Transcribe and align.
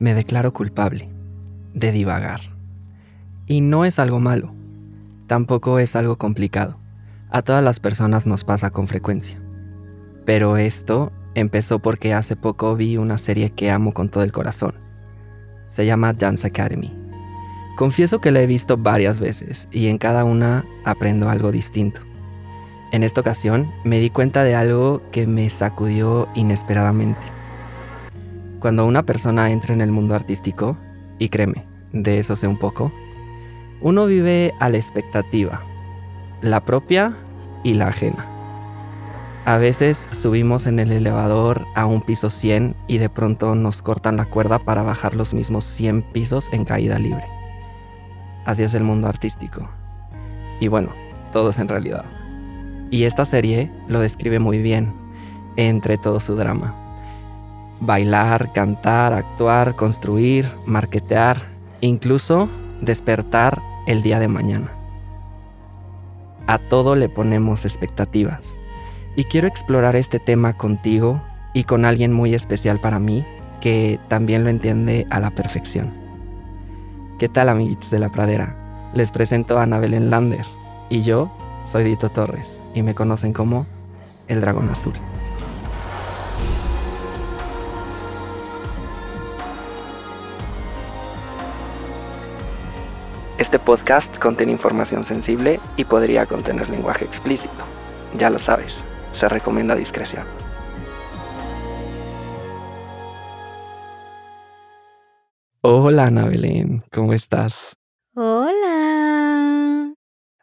Me 0.00 0.14
declaro 0.14 0.54
culpable 0.54 1.10
de 1.74 1.92
divagar. 1.92 2.40
Y 3.46 3.60
no 3.60 3.84
es 3.84 3.98
algo 3.98 4.18
malo, 4.18 4.54
tampoco 5.26 5.78
es 5.78 5.94
algo 5.94 6.16
complicado. 6.16 6.78
A 7.30 7.42
todas 7.42 7.62
las 7.62 7.80
personas 7.80 8.26
nos 8.26 8.42
pasa 8.42 8.70
con 8.70 8.88
frecuencia. 8.88 9.38
Pero 10.24 10.56
esto 10.56 11.12
empezó 11.34 11.80
porque 11.80 12.14
hace 12.14 12.34
poco 12.34 12.76
vi 12.76 12.96
una 12.96 13.18
serie 13.18 13.50
que 13.50 13.70
amo 13.70 13.92
con 13.92 14.08
todo 14.08 14.22
el 14.22 14.32
corazón. 14.32 14.72
Se 15.68 15.84
llama 15.84 16.14
Dance 16.14 16.46
Academy. 16.46 16.90
Confieso 17.76 18.22
que 18.22 18.30
la 18.30 18.40
he 18.40 18.46
visto 18.46 18.78
varias 18.78 19.20
veces 19.20 19.68
y 19.70 19.88
en 19.88 19.98
cada 19.98 20.24
una 20.24 20.64
aprendo 20.86 21.28
algo 21.28 21.52
distinto. 21.52 22.00
En 22.92 23.02
esta 23.02 23.20
ocasión 23.20 23.70
me 23.84 24.00
di 24.00 24.08
cuenta 24.08 24.44
de 24.44 24.54
algo 24.54 25.02
que 25.12 25.26
me 25.26 25.50
sacudió 25.50 26.26
inesperadamente. 26.34 27.39
Cuando 28.60 28.84
una 28.84 29.02
persona 29.02 29.50
entra 29.50 29.72
en 29.72 29.80
el 29.80 29.90
mundo 29.90 30.14
artístico, 30.14 30.76
y 31.18 31.30
créeme, 31.30 31.64
de 31.94 32.18
eso 32.18 32.36
sé 32.36 32.46
un 32.46 32.58
poco, 32.58 32.92
uno 33.80 34.04
vive 34.04 34.52
a 34.60 34.68
la 34.68 34.76
expectativa, 34.76 35.62
la 36.42 36.60
propia 36.60 37.16
y 37.64 37.72
la 37.72 37.88
ajena. 37.88 38.26
A 39.46 39.56
veces 39.56 40.06
subimos 40.10 40.66
en 40.66 40.78
el 40.78 40.92
elevador 40.92 41.64
a 41.74 41.86
un 41.86 42.02
piso 42.02 42.28
100 42.28 42.74
y 42.86 42.98
de 42.98 43.08
pronto 43.08 43.54
nos 43.54 43.80
cortan 43.80 44.18
la 44.18 44.26
cuerda 44.26 44.58
para 44.58 44.82
bajar 44.82 45.14
los 45.14 45.32
mismos 45.32 45.64
100 45.64 46.02
pisos 46.12 46.50
en 46.52 46.66
caída 46.66 46.98
libre. 46.98 47.24
Así 48.44 48.62
es 48.62 48.74
el 48.74 48.84
mundo 48.84 49.08
artístico. 49.08 49.70
Y 50.60 50.68
bueno, 50.68 50.90
todo 51.32 51.48
es 51.48 51.58
en 51.58 51.68
realidad. 51.68 52.04
Y 52.90 53.04
esta 53.04 53.24
serie 53.24 53.70
lo 53.88 54.00
describe 54.00 54.38
muy 54.38 54.60
bien, 54.60 54.92
entre 55.56 55.96
todo 55.96 56.20
su 56.20 56.36
drama 56.36 56.79
bailar, 57.80 58.52
cantar, 58.52 59.12
actuar, 59.12 59.74
construir, 59.74 60.50
marketear, 60.66 61.42
incluso 61.80 62.48
despertar 62.82 63.58
el 63.86 64.02
día 64.02 64.18
de 64.18 64.28
mañana. 64.28 64.70
A 66.46 66.58
todo 66.58 66.96
le 66.96 67.08
ponemos 67.08 67.64
expectativas. 67.64 68.54
Y 69.16 69.24
quiero 69.24 69.48
explorar 69.48 69.96
este 69.96 70.18
tema 70.18 70.56
contigo 70.56 71.20
y 71.52 71.64
con 71.64 71.84
alguien 71.84 72.12
muy 72.12 72.34
especial 72.34 72.78
para 72.78 72.98
mí 72.98 73.24
que 73.60 73.98
también 74.08 74.44
lo 74.44 74.50
entiende 74.50 75.06
a 75.10 75.20
la 75.20 75.30
perfección. 75.30 75.92
¿Qué 77.18 77.28
tal 77.28 77.48
amiguitos 77.48 77.90
de 77.90 77.98
la 77.98 78.08
pradera? 78.08 78.56
Les 78.94 79.10
presento 79.10 79.58
a 79.58 79.64
Ana 79.64 79.78
Belén 79.78 80.10
Lander 80.10 80.46
y 80.88 81.02
yo 81.02 81.30
soy 81.66 81.84
Dito 81.84 82.08
Torres 82.08 82.58
y 82.74 82.82
me 82.82 82.94
conocen 82.94 83.32
como 83.32 83.66
el 84.28 84.40
dragón 84.40 84.70
azul. 84.70 84.94
Este 93.40 93.58
podcast 93.58 94.18
contiene 94.18 94.52
información 94.52 95.02
sensible 95.02 95.60
y 95.78 95.86
podría 95.86 96.26
contener 96.26 96.68
lenguaje 96.68 97.06
explícito. 97.06 97.64
Ya 98.18 98.28
lo 98.28 98.38
sabes, 98.38 98.84
se 99.14 99.30
recomienda 99.30 99.74
discreción. 99.74 100.24
Hola 105.62 106.08
Ana 106.08 106.26
Belén, 106.26 106.84
¿cómo 106.92 107.14
estás? 107.14 107.72
Hola. 108.14 109.94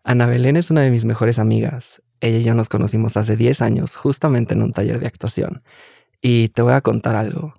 Ana 0.04 0.26
Belén 0.26 0.58
es 0.58 0.72
una 0.72 0.82
de 0.82 0.90
mis 0.90 1.06
mejores 1.06 1.38
amigas. 1.38 2.02
Ella 2.20 2.40
y 2.40 2.44
yo 2.44 2.56
nos 2.56 2.68
conocimos 2.68 3.16
hace 3.16 3.38
10 3.38 3.62
años 3.62 3.96
justamente 3.96 4.56
en 4.56 4.64
un 4.64 4.74
taller 4.74 5.00
de 5.00 5.06
actuación. 5.06 5.62
Y 6.20 6.48
te 6.50 6.64
voy 6.64 6.74
a 6.74 6.82
contar 6.82 7.16
algo. 7.16 7.54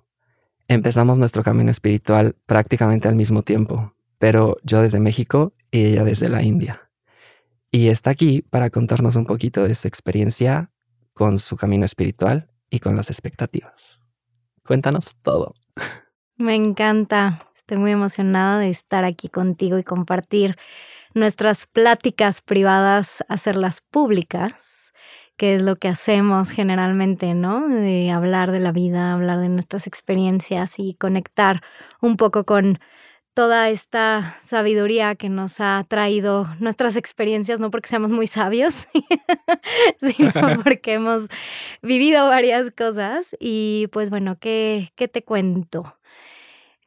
Empezamos 0.67 1.17
nuestro 1.17 1.43
camino 1.43 1.71
espiritual 1.71 2.35
prácticamente 2.45 3.07
al 3.07 3.15
mismo 3.15 3.41
tiempo 3.41 3.93
pero 4.19 4.57
yo 4.63 4.81
desde 4.81 4.99
México 4.99 5.53
y 5.71 5.85
ella 5.85 6.03
desde 6.03 6.29
la 6.29 6.43
India. 6.43 6.91
Y 7.71 7.87
está 7.87 8.11
aquí 8.11 8.41
para 8.41 8.69
contarnos 8.69 9.15
un 9.15 9.25
poquito 9.25 9.67
de 9.67 9.73
su 9.73 9.87
experiencia 9.87 10.71
con 11.13 11.39
su 11.39 11.57
camino 11.57 11.85
espiritual 11.85 12.51
y 12.69 12.79
con 12.79 12.95
las 12.95 13.09
expectativas. 13.09 13.99
Cuéntanos 14.63 15.15
todo. 15.21 15.53
Me 16.37 16.55
encanta. 16.55 17.47
Estoy 17.55 17.77
muy 17.77 17.91
emocionada 17.91 18.59
de 18.59 18.69
estar 18.69 19.03
aquí 19.03 19.29
contigo 19.29 19.77
y 19.77 19.83
compartir 19.83 20.57
nuestras 21.13 21.67
pláticas 21.67 22.41
privadas, 22.41 23.23
hacerlas 23.29 23.81
públicas, 23.81 24.93
que 25.37 25.55
es 25.55 25.61
lo 25.61 25.75
que 25.75 25.87
hacemos 25.87 26.51
generalmente, 26.51 27.33
¿no? 27.33 27.67
De 27.67 28.11
hablar 28.11 28.51
de 28.51 28.59
la 28.59 28.71
vida, 28.71 29.13
hablar 29.13 29.39
de 29.39 29.49
nuestras 29.49 29.87
experiencias 29.87 30.79
y 30.79 30.95
conectar 30.95 31.61
un 32.01 32.17
poco 32.17 32.43
con 32.45 32.79
toda 33.33 33.69
esta 33.69 34.37
sabiduría 34.41 35.15
que 35.15 35.29
nos 35.29 35.59
ha 35.59 35.85
traído 35.87 36.47
nuestras 36.59 36.95
experiencias, 36.95 37.59
no 37.59 37.71
porque 37.71 37.89
seamos 37.89 38.11
muy 38.11 38.27
sabios, 38.27 38.87
sino 40.01 40.31
porque 40.63 40.93
hemos 40.93 41.27
vivido 41.81 42.27
varias 42.27 42.71
cosas. 42.71 43.35
Y 43.39 43.87
pues 43.91 44.09
bueno, 44.09 44.37
¿qué, 44.39 44.91
¿qué 44.95 45.07
te 45.07 45.23
cuento? 45.23 45.95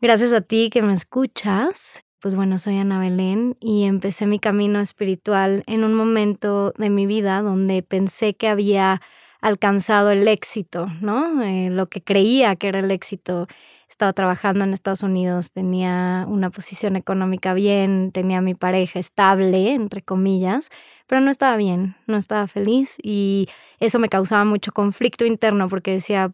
Gracias 0.00 0.32
a 0.32 0.40
ti 0.40 0.70
que 0.70 0.82
me 0.82 0.92
escuchas. 0.92 2.02
Pues 2.20 2.36
bueno, 2.36 2.58
soy 2.58 2.76
Ana 2.78 3.00
Belén 3.00 3.56
y 3.60 3.84
empecé 3.84 4.26
mi 4.26 4.38
camino 4.38 4.80
espiritual 4.80 5.64
en 5.66 5.82
un 5.82 5.94
momento 5.94 6.72
de 6.78 6.88
mi 6.88 7.06
vida 7.06 7.42
donde 7.42 7.82
pensé 7.82 8.34
que 8.34 8.46
había 8.46 9.00
alcanzado 9.42 10.10
el 10.12 10.26
éxito, 10.28 10.86
¿no? 11.00 11.42
Eh, 11.42 11.68
lo 11.68 11.88
que 11.88 12.00
creía 12.02 12.56
que 12.56 12.68
era 12.68 12.78
el 12.78 12.90
éxito 12.90 13.48
estaba 13.88 14.12
trabajando 14.14 14.64
en 14.64 14.72
Estados 14.72 15.02
Unidos, 15.02 15.52
tenía 15.52 16.24
una 16.28 16.50
posición 16.50 16.96
económica 16.96 17.52
bien, 17.52 18.12
tenía 18.12 18.40
mi 18.40 18.54
pareja 18.54 19.00
estable, 19.00 19.74
entre 19.74 20.00
comillas, 20.00 20.70
pero 21.06 21.20
no 21.20 21.30
estaba 21.30 21.56
bien, 21.56 21.96
no 22.06 22.16
estaba 22.16 22.46
feliz 22.46 22.96
y 23.02 23.48
eso 23.80 23.98
me 23.98 24.08
causaba 24.08 24.44
mucho 24.44 24.72
conflicto 24.72 25.26
interno 25.26 25.68
porque 25.68 25.92
decía, 25.92 26.30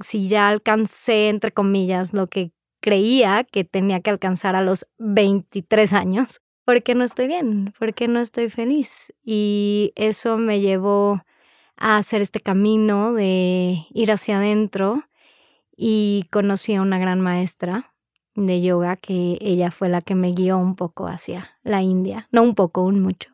si 0.00 0.26
ya 0.28 0.48
alcancé, 0.48 1.28
entre 1.28 1.52
comillas, 1.52 2.12
lo 2.12 2.26
que 2.26 2.52
creía 2.80 3.44
que 3.44 3.64
tenía 3.64 4.00
que 4.00 4.10
alcanzar 4.10 4.56
a 4.56 4.62
los 4.62 4.88
23 4.98 5.92
años, 5.92 6.40
¿por 6.64 6.82
qué 6.82 6.94
no 6.94 7.04
estoy 7.04 7.28
bien? 7.28 7.74
¿Por 7.78 7.94
qué 7.94 8.08
no 8.08 8.18
estoy 8.20 8.50
feliz? 8.50 9.12
Y 9.22 9.92
eso 9.94 10.38
me 10.38 10.60
llevó 10.60 11.22
a 11.76 11.96
hacer 11.96 12.22
este 12.22 12.40
camino 12.40 13.12
de 13.12 13.78
ir 13.92 14.10
hacia 14.10 14.38
adentro 14.38 15.04
y 15.76 16.26
conocí 16.30 16.74
a 16.74 16.82
una 16.82 16.98
gran 16.98 17.20
maestra 17.20 17.92
de 18.34 18.62
yoga 18.62 18.96
que 18.96 19.38
ella 19.40 19.70
fue 19.70 19.88
la 19.88 20.00
que 20.00 20.14
me 20.14 20.32
guió 20.32 20.58
un 20.58 20.76
poco 20.76 21.06
hacia 21.06 21.58
la 21.62 21.82
India, 21.82 22.28
no 22.30 22.42
un 22.42 22.54
poco, 22.54 22.82
un 22.82 23.00
mucho. 23.00 23.30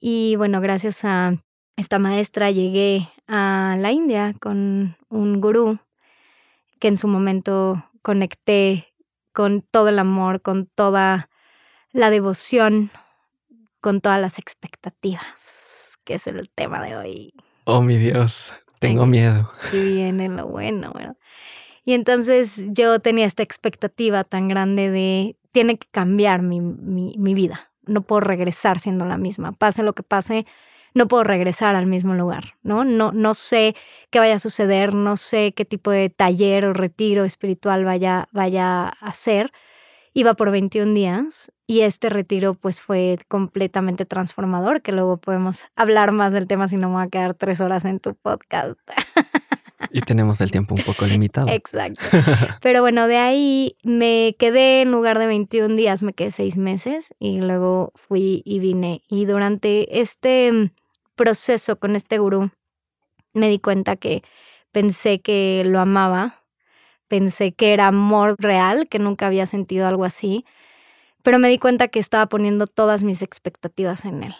Y 0.00 0.36
bueno, 0.36 0.60
gracias 0.60 1.04
a 1.04 1.36
esta 1.76 1.98
maestra 1.98 2.50
llegué 2.50 3.08
a 3.28 3.76
la 3.78 3.92
India 3.92 4.34
con 4.40 4.96
un 5.08 5.40
gurú 5.40 5.78
que 6.78 6.88
en 6.88 6.96
su 6.96 7.08
momento 7.08 7.84
conecté 8.02 8.92
con 9.32 9.62
todo 9.62 9.88
el 9.88 9.98
amor, 9.98 10.42
con 10.42 10.66
toda 10.66 11.30
la 11.92 12.10
devoción, 12.10 12.90
con 13.80 14.00
todas 14.00 14.20
las 14.20 14.38
expectativas, 14.38 15.81
que 16.04 16.14
es 16.14 16.26
el 16.26 16.48
tema 16.50 16.82
de 16.82 16.96
hoy. 16.96 17.34
Oh, 17.64 17.82
mi 17.82 17.96
Dios. 17.96 18.52
Tengo 18.78 19.06
miedo. 19.06 19.50
Y 19.72 19.94
viene 19.94 20.28
lo 20.28 20.48
bueno, 20.48 20.92
¿verdad? 20.92 21.16
Y 21.84 21.94
entonces 21.94 22.62
yo 22.68 22.98
tenía 23.00 23.26
esta 23.26 23.42
expectativa 23.42 24.24
tan 24.24 24.48
grande 24.48 24.90
de, 24.90 25.36
tiene 25.52 25.78
que 25.78 25.88
cambiar 25.90 26.42
mi, 26.42 26.60
mi, 26.60 27.14
mi 27.18 27.34
vida, 27.34 27.70
no 27.86 28.02
puedo 28.02 28.20
regresar 28.20 28.78
siendo 28.78 29.04
la 29.04 29.18
misma, 29.18 29.52
pase 29.52 29.82
lo 29.82 29.92
que 29.92 30.02
pase, 30.02 30.46
no 30.94 31.08
puedo 31.08 31.24
regresar 31.24 31.74
al 31.74 31.86
mismo 31.86 32.14
lugar, 32.14 32.54
¿no? 32.62 32.84
No, 32.84 33.12
no 33.12 33.34
sé 33.34 33.74
qué 34.10 34.18
vaya 34.18 34.34
a 34.34 34.38
suceder, 34.38 34.94
no 34.94 35.16
sé 35.16 35.52
qué 35.54 35.64
tipo 35.64 35.90
de 35.90 36.10
taller 36.10 36.66
o 36.66 36.72
retiro 36.72 37.24
espiritual 37.24 37.84
vaya, 37.84 38.28
vaya 38.32 38.88
a 38.88 39.12
ser. 39.12 39.52
Iba 40.14 40.34
por 40.34 40.50
21 40.50 40.92
días 40.92 41.52
y 41.66 41.80
este 41.80 42.10
retiro 42.10 42.52
pues 42.54 42.82
fue 42.82 43.18
completamente 43.28 44.04
transformador, 44.04 44.82
que 44.82 44.92
luego 44.92 45.16
podemos 45.16 45.64
hablar 45.74 46.12
más 46.12 46.34
del 46.34 46.46
tema 46.46 46.68
si 46.68 46.76
no 46.76 46.88
me 46.88 46.96
voy 46.96 47.04
a 47.04 47.08
quedar 47.08 47.34
tres 47.34 47.60
horas 47.60 47.84
en 47.86 47.98
tu 47.98 48.14
podcast. 48.14 48.78
Y 49.90 50.00
tenemos 50.00 50.40
el 50.40 50.50
tiempo 50.50 50.74
un 50.74 50.82
poco 50.82 51.06
limitado. 51.06 51.48
Exacto. 51.48 52.04
Pero 52.60 52.82
bueno, 52.82 53.06
de 53.06 53.16
ahí 53.16 53.76
me 53.82 54.36
quedé 54.38 54.82
en 54.82 54.90
lugar 54.90 55.18
de 55.18 55.26
21 55.26 55.74
días, 55.76 56.02
me 56.02 56.12
quedé 56.12 56.30
seis 56.30 56.56
meses 56.56 57.14
y 57.18 57.40
luego 57.40 57.92
fui 57.94 58.42
y 58.44 58.58
vine. 58.58 59.02
Y 59.08 59.24
durante 59.24 60.00
este 60.00 60.72
proceso 61.14 61.78
con 61.78 61.96
este 61.96 62.18
gurú, 62.18 62.50
me 63.32 63.48
di 63.48 63.58
cuenta 63.58 63.96
que 63.96 64.22
pensé 64.72 65.20
que 65.20 65.62
lo 65.66 65.80
amaba, 65.80 66.41
pensé 67.12 67.52
que 67.52 67.74
era 67.74 67.88
amor 67.88 68.36
real, 68.38 68.88
que 68.88 68.98
nunca 68.98 69.26
había 69.26 69.44
sentido 69.44 69.86
algo 69.86 70.06
así, 70.06 70.46
pero 71.22 71.38
me 71.38 71.50
di 71.50 71.58
cuenta 71.58 71.88
que 71.88 71.98
estaba 71.98 72.24
poniendo 72.24 72.66
todas 72.66 73.02
mis 73.02 73.20
expectativas 73.20 74.06
en 74.06 74.22
él. 74.22 74.34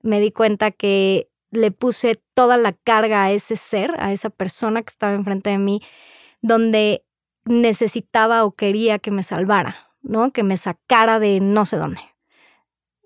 Me 0.00 0.20
di 0.20 0.30
cuenta 0.30 0.70
que 0.70 1.28
le 1.50 1.70
puse 1.70 2.14
toda 2.32 2.56
la 2.56 2.72
carga 2.72 3.24
a 3.24 3.30
ese 3.30 3.56
ser, 3.56 3.94
a 3.98 4.10
esa 4.14 4.30
persona 4.30 4.80
que 4.80 4.88
estaba 4.88 5.12
enfrente 5.12 5.50
de 5.50 5.58
mí, 5.58 5.82
donde 6.40 7.04
necesitaba 7.44 8.46
o 8.46 8.52
quería 8.52 8.98
que 8.98 9.10
me 9.10 9.22
salvara, 9.22 9.90
¿no? 10.00 10.32
Que 10.32 10.44
me 10.44 10.56
sacara 10.56 11.18
de 11.18 11.40
no 11.40 11.66
sé 11.66 11.76
dónde. 11.76 12.00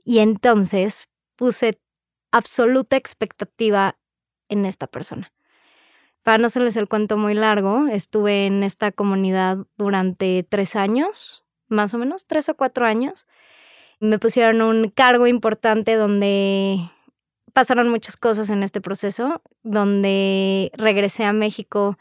Y 0.04 0.20
entonces 0.20 1.08
puse 1.34 1.80
absoluta 2.30 2.96
expectativa 2.96 3.98
en 4.48 4.64
esta 4.64 4.86
persona. 4.86 5.32
Para 6.22 6.38
no 6.38 6.46
hacerles 6.46 6.76
el 6.76 6.88
cuento 6.88 7.16
muy 7.16 7.34
largo, 7.34 7.86
estuve 7.88 8.46
en 8.46 8.62
esta 8.62 8.92
comunidad 8.92 9.58
durante 9.76 10.42
tres 10.48 10.76
años, 10.76 11.44
más 11.68 11.94
o 11.94 11.98
menos, 11.98 12.26
tres 12.26 12.48
o 12.48 12.56
cuatro 12.56 12.86
años. 12.86 13.26
Me 14.00 14.18
pusieron 14.18 14.62
un 14.62 14.90
cargo 14.90 15.26
importante 15.26 15.94
donde 15.94 16.78
pasaron 17.52 17.88
muchas 17.88 18.16
cosas 18.16 18.50
en 18.50 18.62
este 18.62 18.80
proceso, 18.80 19.42
donde 19.62 20.70
regresé 20.74 21.24
a 21.24 21.32
México 21.32 21.98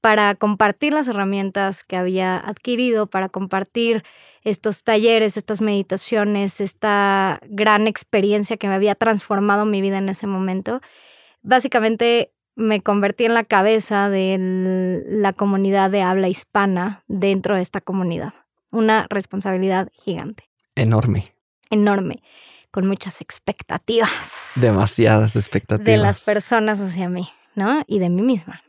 para 0.00 0.34
compartir 0.34 0.92
las 0.92 1.08
herramientas 1.08 1.84
que 1.84 1.96
había 1.96 2.38
adquirido, 2.38 3.06
para 3.06 3.28
compartir 3.28 4.02
estos 4.42 4.82
talleres, 4.82 5.36
estas 5.36 5.60
meditaciones, 5.60 6.60
esta 6.60 7.40
gran 7.48 7.86
experiencia 7.86 8.56
que 8.56 8.68
me 8.68 8.74
había 8.74 8.94
transformado 8.94 9.66
mi 9.66 9.80
vida 9.80 9.98
en 9.98 10.08
ese 10.08 10.26
momento. 10.26 10.80
Básicamente 11.42 12.32
me 12.54 12.80
convertí 12.80 13.24
en 13.24 13.34
la 13.34 13.44
cabeza 13.44 14.10
de 14.10 15.04
la 15.08 15.32
comunidad 15.32 15.90
de 15.90 16.02
habla 16.02 16.28
hispana 16.28 17.04
dentro 17.08 17.56
de 17.56 17.62
esta 17.62 17.80
comunidad. 17.80 18.34
Una 18.72 19.06
responsabilidad 19.08 19.88
gigante. 19.92 20.48
Enorme. 20.74 21.26
Enorme, 21.70 22.22
con 22.70 22.86
muchas 22.86 23.20
expectativas. 23.20 24.52
Demasiadas 24.56 25.36
expectativas. 25.36 25.86
De 25.86 25.96
las 25.96 26.20
personas 26.20 26.80
hacia 26.80 27.08
mí, 27.08 27.28
¿no? 27.54 27.82
Y 27.86 27.98
de 27.98 28.10
mí 28.10 28.22
misma. 28.22 28.62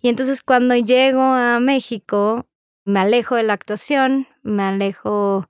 Y 0.00 0.08
entonces 0.08 0.42
cuando 0.42 0.74
llego 0.74 1.22
a 1.22 1.60
México, 1.60 2.46
me 2.84 3.00
alejo 3.00 3.36
de 3.36 3.42
la 3.42 3.52
actuación, 3.52 4.26
me 4.42 4.62
alejo 4.62 5.48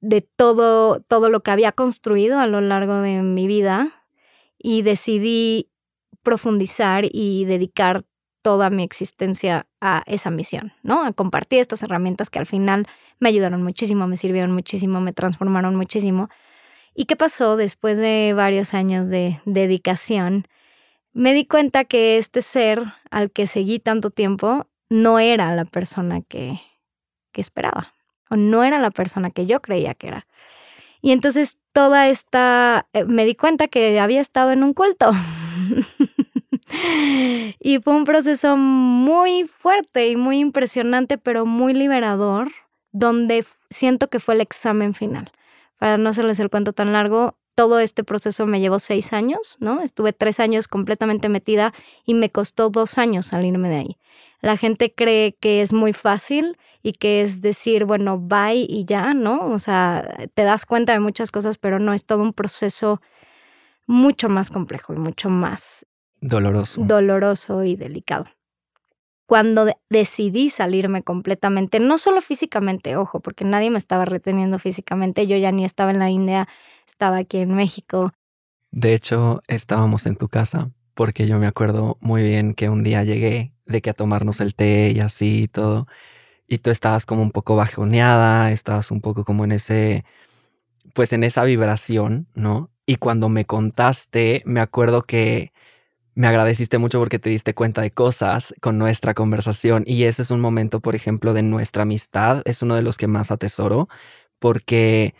de 0.00 0.22
todo, 0.22 1.00
todo 1.00 1.28
lo 1.28 1.42
que 1.42 1.50
había 1.50 1.72
construido 1.72 2.38
a 2.38 2.46
lo 2.46 2.60
largo 2.60 3.00
de 3.00 3.22
mi 3.22 3.46
vida 3.46 4.04
y 4.58 4.82
decidí 4.82 5.70
profundizar 6.24 7.04
y 7.08 7.44
dedicar 7.44 8.04
toda 8.42 8.68
mi 8.68 8.82
existencia 8.82 9.68
a 9.80 10.02
esa 10.06 10.30
misión, 10.30 10.72
¿no? 10.82 11.06
A 11.06 11.12
compartir 11.12 11.60
estas 11.60 11.84
herramientas 11.84 12.28
que 12.28 12.40
al 12.40 12.46
final 12.46 12.88
me 13.20 13.28
ayudaron 13.28 13.62
muchísimo, 13.62 14.08
me 14.08 14.16
sirvieron 14.16 14.50
muchísimo, 14.50 15.00
me 15.00 15.12
transformaron 15.12 15.76
muchísimo. 15.76 16.28
¿Y 16.94 17.04
qué 17.04 17.14
pasó 17.14 17.56
después 17.56 17.96
de 17.96 18.32
varios 18.34 18.74
años 18.74 19.08
de 19.08 19.40
dedicación? 19.44 20.48
me 21.14 21.32
di 21.32 21.46
cuenta 21.46 21.84
que 21.84 22.18
este 22.18 22.42
ser 22.42 22.82
al 23.10 23.30
que 23.30 23.46
seguí 23.46 23.78
tanto 23.78 24.10
tiempo 24.10 24.66
no 24.90 25.18
era 25.20 25.54
la 25.54 25.64
persona 25.64 26.20
que, 26.20 26.60
que 27.32 27.40
esperaba, 27.40 27.94
o 28.28 28.36
no 28.36 28.64
era 28.64 28.78
la 28.78 28.90
persona 28.90 29.30
que 29.30 29.46
yo 29.46 29.62
creía 29.62 29.94
que 29.94 30.08
era. 30.08 30.26
Y 31.00 31.12
entonces 31.12 31.58
toda 31.72 32.08
esta, 32.08 32.88
eh, 32.92 33.04
me 33.04 33.24
di 33.24 33.36
cuenta 33.36 33.68
que 33.68 33.98
había 34.00 34.20
estado 34.20 34.50
en 34.50 34.62
un 34.64 34.74
culto. 34.74 35.12
y 37.60 37.78
fue 37.78 37.94
un 37.94 38.04
proceso 38.04 38.56
muy 38.56 39.46
fuerte 39.46 40.08
y 40.08 40.16
muy 40.16 40.38
impresionante, 40.38 41.18
pero 41.18 41.46
muy 41.46 41.74
liberador, 41.74 42.50
donde 42.92 43.44
siento 43.70 44.08
que 44.08 44.20
fue 44.20 44.34
el 44.34 44.40
examen 44.40 44.94
final. 44.94 45.30
Para 45.78 45.98
no 45.98 46.10
hacerles 46.10 46.38
el 46.38 46.50
cuento 46.50 46.72
tan 46.72 46.92
largo, 46.92 47.36
todo 47.54 47.78
este 47.78 48.04
proceso 48.04 48.46
me 48.46 48.60
llevó 48.60 48.78
seis 48.78 49.12
años, 49.12 49.56
¿no? 49.60 49.80
Estuve 49.80 50.12
tres 50.12 50.40
años 50.40 50.68
completamente 50.68 51.28
metida 51.28 51.72
y 52.04 52.14
me 52.14 52.30
costó 52.30 52.70
dos 52.70 52.98
años 52.98 53.26
salirme 53.26 53.68
de 53.68 53.76
ahí. 53.76 53.96
La 54.40 54.56
gente 54.56 54.92
cree 54.92 55.36
que 55.40 55.62
es 55.62 55.72
muy 55.72 55.92
fácil 55.92 56.58
y 56.82 56.92
que 56.92 57.22
es 57.22 57.40
decir, 57.40 57.86
bueno, 57.86 58.18
bye 58.18 58.66
y 58.68 58.84
ya, 58.84 59.14
¿no? 59.14 59.48
O 59.50 59.58
sea, 59.58 60.06
te 60.34 60.42
das 60.42 60.66
cuenta 60.66 60.92
de 60.92 61.00
muchas 61.00 61.30
cosas, 61.30 61.56
pero 61.56 61.78
no, 61.78 61.94
es 61.94 62.04
todo 62.04 62.22
un 62.22 62.34
proceso 62.34 63.00
mucho 63.86 64.28
más 64.28 64.50
complejo 64.50 64.94
y 64.94 64.98
mucho 64.98 65.30
más 65.30 65.86
doloroso. 66.20 66.82
Doloroso 66.84 67.64
y 67.64 67.76
delicado 67.76 68.26
cuando 69.26 69.66
decidí 69.88 70.50
salirme 70.50 71.02
completamente, 71.02 71.80
no 71.80 71.98
solo 71.98 72.20
físicamente, 72.20 72.96
ojo, 72.96 73.20
porque 73.20 73.44
nadie 73.44 73.70
me 73.70 73.78
estaba 73.78 74.04
reteniendo 74.04 74.58
físicamente, 74.58 75.26
yo 75.26 75.36
ya 75.36 75.50
ni 75.50 75.64
estaba 75.64 75.90
en 75.90 75.98
la 75.98 76.10
India, 76.10 76.46
estaba 76.86 77.18
aquí 77.18 77.38
en 77.38 77.54
México. 77.54 78.12
De 78.70 78.92
hecho, 78.92 79.42
estábamos 79.46 80.06
en 80.06 80.16
tu 80.16 80.28
casa, 80.28 80.70
porque 80.94 81.26
yo 81.26 81.38
me 81.38 81.46
acuerdo 81.46 81.96
muy 82.00 82.22
bien 82.22 82.54
que 82.54 82.68
un 82.68 82.82
día 82.82 83.02
llegué 83.04 83.54
de 83.66 83.80
que 83.80 83.90
a 83.90 83.94
tomarnos 83.94 84.40
el 84.40 84.54
té 84.54 84.92
y 84.94 85.00
así 85.00 85.44
y 85.44 85.48
todo, 85.48 85.86
y 86.46 86.58
tú 86.58 86.70
estabas 86.70 87.06
como 87.06 87.22
un 87.22 87.30
poco 87.30 87.56
bajoneada, 87.56 88.52
estabas 88.52 88.90
un 88.90 89.00
poco 89.00 89.24
como 89.24 89.44
en 89.44 89.52
ese, 89.52 90.04
pues 90.92 91.14
en 91.14 91.24
esa 91.24 91.44
vibración, 91.44 92.28
¿no? 92.34 92.70
Y 92.86 92.96
cuando 92.96 93.28
me 93.28 93.44
contaste, 93.44 94.42
me 94.44 94.60
acuerdo 94.60 95.02
que 95.02 95.52
me 96.14 96.28
agradeciste 96.28 96.78
mucho 96.78 96.98
porque 96.98 97.18
te 97.18 97.30
diste 97.30 97.54
cuenta 97.54 97.82
de 97.82 97.90
cosas 97.90 98.54
con 98.60 98.78
nuestra 98.78 99.14
conversación 99.14 99.82
y 99.86 100.04
ese 100.04 100.22
es 100.22 100.30
un 100.30 100.40
momento, 100.40 100.80
por 100.80 100.94
ejemplo, 100.94 101.34
de 101.34 101.42
nuestra 101.42 101.82
amistad, 101.82 102.42
es 102.44 102.62
uno 102.62 102.76
de 102.76 102.82
los 102.82 102.96
que 102.96 103.08
más 103.08 103.30
atesoro 103.30 103.88
porque 104.38 105.14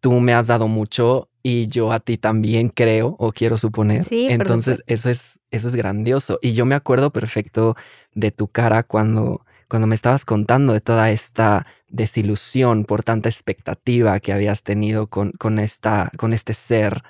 tú 0.00 0.12
me 0.20 0.32
has 0.32 0.46
dado 0.46 0.68
mucho 0.68 1.28
y 1.42 1.66
yo 1.68 1.92
a 1.92 2.00
ti 2.00 2.16
también 2.16 2.68
creo 2.70 3.16
o 3.18 3.32
quiero 3.32 3.58
suponer. 3.58 4.04
Sí, 4.04 4.26
Entonces, 4.30 4.82
eso 4.86 5.10
es 5.10 5.38
eso 5.50 5.66
es 5.68 5.74
grandioso 5.74 6.38
y 6.40 6.52
yo 6.52 6.64
me 6.64 6.76
acuerdo 6.76 7.10
perfecto 7.10 7.74
de 8.14 8.30
tu 8.30 8.48
cara 8.48 8.82
cuando 8.84 9.44
cuando 9.68 9.86
me 9.86 9.94
estabas 9.94 10.24
contando 10.24 10.72
de 10.72 10.80
toda 10.80 11.10
esta 11.10 11.66
desilusión 11.90 12.84
por 12.84 13.02
tanta 13.02 13.28
expectativa 13.28 14.18
que 14.20 14.32
habías 14.32 14.62
tenido 14.62 15.08
con, 15.08 15.32
con, 15.32 15.58
esta, 15.58 16.10
con 16.16 16.32
este 16.32 16.54
ser 16.54 17.02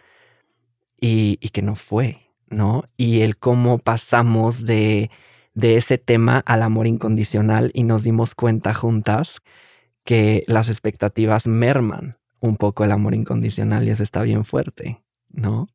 y, 1.00 1.38
y 1.40 1.50
que 1.50 1.62
no 1.62 1.76
fue. 1.76 2.30
¿no? 2.50 2.82
Y 2.96 3.20
el 3.22 3.38
cómo 3.38 3.78
pasamos 3.78 4.66
de, 4.66 5.10
de 5.54 5.76
ese 5.76 5.98
tema 5.98 6.42
al 6.44 6.62
amor 6.62 6.86
incondicional 6.86 7.70
y 7.74 7.84
nos 7.84 8.02
dimos 8.02 8.34
cuenta 8.34 8.74
juntas 8.74 9.40
que 10.04 10.42
las 10.46 10.68
expectativas 10.68 11.46
merman 11.46 12.16
un 12.40 12.56
poco 12.56 12.84
el 12.84 12.92
amor 12.92 13.14
incondicional 13.14 13.86
y 13.86 13.90
eso 13.90 14.02
está 14.02 14.22
bien 14.22 14.44
fuerte, 14.44 15.00
¿no? 15.28 15.68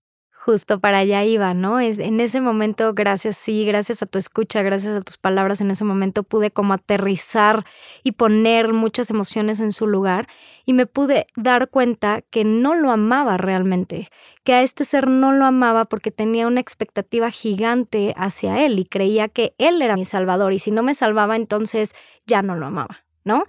Justo 0.45 0.79
para 0.79 0.99
allá 0.99 1.23
iba, 1.23 1.55
¿no? 1.55 1.79
Es, 1.79 1.97
en 1.97 2.19
ese 2.19 2.39
momento, 2.39 2.93
gracias, 2.93 3.35
sí, 3.35 3.65
gracias 3.65 4.03
a 4.03 4.05
tu 4.05 4.19
escucha, 4.19 4.61
gracias 4.61 4.95
a 4.95 5.01
tus 5.01 5.17
palabras, 5.17 5.59
en 5.59 5.71
ese 5.71 5.83
momento 5.83 6.21
pude 6.21 6.51
como 6.51 6.73
aterrizar 6.73 7.65
y 8.03 8.11
poner 8.11 8.71
muchas 8.71 9.09
emociones 9.09 9.59
en 9.59 9.71
su 9.71 9.87
lugar 9.87 10.27
y 10.63 10.73
me 10.73 10.85
pude 10.85 11.25
dar 11.35 11.69
cuenta 11.69 12.21
que 12.21 12.43
no 12.45 12.75
lo 12.75 12.91
amaba 12.91 13.37
realmente, 13.37 14.09
que 14.43 14.53
a 14.53 14.61
este 14.61 14.85
ser 14.85 15.07
no 15.07 15.33
lo 15.33 15.45
amaba 15.45 15.85
porque 15.85 16.11
tenía 16.11 16.45
una 16.45 16.59
expectativa 16.59 17.31
gigante 17.31 18.13
hacia 18.15 18.63
él 18.63 18.77
y 18.77 18.85
creía 18.85 19.29
que 19.29 19.55
él 19.57 19.81
era 19.81 19.95
mi 19.95 20.05
salvador 20.05 20.53
y 20.53 20.59
si 20.59 20.69
no 20.69 20.83
me 20.83 20.93
salvaba 20.93 21.35
entonces 21.35 21.95
ya 22.27 22.43
no 22.43 22.55
lo 22.55 22.67
amaba. 22.67 23.04
¿No? 23.25 23.45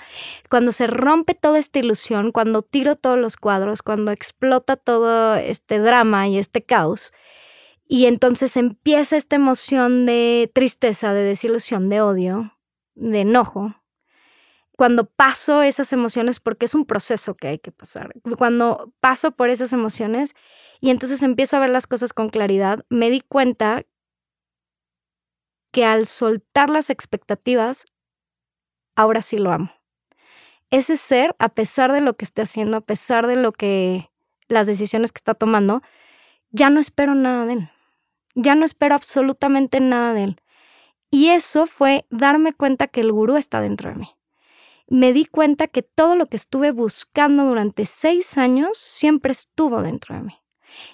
Cuando 0.51 0.73
se 0.73 0.89
rompe 0.89 1.35
toda 1.35 1.59
esta 1.59 1.79
ilusión, 1.79 2.33
cuando 2.33 2.63
tiro 2.63 2.97
todos 2.97 3.19
los 3.19 3.37
cuadros, 3.37 3.83
cuando 3.83 4.11
explota 4.11 4.77
todo 4.77 5.37
este 5.37 5.79
drama 5.79 6.27
y 6.27 6.39
este 6.39 6.65
caos, 6.65 7.13
y 7.87 8.07
entonces 8.07 8.57
empieza 8.57 9.17
esta 9.17 9.37
emoción 9.37 10.07
de 10.07 10.51
tristeza, 10.53 11.13
de 11.13 11.23
desilusión, 11.23 11.89
de 11.89 12.01
odio, 12.01 12.59
de 12.97 13.21
enojo. 13.21 13.77
Cuando 14.77 15.07
paso 15.07 15.63
esas 15.63 15.93
emociones, 15.93 16.41
porque 16.41 16.67
es 16.67 16.75
un 16.75 16.85
proceso 16.85 17.35
que 17.35 17.49
hay 17.49 17.59
que 17.59 17.73
pasar, 17.73 18.13
cuando 18.37 18.93
paso 19.01 19.31
por 19.31 19.51
esas 19.51 19.73
emociones 19.73 20.35
y 20.81 20.91
entonces 20.91 21.23
empiezo 21.23 21.57
a 21.57 21.61
ver 21.61 21.71
las 21.71 21.87
cosas 21.87 22.13
con 22.13 22.29
claridad, 22.29 22.85
me 22.89 23.09
di 23.11 23.21
cuenta 23.21 23.85
que 25.71 25.85
al 25.85 26.07
soltar 26.07 26.71
las 26.71 26.91
expectativas, 26.91 27.87
ahora 28.97 29.23
sí 29.23 29.39
lo 29.39 29.53
amo. 29.53 29.71
Ese 30.71 30.97
ser, 30.97 31.37
a 31.39 31.49
pesar 31.49 31.93
de 31.93 32.01
lo 32.01 32.17
que 32.17 32.25
esté 32.25 32.43
haciendo, 32.43 32.79
a 32.79 32.81
pesar 32.81 33.27
de 33.27 33.37
lo 33.37 33.53
que 33.53 34.11
las 34.49 34.67
decisiones 34.67 35.13
que 35.13 35.19
está 35.19 35.35
tomando, 35.35 35.83
ya 36.51 36.71
no 36.71 36.81
espero 36.81 37.15
nada 37.15 37.47
de 37.47 37.53
él. 37.53 37.71
Ya 38.35 38.55
no 38.55 38.65
espero 38.65 38.95
absolutamente 38.95 39.81
nada 39.81 40.13
de 40.13 40.25
él. 40.25 40.41
Y 41.11 41.29
eso 41.29 41.67
fue 41.67 42.05
darme 42.11 42.53
cuenta 42.53 42.89
que 42.89 43.01
el 43.01 43.13
gurú 43.13 43.37
está 43.37 43.61
dentro 43.61 43.91
de 43.91 43.97
mí. 43.97 44.09
Me 44.89 45.13
di 45.13 45.25
cuenta 45.25 45.67
que 45.69 45.83
todo 45.83 46.17
lo 46.17 46.27
que 46.27 46.37
estuve 46.37 46.71
buscando 46.71 47.45
durante 47.45 47.87
seis 47.87 48.37
años 48.39 48.77
siempre 48.77 49.33
estuvo 49.33 49.83
dentro 49.83 50.15
de 50.15 50.23
mí. 50.23 50.35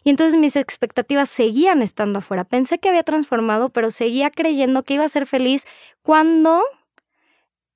Y 0.05 0.11
entonces 0.11 0.39
mis 0.39 0.57
expectativas 0.57 1.31
seguían 1.31 1.83
estando 1.83 2.21
afuera. 2.21 2.45
Pensé 2.45 2.79
que 2.79 2.89
había 2.89 3.03
transformado, 3.03 3.71
pero 3.71 3.91
seguía 3.91 4.31
creyendo 4.31 4.83
que 4.83 4.95
iba 4.95 5.05
a 5.05 5.09
ser 5.09 5.27
feliz 5.27 5.67
cuando 6.03 6.63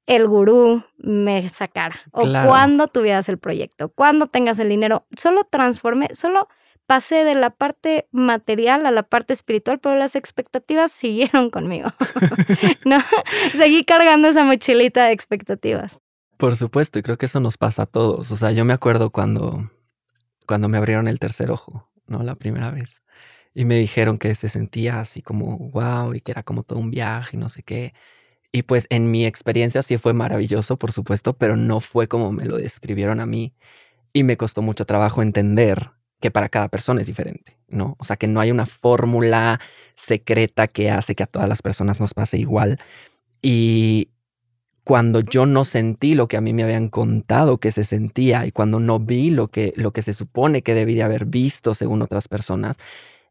el 0.07 0.27
gurú 0.27 0.85
me 0.99 1.49
sacara 1.49 2.01
o 2.13 2.23
cuando 2.23 2.87
tuvieras 2.87 3.29
el 3.29 3.39
proyecto, 3.39 3.89
cuando 3.89 4.27
tengas 4.27 4.59
el 4.59 4.69
dinero. 4.69 5.07
Solo 5.17 5.45
transformé, 5.45 6.15
solo 6.15 6.49
pasé 6.87 7.25
de 7.25 7.35
la 7.35 7.51
parte 7.51 8.09
material 8.13 8.87
a 8.87 8.91
la 8.91 9.03
parte 9.03 9.33
espiritual, 9.33 9.81
pero 9.81 9.97
las 9.97 10.17
expectativas 10.17 10.93
siguieron 10.93 11.51
conmigo. 11.51 11.91
¿No? 12.85 12.99
Seguí 13.53 13.85
cargando 13.85 14.29
esa 14.29 14.45
mochilita 14.45 15.07
de 15.07 15.13
expectativas. 15.13 16.01
Por 16.37 16.57
supuesto, 16.57 16.99
y 16.99 17.03
creo 17.03 17.17
que 17.17 17.27
eso 17.27 17.41
nos 17.41 17.57
pasa 17.57 17.83
a 17.83 17.87
todos. 17.87 18.31
O 18.31 18.37
sea, 18.37 18.53
yo 18.53 18.65
me 18.65 18.75
acuerdo 18.75 19.11
cuando, 19.11 19.71
cuando 20.47 20.69
me 20.69 20.77
abrieron 20.77 21.09
el 21.09 21.19
tercer 21.19 21.51
ojo, 21.51 21.91
¿no? 22.07 22.23
La 22.23 22.35
primera 22.35 22.71
vez. 22.71 23.03
Y 23.55 23.65
me 23.65 23.77
dijeron 23.77 24.19
que 24.19 24.35
se 24.35 24.51
sentía 24.51 25.01
así 25.01 25.23
como 25.23 25.57
wow 25.71 26.13
y 26.15 26.21
que 26.21 26.33
era 26.33 26.43
como 26.43 26.63
todo 26.63 26.79
un 26.79 26.91
viaje 26.91 27.39
y 27.39 27.41
no 27.41 27.49
sé 27.49 27.63
qué. 27.63 27.95
Y 28.53 28.63
pues 28.63 28.87
en 28.91 29.11
mi 29.11 29.27
experiencia 29.27 29.83
sí 29.83 29.99
fue 29.99 30.13
maravilloso, 30.13 30.79
por 30.79 30.93
supuesto, 30.93 31.35
pero 31.35 31.57
no 31.57 31.81
fue 31.81 32.09
como 32.09 32.33
me 32.33 32.45
lo 32.45 32.57
describieron 32.57 33.21
a 33.21 33.27
mí. 33.27 33.55
Y 34.13 34.23
me 34.23 34.37
costó 34.37 34.63
mucho 34.63 34.87
trabajo 34.87 35.23
entender 35.23 35.91
que 36.21 36.31
para 36.31 36.49
cada 36.49 36.69
persona 36.69 37.01
es 37.01 37.07
diferente, 37.07 37.59
¿no? 37.69 37.97
O 37.99 38.05
sea, 38.05 38.17
que 38.17 38.27
no 38.27 38.41
hay 38.41 38.51
una 38.51 38.67
fórmula 38.67 39.61
secreta 39.97 40.67
que 40.67 40.91
hace 40.91 41.15
que 41.15 41.25
a 41.25 41.27
todas 41.27 41.49
las 41.49 41.63
personas 41.63 42.01
nos 42.01 42.15
pase 42.15 42.39
igual. 42.39 42.79
Y 43.43 44.11
cuando 44.87 45.21
yo 45.21 45.47
no 45.47 45.65
sentí 45.65 46.15
lo 46.15 46.29
que 46.29 46.37
a 46.37 46.41
mí 46.41 46.53
me 46.53 46.63
habían 46.63 46.89
contado 46.89 47.59
que 47.59 47.73
se 47.73 47.85
sentía 47.85 48.47
y 48.47 48.53
cuando 48.53 48.79
no 48.79 49.01
vi 49.01 49.31
lo 49.31 49.49
que, 49.49 49.73
lo 49.77 49.93
que 49.93 50.01
se 50.01 50.15
supone 50.15 50.63
que 50.63 50.75
debía 50.75 51.07
haber 51.07 51.27
visto 51.27 51.75
según 51.75 52.03
otras 52.03 52.29
personas, 52.29 52.77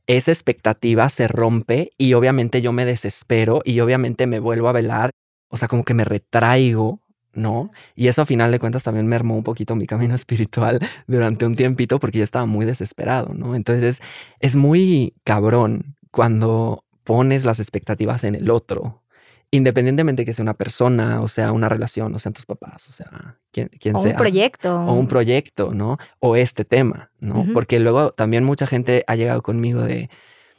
esa 0.08 0.32
expectativa 0.32 1.10
se 1.10 1.28
rompe 1.28 1.92
y 1.98 2.14
obviamente 2.14 2.62
yo 2.62 2.72
me 2.72 2.86
desespero 2.86 3.62
y 3.66 3.80
obviamente 3.80 4.28
me 4.28 4.40
vuelvo 4.40 4.70
a 4.70 4.74
velar, 4.74 5.12
o 5.50 5.58
sea, 5.58 5.68
como 5.68 5.84
que 5.84 5.94
me 5.94 6.06
retraigo 6.06 7.02
¿no? 7.36 7.72
Y 7.96 8.08
eso 8.08 8.22
a 8.22 8.26
final 8.26 8.52
de 8.52 8.60
cuentas 8.60 8.84
también 8.84 9.08
me 9.08 9.16
armó 9.16 9.36
un 9.36 9.44
poquito 9.44 9.76
mi 9.76 9.88
camino 9.88 10.16
espiritual 10.16 10.80
durante 11.08 11.46
un 11.46 11.56
tiempito 11.56 12.00
porque 12.00 12.20
yo 12.20 12.24
estaba 12.24 12.46
muy 12.46 12.66
desesperado, 12.66 13.34
¿no? 13.34 13.56
Entonces 13.56 14.02
es 14.40 14.56
muy 14.56 15.14
cabrón 15.24 15.96
cuando 16.12 16.84
pones 17.04 17.46
las 17.46 17.60
expectativas 17.60 18.24
en 18.24 18.36
el 18.36 18.50
otro, 18.50 19.04
independientemente 19.56 20.26
que 20.26 20.34
sea 20.34 20.44
una 20.44 20.54
persona, 20.54 21.22
o 21.22 21.28
sea, 21.28 21.52
una 21.52 21.70
relación, 21.70 22.14
o 22.14 22.20
sean 22.20 22.34
tus 22.34 22.46
papás, 22.46 22.88
o 22.88 22.92
sea, 22.92 23.38
quien, 23.52 23.70
quien 23.80 23.96
o 23.96 24.02
sea. 24.02 24.12
un 24.12 24.18
proyecto. 24.18 24.76
O 24.86 24.94
un 24.94 25.08
proyecto, 25.08 25.74
¿no? 25.74 25.98
O 26.20 26.36
este 26.36 26.66
tema, 26.66 27.12
¿no? 27.20 27.46
Porque 27.54 27.80
luego 27.80 28.12
también 28.12 28.44
mucha 28.44 28.68
gente 28.68 29.04
ha 29.08 29.16
llegado 29.16 29.42
conmigo 29.42 29.82
de, 29.82 30.10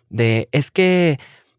de 0.09 0.49
es 0.53 0.71
que 0.71 1.19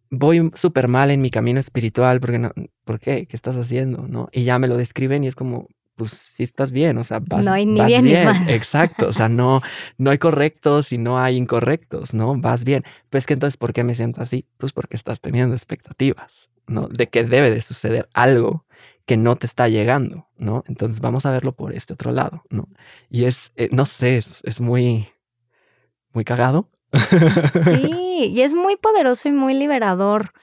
voy 0.09 0.51
súper 0.53 0.87
mal 0.87 1.11
en 1.11 1.21
mi 1.21 1.29
camino 1.29 1.59
espiritual, 1.59 2.19
porque 2.19 2.39
no, 2.39 2.51
¿por 2.85 2.99
qué? 2.99 3.25
¿Qué 3.27 3.35
estás 3.35 3.55
haciendo? 3.55 4.07
¿No? 4.07 4.29
Y 4.31 4.43
ya 4.43 4.59
me 4.59 4.67
lo 4.67 4.77
describen 4.77 5.23
y 5.23 5.27
es 5.27 5.35
como, 5.35 5.67
pues 5.95 6.11
sí 6.11 6.43
estás 6.43 6.71
bien, 6.71 6.97
o 6.97 7.03
sea, 7.03 7.19
vas, 7.19 7.43
no 7.43 7.51
hay 7.51 7.65
ni 7.65 7.83
bien, 7.83 8.05
Ni 8.05 8.13
mal. 8.13 8.49
Exacto, 8.49 9.07
o 9.07 9.13
sea, 9.13 9.27
no, 9.29 9.61
no 9.97 10.11
hay 10.11 10.17
correctos 10.17 10.93
y 10.93 10.97
no 10.97 11.19
hay 11.19 11.35
incorrectos, 11.35 12.13
¿no? 12.13 12.35
Vas 12.39 12.63
bien. 12.63 12.83
Pues 13.09 13.25
que 13.25 13.33
entonces, 13.33 13.57
¿por 13.57 13.73
qué 13.73 13.83
me 13.83 13.95
siento 13.95 14.21
así? 14.21 14.45
Pues 14.57 14.73
porque 14.73 14.95
estás 14.95 15.19
teniendo 15.19 15.55
expectativas, 15.55 16.49
¿no? 16.67 16.87
De 16.87 17.07
que 17.09 17.23
debe 17.23 17.51
de 17.51 17.61
suceder 17.61 18.09
algo 18.13 18.65
que 19.05 19.17
no 19.17 19.35
te 19.35 19.45
está 19.45 19.69
llegando, 19.69 20.27
¿no? 20.37 20.63
Entonces 20.67 20.99
vamos 20.99 21.25
a 21.25 21.31
verlo 21.31 21.55
por 21.55 21.73
este 21.73 21.93
otro 21.93 22.11
lado, 22.11 22.43
¿no? 22.49 22.67
Y 23.09 23.25
es, 23.25 23.51
eh, 23.55 23.69
no 23.71 23.85
sé, 23.85 24.17
es, 24.17 24.43
es 24.43 24.59
muy, 24.59 25.07
muy 26.13 26.25
cagado, 26.25 26.69
Sí, 26.93 26.93
y 28.33 28.41
es 28.41 28.53
muy 28.53 28.77
poderoso 28.77 29.27
y 29.27 29.31
muy 29.31 29.53
liberador 29.53 30.33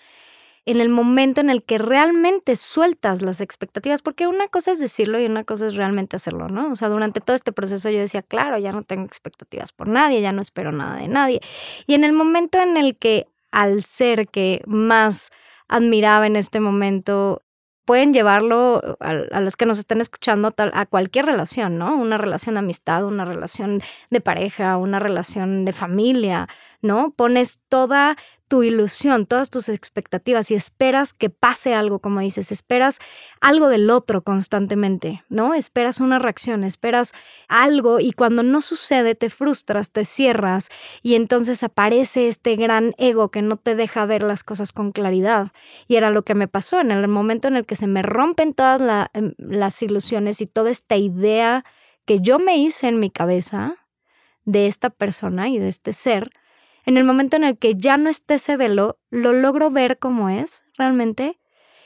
en 0.66 0.80
el 0.80 0.88
momento 0.88 1.42
en 1.42 1.50
el 1.50 1.62
que 1.62 1.76
realmente 1.76 2.56
sueltas 2.56 3.20
las 3.20 3.42
expectativas, 3.42 4.00
porque 4.00 4.26
una 4.26 4.48
cosa 4.48 4.72
es 4.72 4.78
decirlo 4.78 5.20
y 5.20 5.26
una 5.26 5.44
cosa 5.44 5.66
es 5.66 5.74
realmente 5.74 6.16
hacerlo, 6.16 6.48
¿no? 6.48 6.72
O 6.72 6.76
sea, 6.76 6.88
durante 6.88 7.20
todo 7.20 7.36
este 7.36 7.52
proceso 7.52 7.90
yo 7.90 7.98
decía, 7.98 8.22
claro, 8.22 8.56
ya 8.56 8.72
no 8.72 8.82
tengo 8.82 9.04
expectativas 9.04 9.72
por 9.72 9.88
nadie, 9.88 10.22
ya 10.22 10.32
no 10.32 10.40
espero 10.40 10.72
nada 10.72 10.96
de 10.96 11.08
nadie. 11.08 11.40
Y 11.86 11.94
en 11.94 12.04
el 12.04 12.14
momento 12.14 12.62
en 12.62 12.78
el 12.78 12.96
que 12.96 13.26
al 13.50 13.84
ser 13.84 14.26
que 14.28 14.62
más 14.66 15.30
admiraba 15.74 16.26
en 16.26 16.36
este 16.36 16.60
momento 16.60 17.42
pueden 17.84 18.12
llevarlo 18.12 18.96
a, 19.00 19.40
los 19.40 19.56
que 19.56 19.66
nos 19.66 19.78
están 19.78 20.00
escuchando 20.00 20.54
a 20.56 20.86
cualquier 20.86 21.26
relación, 21.26 21.78
¿no? 21.78 21.94
Una 21.96 22.16
relación 22.16 22.54
de 22.54 22.60
amistad, 22.60 23.04
una 23.04 23.24
relación 23.24 23.82
de 24.08 24.20
pareja, 24.20 24.76
una 24.78 25.00
relación 25.00 25.64
de 25.64 25.72
familia, 25.72 26.48
¿no? 26.80 27.10
Pones 27.10 27.60
toda 27.68 28.16
tu 28.54 28.62
ilusión, 28.62 29.26
todas 29.26 29.50
tus 29.50 29.68
expectativas 29.68 30.48
y 30.52 30.54
esperas 30.54 31.12
que 31.12 31.28
pase 31.28 31.74
algo, 31.74 31.98
como 31.98 32.20
dices, 32.20 32.52
esperas 32.52 33.00
algo 33.40 33.66
del 33.66 33.90
otro 33.90 34.22
constantemente, 34.22 35.24
¿no? 35.28 35.54
Esperas 35.54 35.98
una 35.98 36.20
reacción, 36.20 36.62
esperas 36.62 37.14
algo 37.48 37.98
y 37.98 38.12
cuando 38.12 38.44
no 38.44 38.62
sucede 38.62 39.16
te 39.16 39.28
frustras, 39.28 39.90
te 39.90 40.04
cierras 40.04 40.68
y 41.02 41.16
entonces 41.16 41.64
aparece 41.64 42.28
este 42.28 42.54
gran 42.54 42.92
ego 42.96 43.32
que 43.32 43.42
no 43.42 43.56
te 43.56 43.74
deja 43.74 44.06
ver 44.06 44.22
las 44.22 44.44
cosas 44.44 44.70
con 44.70 44.92
claridad. 44.92 45.48
Y 45.88 45.96
era 45.96 46.10
lo 46.10 46.22
que 46.22 46.36
me 46.36 46.46
pasó 46.46 46.78
en 46.78 46.92
el 46.92 47.08
momento 47.08 47.48
en 47.48 47.56
el 47.56 47.66
que 47.66 47.74
se 47.74 47.88
me 47.88 48.02
rompen 48.02 48.54
todas 48.54 49.08
em, 49.14 49.34
las 49.36 49.82
ilusiones 49.82 50.40
y 50.40 50.46
toda 50.46 50.70
esta 50.70 50.94
idea 50.94 51.64
que 52.04 52.20
yo 52.20 52.38
me 52.38 52.56
hice 52.56 52.86
en 52.86 53.00
mi 53.00 53.10
cabeza 53.10 53.74
de 54.44 54.68
esta 54.68 54.90
persona 54.90 55.48
y 55.48 55.58
de 55.58 55.70
este 55.70 55.92
ser, 55.92 56.30
en 56.84 56.96
el 56.96 57.04
momento 57.04 57.36
en 57.36 57.44
el 57.44 57.58
que 57.58 57.74
ya 57.74 57.96
no 57.96 58.10
esté 58.10 58.34
ese 58.34 58.56
velo, 58.56 58.98
lo 59.10 59.32
logro 59.32 59.70
ver 59.70 59.98
como 59.98 60.28
es 60.28 60.64
realmente. 60.76 61.40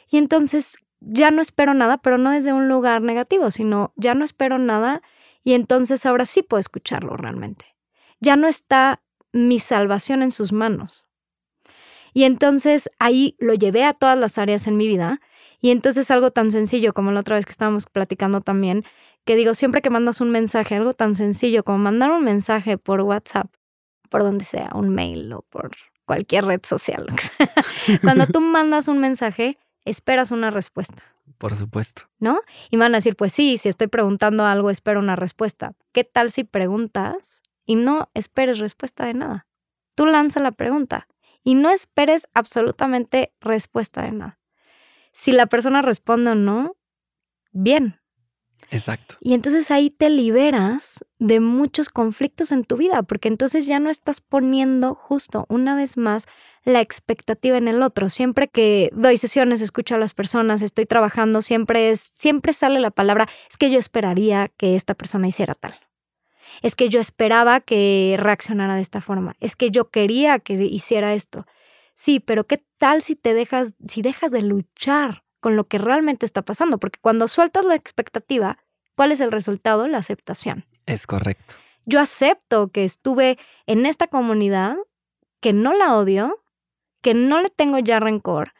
Y 0.08 0.18
entonces 0.18 0.76
ya 1.00 1.30
no 1.30 1.40
espero 1.40 1.74
nada, 1.74 1.98
pero 1.98 2.18
no 2.18 2.32
desde 2.32 2.52
un 2.52 2.68
lugar 2.68 3.02
negativo, 3.02 3.50
sino 3.50 3.92
ya 3.96 4.14
no 4.14 4.24
espero 4.24 4.58
nada 4.58 5.02
y 5.44 5.54
entonces 5.54 6.04
ahora 6.04 6.26
sí 6.26 6.42
puedo 6.42 6.60
escucharlo 6.60 7.16
realmente. 7.16 7.64
Ya 8.20 8.36
no 8.36 8.48
está 8.48 9.00
mi 9.32 9.60
salvación 9.60 10.22
en 10.22 10.30
sus 10.30 10.52
manos. 10.52 11.04
Y 12.12 12.24
entonces 12.24 12.90
ahí 12.98 13.36
lo 13.38 13.54
llevé 13.54 13.84
a 13.84 13.94
todas 13.94 14.18
las 14.18 14.38
áreas 14.38 14.66
en 14.66 14.76
mi 14.76 14.88
vida. 14.88 15.20
Y 15.60 15.70
entonces 15.70 16.10
algo 16.10 16.30
tan 16.30 16.50
sencillo 16.50 16.92
como 16.92 17.12
la 17.12 17.20
otra 17.20 17.36
vez 17.36 17.46
que 17.46 17.52
estábamos 17.52 17.86
platicando 17.86 18.40
también, 18.40 18.84
que 19.24 19.36
digo, 19.36 19.54
siempre 19.54 19.82
que 19.82 19.90
mandas 19.90 20.20
un 20.20 20.30
mensaje, 20.30 20.74
algo 20.74 20.94
tan 20.94 21.14
sencillo 21.14 21.64
como 21.64 21.78
mandar 21.78 22.10
un 22.10 22.24
mensaje 22.24 22.78
por 22.78 23.00
WhatsApp, 23.02 23.52
por 24.08 24.22
donde 24.22 24.44
sea, 24.44 24.70
un 24.74 24.90
mail 24.90 25.32
o 25.32 25.42
por 25.42 25.70
cualquier 26.04 26.46
red 26.46 26.60
social. 26.64 27.06
Cuando 28.02 28.26
tú 28.26 28.40
mandas 28.40 28.88
un 28.88 28.98
mensaje, 28.98 29.58
esperas 29.84 30.30
una 30.30 30.50
respuesta. 30.50 31.02
Por 31.36 31.54
supuesto. 31.54 32.02
¿No? 32.18 32.40
Y 32.70 32.78
van 32.78 32.94
a 32.94 32.98
decir, 32.98 33.14
pues 33.14 33.32
sí, 33.32 33.58
si 33.58 33.68
estoy 33.68 33.88
preguntando 33.88 34.44
algo, 34.44 34.70
espero 34.70 35.00
una 35.00 35.16
respuesta. 35.16 35.74
¿Qué 35.92 36.04
tal 36.04 36.32
si 36.32 36.44
preguntas 36.44 37.42
y 37.66 37.76
no 37.76 38.10
esperes 38.14 38.58
respuesta 38.58 39.04
de 39.04 39.14
nada? 39.14 39.46
Tú 39.94 40.06
lanza 40.06 40.40
la 40.40 40.52
pregunta 40.52 41.06
y 41.44 41.54
no 41.54 41.70
esperes 41.70 42.28
absolutamente 42.34 43.32
respuesta 43.40 44.02
de 44.02 44.12
nada. 44.12 44.38
Si 45.12 45.32
la 45.32 45.46
persona 45.46 45.82
responde 45.82 46.30
o 46.30 46.34
no, 46.34 46.76
bien, 47.52 48.00
Exacto. 48.70 49.16
Y 49.20 49.34
entonces 49.34 49.70
ahí 49.70 49.90
te 49.90 50.10
liberas 50.10 51.04
de 51.18 51.40
muchos 51.40 51.88
conflictos 51.88 52.52
en 52.52 52.64
tu 52.64 52.76
vida, 52.76 53.02
porque 53.02 53.28
entonces 53.28 53.66
ya 53.66 53.80
no 53.80 53.88
estás 53.90 54.20
poniendo 54.20 54.94
justo 54.94 55.46
una 55.48 55.74
vez 55.74 55.96
más 55.96 56.26
la 56.64 56.80
expectativa 56.80 57.56
en 57.56 57.66
el 57.66 57.82
otro. 57.82 58.10
Siempre 58.10 58.48
que 58.48 58.90
doy 58.92 59.16
sesiones, 59.16 59.62
escucho 59.62 59.94
a 59.94 59.98
las 59.98 60.12
personas, 60.12 60.62
estoy 60.62 60.86
trabajando, 60.86 61.40
siempre 61.40 61.90
es 61.90 62.12
siempre 62.16 62.52
sale 62.52 62.78
la 62.78 62.90
palabra, 62.90 63.26
es 63.50 63.56
que 63.56 63.70
yo 63.70 63.78
esperaría 63.78 64.48
que 64.48 64.76
esta 64.76 64.94
persona 64.94 65.28
hiciera 65.28 65.54
tal. 65.54 65.74
Es 66.62 66.74
que 66.74 66.88
yo 66.88 67.00
esperaba 67.00 67.60
que 67.60 68.16
reaccionara 68.18 68.74
de 68.74 68.82
esta 68.82 69.00
forma. 69.00 69.34
Es 69.40 69.56
que 69.56 69.70
yo 69.70 69.90
quería 69.90 70.38
que 70.38 70.54
hiciera 70.54 71.14
esto. 71.14 71.46
Sí, 71.94 72.20
pero 72.20 72.46
¿qué 72.46 72.62
tal 72.78 73.02
si 73.02 73.16
te 73.16 73.34
dejas 73.34 73.74
si 73.88 74.02
dejas 74.02 74.30
de 74.30 74.42
luchar 74.42 75.24
con 75.40 75.56
lo 75.56 75.68
que 75.68 75.78
realmente 75.78 76.26
está 76.26 76.42
pasando, 76.42 76.78
porque 76.78 76.98
cuando 77.00 77.28
sueltas 77.28 77.64
la 77.64 77.74
expectativa, 77.74 78.58
¿cuál 78.96 79.12
es 79.12 79.20
el 79.20 79.32
resultado? 79.32 79.86
La 79.88 79.98
aceptación. 79.98 80.64
Es 80.86 81.06
correcto. 81.06 81.54
Yo 81.84 82.00
acepto 82.00 82.68
que 82.68 82.84
estuve 82.84 83.38
en 83.66 83.86
esta 83.86 84.08
comunidad, 84.08 84.76
que 85.40 85.52
no 85.52 85.72
la 85.72 85.96
odio, 85.96 86.42
que 87.00 87.14
no 87.14 87.40
le 87.40 87.48
tengo 87.48 87.78
ya 87.78 88.00
rencor, 88.00 88.52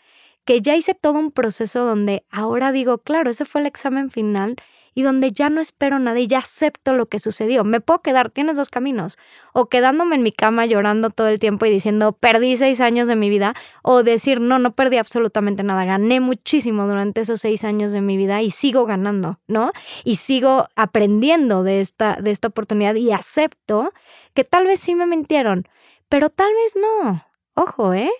que 0.44 0.62
ya 0.62 0.76
hice 0.76 0.94
todo 0.94 1.18
un 1.18 1.32
proceso 1.32 1.84
donde 1.84 2.24
ahora 2.30 2.72
digo, 2.72 2.98
claro, 2.98 3.30
ese 3.30 3.44
fue 3.44 3.60
el 3.60 3.66
examen 3.66 4.10
final 4.10 4.56
y 4.98 5.02
donde 5.02 5.30
ya 5.30 5.48
no 5.48 5.60
espero 5.60 6.00
nada 6.00 6.18
y 6.18 6.26
ya 6.26 6.38
acepto 6.38 6.92
lo 6.92 7.06
que 7.06 7.20
sucedió. 7.20 7.62
Me 7.62 7.80
puedo 7.80 8.02
quedar, 8.02 8.30
tienes 8.30 8.56
dos 8.56 8.68
caminos, 8.68 9.16
o 9.52 9.68
quedándome 9.68 10.16
en 10.16 10.24
mi 10.24 10.32
cama 10.32 10.66
llorando 10.66 11.10
todo 11.10 11.28
el 11.28 11.38
tiempo 11.38 11.66
y 11.66 11.70
diciendo, 11.70 12.14
perdí 12.14 12.56
seis 12.56 12.80
años 12.80 13.06
de 13.06 13.14
mi 13.14 13.30
vida, 13.30 13.54
o 13.84 14.02
decir, 14.02 14.40
no, 14.40 14.58
no 14.58 14.74
perdí 14.74 14.96
absolutamente 14.96 15.62
nada, 15.62 15.84
gané 15.84 16.18
muchísimo 16.18 16.88
durante 16.88 17.20
esos 17.20 17.40
seis 17.40 17.62
años 17.62 17.92
de 17.92 18.00
mi 18.00 18.16
vida 18.16 18.42
y 18.42 18.50
sigo 18.50 18.86
ganando, 18.86 19.38
¿no? 19.46 19.70
Y 20.02 20.16
sigo 20.16 20.66
aprendiendo 20.74 21.62
de 21.62 21.80
esta, 21.80 22.16
de 22.20 22.32
esta 22.32 22.48
oportunidad 22.48 22.96
y 22.96 23.12
acepto 23.12 23.92
que 24.34 24.42
tal 24.42 24.66
vez 24.66 24.80
sí 24.80 24.96
me 24.96 25.06
mintieron, 25.06 25.68
pero 26.08 26.28
tal 26.28 26.50
vez 26.52 26.74
no. 26.74 27.24
Ojo, 27.54 27.94
¿eh? 27.94 28.10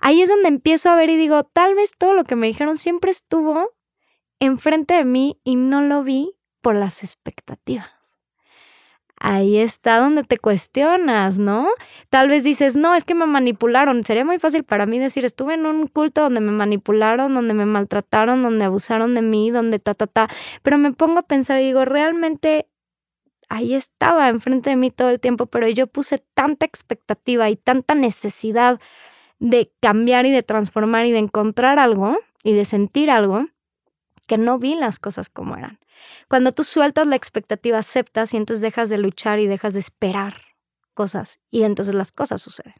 Ahí 0.00 0.20
es 0.20 0.28
donde 0.28 0.50
empiezo 0.50 0.90
a 0.90 0.96
ver 0.96 1.08
y 1.08 1.16
digo, 1.16 1.44
tal 1.44 1.74
vez 1.74 1.92
todo 1.96 2.12
lo 2.12 2.24
que 2.24 2.36
me 2.36 2.46
dijeron 2.46 2.76
siempre 2.76 3.10
estuvo 3.10 3.70
enfrente 4.40 4.94
de 4.94 5.04
mí 5.04 5.40
y 5.44 5.56
no 5.56 5.82
lo 5.82 6.02
vi 6.02 6.34
por 6.60 6.74
las 6.76 7.02
expectativas. 7.02 7.90
Ahí 9.18 9.58
está 9.58 9.98
donde 9.98 10.24
te 10.24 10.36
cuestionas, 10.36 11.38
¿no? 11.38 11.68
Tal 12.10 12.28
vez 12.28 12.44
dices, 12.44 12.76
no, 12.76 12.94
es 12.94 13.04
que 13.04 13.14
me 13.14 13.24
manipularon. 13.24 14.04
Sería 14.04 14.26
muy 14.26 14.38
fácil 14.38 14.62
para 14.62 14.84
mí 14.84 14.98
decir, 14.98 15.24
estuve 15.24 15.54
en 15.54 15.64
un 15.64 15.86
culto 15.86 16.20
donde 16.20 16.42
me 16.42 16.52
manipularon, 16.52 17.32
donde 17.32 17.54
me 17.54 17.64
maltrataron, 17.64 18.42
donde 18.42 18.66
abusaron 18.66 19.14
de 19.14 19.22
mí, 19.22 19.50
donde 19.50 19.78
ta, 19.78 19.94
ta, 19.94 20.06
ta. 20.06 20.28
Pero 20.62 20.76
me 20.76 20.92
pongo 20.92 21.20
a 21.20 21.22
pensar 21.22 21.60
y 21.60 21.66
digo, 21.66 21.86
realmente 21.86 22.68
ahí 23.48 23.74
estaba 23.74 24.28
enfrente 24.28 24.70
de 24.70 24.76
mí 24.76 24.90
todo 24.90 25.08
el 25.10 25.20
tiempo, 25.20 25.46
pero 25.46 25.66
yo 25.68 25.86
puse 25.86 26.18
tanta 26.34 26.66
expectativa 26.66 27.48
y 27.48 27.56
tanta 27.56 27.94
necesidad 27.94 28.80
de 29.38 29.72
cambiar 29.80 30.26
y 30.26 30.32
de 30.32 30.42
transformar 30.42 31.06
y 31.06 31.12
de 31.12 31.18
encontrar 31.18 31.78
algo 31.78 32.18
y 32.42 32.52
de 32.52 32.64
sentir 32.64 33.10
algo 33.10 33.46
que 34.26 34.38
no 34.38 34.58
vi 34.58 34.74
las 34.74 34.98
cosas 34.98 35.28
como 35.28 35.56
eran. 35.56 35.78
Cuando 36.28 36.52
tú 36.52 36.64
sueltas 36.64 37.06
la 37.06 37.16
expectativa, 37.16 37.78
aceptas 37.78 38.34
y 38.34 38.36
entonces 38.36 38.60
dejas 38.60 38.90
de 38.90 38.98
luchar 38.98 39.38
y 39.38 39.46
dejas 39.46 39.74
de 39.74 39.80
esperar 39.80 40.42
cosas 40.94 41.40
y 41.50 41.62
entonces 41.62 41.94
las 41.94 42.12
cosas 42.12 42.42
suceden. 42.42 42.74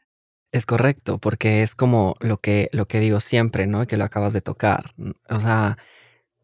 Es 0.53 0.65
correcto, 0.65 1.19
porque 1.19 1.62
es 1.62 1.75
como 1.75 2.15
lo 2.21 2.38
que, 2.38 2.69
lo 2.73 2.87
que 2.87 3.00
digo 3.00 3.21
siempre, 3.21 3.67
¿no? 3.67 3.87
Que 3.87 3.97
lo 3.97 4.05
acabas 4.05 4.33
de 4.33 4.41
tocar. 4.41 4.95
O 5.29 5.41
sea, 5.41 5.76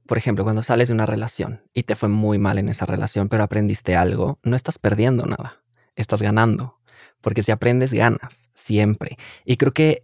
por 0.06 0.18
ejemplo, 0.18 0.44
cuando 0.44 0.62
sales 0.62 0.88
de 0.88 0.94
una 0.94 1.06
relación 1.06 1.62
y 1.72 1.84
te 1.84 1.96
fue 1.96 2.08
muy 2.08 2.38
mal 2.38 2.58
en 2.58 2.68
esa 2.68 2.84
relación, 2.84 3.28
pero 3.28 3.42
aprendiste 3.42 3.96
algo, 3.96 4.38
no 4.42 4.56
estás 4.56 4.78
perdiendo 4.78 5.24
nada, 5.24 5.62
estás 5.96 6.20
ganando. 6.20 6.78
Porque 7.20 7.42
si 7.42 7.52
aprendes, 7.52 7.92
ganas, 7.92 8.50
siempre. 8.54 9.16
Y 9.44 9.56
creo 9.56 9.72
que 9.72 10.02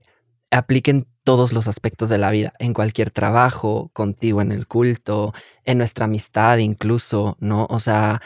apliquen 0.50 1.06
todos 1.24 1.52
los 1.52 1.68
aspectos 1.68 2.08
de 2.08 2.18
la 2.18 2.30
vida, 2.30 2.52
en 2.58 2.72
cualquier 2.74 3.10
trabajo, 3.10 3.90
contigo 3.92 4.40
en 4.40 4.52
el 4.52 4.66
culto, 4.66 5.34
en 5.64 5.78
nuestra 5.78 6.06
amistad 6.06 6.58
incluso, 6.58 7.36
¿no? 7.40 7.66
O 7.70 7.80
sea, 7.80 8.22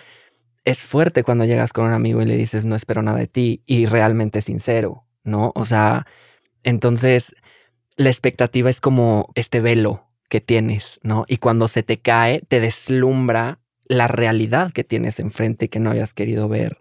es 0.65 0.85
fuerte 0.85 1.25
cuando 1.25 1.45
llegas 1.45 1.73
con 1.73 1.87
un 1.87 1.93
amigo 1.93 2.23
y 2.23 2.27
le 2.27 2.37
dices, 2.37 2.65
no 2.65 2.77
espero 2.77 3.03
nada 3.03 3.19
de 3.19 3.27
ti, 3.27 3.63
y 3.67 3.87
realmente 3.87 4.43
sincero, 4.43 5.05
¿no? 5.25 5.53
O 5.57 5.65
sea, 5.65 6.07
entonces 6.63 7.35
la 7.97 8.11
expectativa 8.11 8.71
es 8.71 8.81
como 8.81 9.31
este 9.35 9.61
velo 9.61 10.09
que 10.29 10.41
tienes, 10.41 11.01
¿no? 11.03 11.25
Y 11.29 11.39
cuando 11.39 11.69
se 11.69 11.83
te 11.83 12.01
cae, 12.01 12.43
te 12.49 12.61
deslumbra 12.61 13.59
la 13.87 14.09
realidad 14.09 14.73
que 14.73 14.85
tienes 14.85 15.19
enfrente 15.19 15.69
que 15.69 15.81
no 15.81 15.91
habías 15.91 16.15
querido 16.15 16.49
ver. 16.49 16.79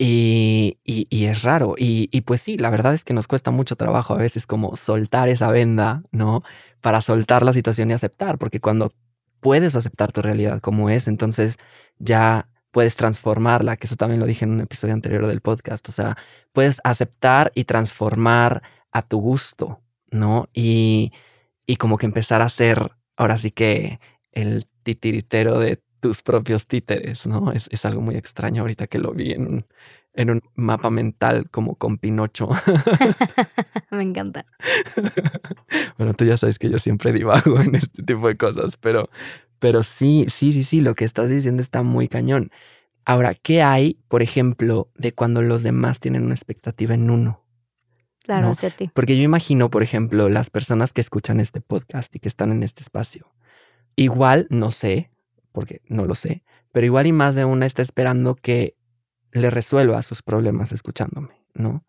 Y, 0.00 0.78
es 1.10 1.42
raro. 1.42 1.74
Y, 1.76 2.20
pues 2.22 2.40
sí, 2.40 2.56
la 2.56 2.70
verdad 2.70 2.94
es 2.94 3.04
que 3.04 3.14
nos 3.14 3.26
cuesta 3.26 3.50
mucho 3.50 3.76
trabajo 3.76 4.14
a 4.14 4.18
veces 4.18 4.46
como 4.46 4.76
soltar 4.76 5.28
esa 5.28 5.50
venda, 5.50 6.02
¿no? 6.12 6.42
Para 6.80 7.02
soltar 7.02 7.42
la 7.44 7.52
situación 7.52 7.90
y 7.90 7.94
aceptar, 7.94 8.38
porque 8.38 8.60
cuando 8.60 8.92
puedes 9.40 9.74
aceptar 9.76 10.12
tu 10.12 10.22
realidad 10.22 10.60
como 10.60 10.90
es, 10.90 11.08
entonces 11.08 11.58
ya 11.98 12.46
puedes 12.70 12.96
transformarla, 12.96 13.76
que 13.76 13.86
eso 13.86 13.96
también 13.96 14.20
lo 14.20 14.26
dije 14.26 14.44
en 14.44 14.52
un 14.52 14.60
episodio 14.60 14.94
anterior 14.94 15.26
del 15.26 15.40
podcast, 15.40 15.88
o 15.88 15.92
sea, 15.92 16.16
puedes 16.52 16.80
aceptar 16.84 17.50
y 17.54 17.64
transformar 17.64 18.62
a 18.92 19.02
tu 19.02 19.20
gusto, 19.20 19.80
¿no? 20.10 20.48
Y, 20.52 21.12
y 21.66 21.76
como 21.76 21.98
que 21.98 22.06
empezar 22.06 22.42
a 22.42 22.48
ser, 22.50 22.92
ahora 23.16 23.38
sí 23.38 23.50
que 23.50 24.00
el 24.32 24.66
titiritero 24.84 25.58
de 25.58 25.82
tus 26.00 26.22
propios 26.22 26.66
títeres, 26.66 27.26
¿no? 27.26 27.52
Es, 27.52 27.68
es, 27.70 27.84
algo 27.84 28.00
muy 28.00 28.16
extraño 28.16 28.62
ahorita 28.62 28.86
que 28.86 28.98
lo 28.98 29.12
vi 29.12 29.32
en 29.32 29.46
un, 29.46 29.66
en 30.18 30.30
un 30.30 30.42
mapa 30.56 30.90
mental 30.90 31.48
como 31.50 31.76
con 31.76 31.96
Pinocho. 31.96 32.48
Me 33.92 34.02
encanta. 34.02 34.46
bueno, 35.96 36.12
tú 36.14 36.24
ya 36.24 36.36
sabes 36.36 36.58
que 36.58 36.68
yo 36.68 36.80
siempre 36.80 37.12
divago 37.12 37.60
en 37.60 37.76
este 37.76 38.02
tipo 38.02 38.26
de 38.26 38.36
cosas, 38.36 38.76
pero, 38.76 39.08
pero 39.60 39.84
sí, 39.84 40.26
sí, 40.28 40.52
sí, 40.52 40.64
sí, 40.64 40.80
lo 40.80 40.96
que 40.96 41.04
estás 41.04 41.30
diciendo 41.30 41.62
está 41.62 41.84
muy 41.84 42.08
cañón. 42.08 42.50
Ahora, 43.04 43.34
¿qué 43.34 43.62
hay, 43.62 44.00
por 44.08 44.22
ejemplo, 44.22 44.90
de 44.96 45.12
cuando 45.12 45.40
los 45.40 45.62
demás 45.62 46.00
tienen 46.00 46.24
una 46.24 46.34
expectativa 46.34 46.94
en 46.94 47.10
uno? 47.10 47.44
Claro, 48.24 48.50
hacia 48.50 48.70
ti. 48.70 48.90
Porque 48.92 49.16
yo 49.16 49.22
imagino, 49.22 49.70
por 49.70 49.84
ejemplo, 49.84 50.28
las 50.28 50.50
personas 50.50 50.92
que 50.92 51.00
escuchan 51.00 51.38
este 51.38 51.60
podcast 51.60 52.14
y 52.16 52.18
que 52.18 52.28
están 52.28 52.50
en 52.50 52.64
este 52.64 52.82
espacio. 52.82 53.32
Igual, 53.94 54.48
no 54.50 54.72
sé, 54.72 55.10
porque 55.52 55.80
no 55.86 56.06
lo 56.06 56.16
sé, 56.16 56.42
pero 56.72 56.86
igual 56.86 57.06
y 57.06 57.12
más 57.12 57.36
de 57.36 57.44
una 57.44 57.66
está 57.66 57.82
esperando 57.82 58.34
que 58.34 58.77
le 59.40 59.50
resuelva 59.50 60.02
sus 60.02 60.22
problemas 60.22 60.72
escuchándome, 60.72 61.42
¿no? 61.54 61.84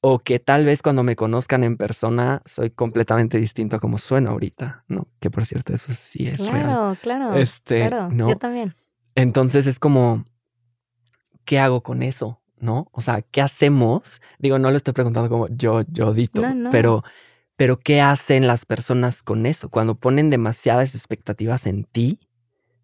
O 0.00 0.18
que 0.18 0.40
tal 0.40 0.64
vez 0.64 0.82
cuando 0.82 1.04
me 1.04 1.14
conozcan 1.14 1.62
en 1.62 1.76
persona 1.76 2.42
soy 2.44 2.70
completamente 2.70 3.38
distinto 3.38 3.76
a 3.76 3.80
como 3.80 3.98
sueno 3.98 4.30
ahorita, 4.30 4.84
¿no? 4.88 5.06
Que 5.20 5.30
por 5.30 5.46
cierto, 5.46 5.72
eso 5.74 5.92
sí 5.94 6.26
es 6.26 6.40
real. 6.46 6.64
Claro, 6.64 6.98
claro. 7.00 7.34
Este, 7.34 7.88
claro, 7.88 8.08
yo 8.10 8.36
también. 8.36 8.74
Entonces 9.14 9.66
es 9.66 9.78
como, 9.78 10.24
¿qué 11.44 11.58
hago 11.58 11.82
con 11.82 12.02
eso? 12.02 12.40
¿No? 12.58 12.88
O 12.92 13.00
sea, 13.00 13.22
¿qué 13.22 13.42
hacemos? 13.42 14.22
Digo, 14.38 14.58
no 14.58 14.70
lo 14.70 14.76
estoy 14.76 14.94
preguntando 14.94 15.28
como 15.28 15.48
yo, 15.48 15.82
yo 15.88 16.12
dito, 16.14 16.42
pero 16.70 17.02
pero 17.62 17.78
¿qué 17.78 18.00
hacen 18.00 18.48
las 18.48 18.66
personas 18.66 19.22
con 19.22 19.46
eso? 19.46 19.68
Cuando 19.68 19.94
ponen 19.94 20.30
demasiadas 20.30 20.96
expectativas 20.96 21.66
en 21.68 21.84
ti, 21.84 22.18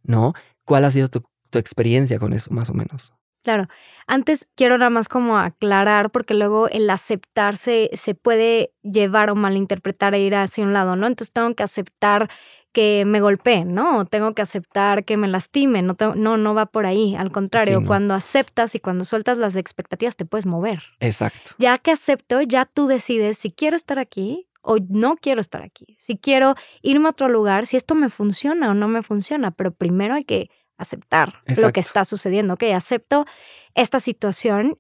¿no? 0.05 0.35
¿Cuál 0.65 0.85
ha 0.85 0.93
sido 0.93 1.09
tu, 1.09 1.25
experiencia 1.59 2.21
con 2.21 2.33
eso, 2.33 2.53
más 2.53 2.71
o 2.71 2.75
menos? 2.75 3.13
Claro, 3.43 3.69
antes 4.07 4.49
quiero 4.57 4.79
nada 4.79 4.91
más 4.91 5.09
como 5.09 5.39
aclarar, 5.39 6.11
porque 6.11 6.35
luego 6.35 6.69
el 6.69 6.91
aceptarse 6.91 7.91
se 7.95 8.15
puede 8.15 8.73
llevar 8.83 9.31
o 9.31 9.35
malinterpretar 9.35 10.15
e 10.15 10.21
ir 10.21 10.35
hacia 10.35 10.65
un 10.65 10.73
lado, 10.73 10.97
¿no? 10.97 11.07
Entonces 11.07 11.33
tengo 11.33 11.55
que 11.55 11.63
aceptar 11.63 12.29
que 12.73 13.05
me 13.07 13.21
golpeen, 13.21 13.75
¿no? 13.75 13.99
O 13.99 14.05
tengo 14.05 14.35
que 14.35 14.43
aceptar 14.43 15.05
que 15.05 15.17
me 15.17 15.29
lastimen, 15.29 15.87
no, 15.87 15.95
no, 16.15 16.37
no 16.37 16.55
va 16.55 16.67
por 16.67 16.87
ahí. 16.87 17.17
Al 17.17 17.33
contrario, 17.33 17.85
cuando 17.87 18.15
aceptas 18.15 18.75
y 18.75 18.81
cuando 18.81 19.05
sueltas 19.05 19.39
las 19.39 19.57
expectativas 19.57 20.17
te 20.17 20.25
puedes 20.25 20.47
mover. 20.47 20.83
Exacto. 21.01 21.53
Ya 21.59 21.79
que 21.79 21.91
acepto, 21.91 22.43
ya 22.43 22.67
tú 22.67 22.87
decides 22.87 23.39
si 23.39 23.51
quiero 23.51 23.77
estar 23.77 23.99
aquí 23.99 24.49
o 24.61 24.77
no 24.89 25.17
quiero 25.17 25.41
estar 25.41 25.63
aquí, 25.63 25.97
si 25.99 26.19
quiero 26.19 26.55
irme 26.83 27.07
a 27.07 27.11
otro 27.11 27.29
lugar, 27.29 27.67
si 27.67 27.77
esto 27.77 27.95
me 27.95 28.11
funciona 28.11 28.71
o 28.71 28.75
no 28.75 28.89
me 28.89 29.03
funciona, 29.03 29.51
pero 29.51 29.73
primero 29.73 30.15
hay 30.15 30.25
que 30.25 30.51
aceptar 30.79 31.43
lo 31.57 31.73
que 31.73 31.81
está 31.81 32.05
sucediendo. 32.05 32.55
Ok, 32.55 32.65
acepto 32.75 33.27
esta 33.75 34.01
situación. 34.01 34.79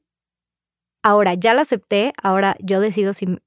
Ahora 1.02 1.34
ya 1.34 1.54
la 1.54 1.62
acepté, 1.62 2.12
ahora 2.22 2.56
yo 2.60 2.80
decido 2.80 3.12
si 3.12 3.38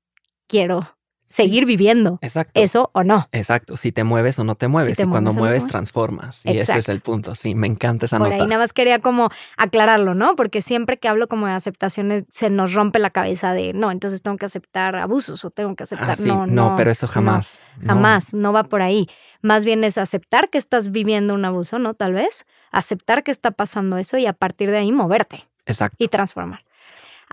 quiero 0.48 0.98
seguir 1.32 1.66
viviendo. 1.66 2.20
Exacto. 2.22 2.60
Eso 2.60 2.92
o 2.94 3.04
no. 3.04 3.28
Exacto. 3.32 3.78
Si 3.78 3.92
te 3.92 4.04
mueves 4.04 4.38
o 4.40 4.44
no 4.44 4.56
te 4.56 4.68
mueves. 4.68 5.00
y 5.00 5.06
cuando 5.06 5.34
mueves, 5.34 5.66
transformas. 5.66 6.42
Y 6.44 6.58
ese 6.58 6.78
es 6.78 6.90
el 6.90 7.00
punto. 7.02 7.36
Sí, 7.36 7.56
me 7.56 7.68
encanta 7.68 8.06
esa 8.06 8.18
Por 8.18 8.30
nota. 8.30 8.44
ahí 8.44 8.48
nada 8.48 8.62
más 8.62 8.74
quería 8.74 9.00
como 9.00 9.30
aclararlo, 9.58 10.14
¿no? 10.14 10.36
Porque 10.36 10.62
siempre 10.62 10.98
que 10.98 11.08
hablo 11.08 11.28
como 11.28 11.48
de 11.48 11.54
aceptaciones 11.54 12.26
se 12.30 12.50
nos 12.50 12.74
rompe 12.74 13.00
la 13.00 13.10
cabeza 13.10 13.54
de 13.54 13.74
no, 13.74 13.92
entonces 13.92 14.22
tengo 14.22 14.38
que 14.38 14.46
aceptar 14.46 14.96
abusos 14.96 15.44
o 15.46 15.50
tengo 15.50 15.76
que 15.76 15.84
aceptar. 15.84 16.12
Ah, 16.12 16.16
sí. 16.16 16.28
no, 16.28 16.46
no, 16.46 16.76
pero 16.76 16.92
eso 16.92 17.08
jamás. 17.08 17.60
Jamás, 17.86 18.34
no 18.34 18.54
va 18.54 18.64
por 18.64 18.82
ahí. 18.82 19.08
Más 19.42 19.66
bien 19.66 19.84
es 19.84 19.98
aceptar 19.98 20.50
que 20.50 20.58
estás 20.58 20.92
viviendo 20.92 21.34
un 21.34 21.46
abuso, 21.46 21.80
¿no? 21.80 21.94
Tal 21.94 22.14
vez. 22.14 22.46
Aceptar 22.72 23.24
que 23.24 23.32
está 23.32 23.52
pasando 23.52 23.98
eso 23.98 24.18
y 24.18 24.26
a 24.26 24.34
partir 24.34 24.72
de 24.72 24.78
ahí 24.78 24.92
moverte. 24.92 25.48
Exacto. 25.66 25.98
Y 26.00 26.08
transformar. 26.08 26.64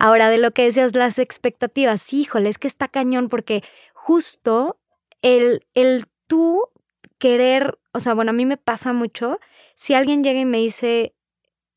Ahora, 0.01 0.31
de 0.31 0.39
lo 0.39 0.53
que 0.53 0.63
decías, 0.63 0.95
las 0.95 1.19
expectativas, 1.19 2.13
híjole, 2.13 2.49
es 2.49 2.59
que 2.59 2.69
está 2.69 2.87
cañón 2.87 3.29
porque 3.29 3.65
justo 3.93 4.79
el, 5.23 5.67
el 5.75 6.07
tú 6.29 6.63
querer, 7.19 7.81
o 7.93 7.99
sea, 7.99 8.15
bueno, 8.15 8.31
a 8.31 8.33
mí 8.33 8.47
me 8.47 8.57
pasa 8.57 8.93
mucho, 8.93 9.41
si 9.75 9.95
alguien 9.95 10.23
llega 10.23 10.39
y 10.39 10.45
me 10.45 10.59
dice, 10.59 11.17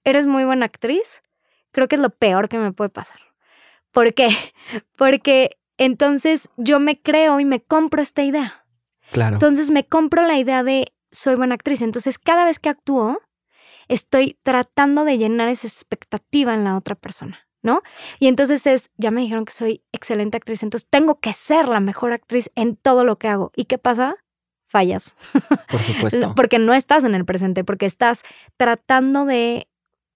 eres 0.04 0.28
muy 0.28 0.46
buena 0.46 0.68
actriz, 0.68 1.24
creo 1.72 1.88
que 1.88 1.96
es 1.96 2.02
lo 2.02 2.12
peor 2.12 2.48
que 2.48 2.60
me 2.60 2.72
puede 2.72 2.92
pasar. 2.92 3.20
¿Por 3.92 4.14
qué? 4.14 4.30
Porque 4.96 5.58
entonces 5.78 6.48
yo 6.58 6.80
me 6.80 7.02
creo 7.02 7.40
y 7.40 7.46
me 7.46 7.60
compro 7.60 8.04
esta 8.04 8.22
idea. 8.22 8.66
Claro. 9.12 9.38
Entonces 9.38 9.72
me 9.72 9.88
compro 9.88 10.28
la 10.28 10.38
idea 10.38 10.62
de 10.62 10.94
soy 11.10 11.34
buena 11.34 11.56
actriz. 11.56 11.82
Entonces 11.82 12.20
cada 12.20 12.46
vez 12.46 12.60
que 12.60 12.70
actúo, 12.70 13.20
estoy 13.88 14.38
tratando 14.44 15.06
de 15.06 15.18
llenar 15.18 15.50
esa 15.50 15.66
expectativa 15.66 16.54
en 16.54 16.66
la 16.66 16.78
otra 16.78 16.94
persona. 16.94 17.48
¿No? 17.62 17.82
Y 18.20 18.28
entonces 18.28 18.66
es, 18.68 18.92
ya 18.98 19.12
me 19.12 19.22
dijeron 19.22 19.46
que 19.46 19.54
soy 19.54 19.84
excelente 19.92 20.38
actriz, 20.38 20.64
entonces 20.64 20.88
tengo 20.90 21.20
que 21.20 21.34
ser 21.34 21.68
la 21.68 21.80
mejor 21.80 22.12
actriz 22.12 22.50
en 22.56 22.76
todo 22.76 23.04
lo 23.04 23.18
que 23.18 23.28
hago. 23.28 23.52
¿Y 23.56 23.66
qué 23.66 23.78
pasa? 23.78 24.16
fallas. 24.72 25.16
Por 25.70 25.82
supuesto. 25.82 26.34
porque 26.34 26.58
no 26.58 26.74
estás 26.74 27.04
en 27.04 27.14
el 27.14 27.26
presente, 27.26 27.64
porque 27.64 27.86
estás 27.86 28.24
tratando 28.58 29.26
de 29.26 29.68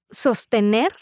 sostener 0.10 0.94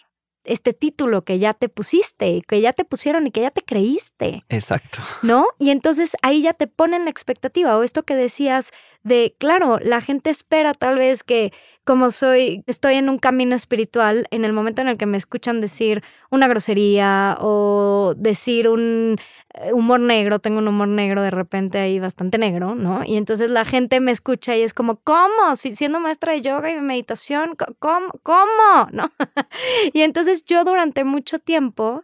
este 0.45 0.73
título 0.73 1.23
que 1.23 1.39
ya 1.39 1.53
te 1.53 1.69
pusiste, 1.69 2.41
que 2.45 2.60
ya 2.60 2.73
te 2.73 2.84
pusieron 2.84 3.27
y 3.27 3.32
que 3.32 3.41
ya 3.41 3.51
te 3.51 3.62
creíste. 3.62 4.43
Exacto. 4.49 4.99
¿No? 5.21 5.47
Y 5.58 5.69
entonces 5.69 6.17
ahí 6.21 6.41
ya 6.41 6.53
te 6.53 6.67
ponen 6.67 7.06
la 7.06 7.12
expectativa 7.12 7.77
o 7.77 7.84
esto 7.84 8.03
que 8.03 8.15
decías 8.15 8.71
de, 9.03 9.36
claro, 9.39 9.79
la 9.79 10.01
gente 10.01 10.29
espera 10.29 10.73
tal 10.73 10.97
vez 10.97 11.23
que 11.23 11.53
como 11.84 12.12
soy, 12.12 12.63
estoy 12.65 12.96
en 12.96 13.10
un 13.10 13.17
camino 13.17 13.56
espiritual, 13.56 14.28
en 14.32 14.46
el 14.46 14.54
momento 14.54 14.82
en 14.82 14.88
el 14.88 14.98
que 14.98 15.06
me 15.06 15.17
escuchan 15.17 15.60
decir 15.60 16.04
una 16.32 16.48
grosería 16.48 17.38
o 17.41 18.13
decir 18.17 18.69
un 18.69 19.17
eh, 19.54 19.74
humor 19.74 20.00
negro, 20.00 20.39
tengo 20.39 20.60
un 20.60 20.67
humor 20.67 20.88
negro 20.88 21.22
de 21.22 21.32
repente 21.32 21.80
ahí 21.80 22.00
bastante 22.00 22.38
negro, 22.38 22.76
¿no? 22.76 23.04
Y 23.06 23.17
entonces 23.17 23.50
la 23.50 23.65
gente 23.65 24.00
me 24.00 24.12
escucha 24.12 24.56
y 24.56 24.62
es 24.62 24.74
como, 24.74 24.98
¿cómo? 24.98 25.56
Si, 25.56 25.76
siendo 25.76 26.00
maestra 26.00 26.34
de 26.34 26.41
yoga 26.41 26.72
y 26.72 26.80
meditación, 26.80 27.56
¿cómo? 27.80 28.13
¿Cómo? 28.24 28.88
¿No? 28.91 29.12
y 29.93 30.02
entonces 30.02 30.46
yo 30.46 30.63
durante 30.63 31.04
mucho 31.04 31.39
tiempo 31.39 32.04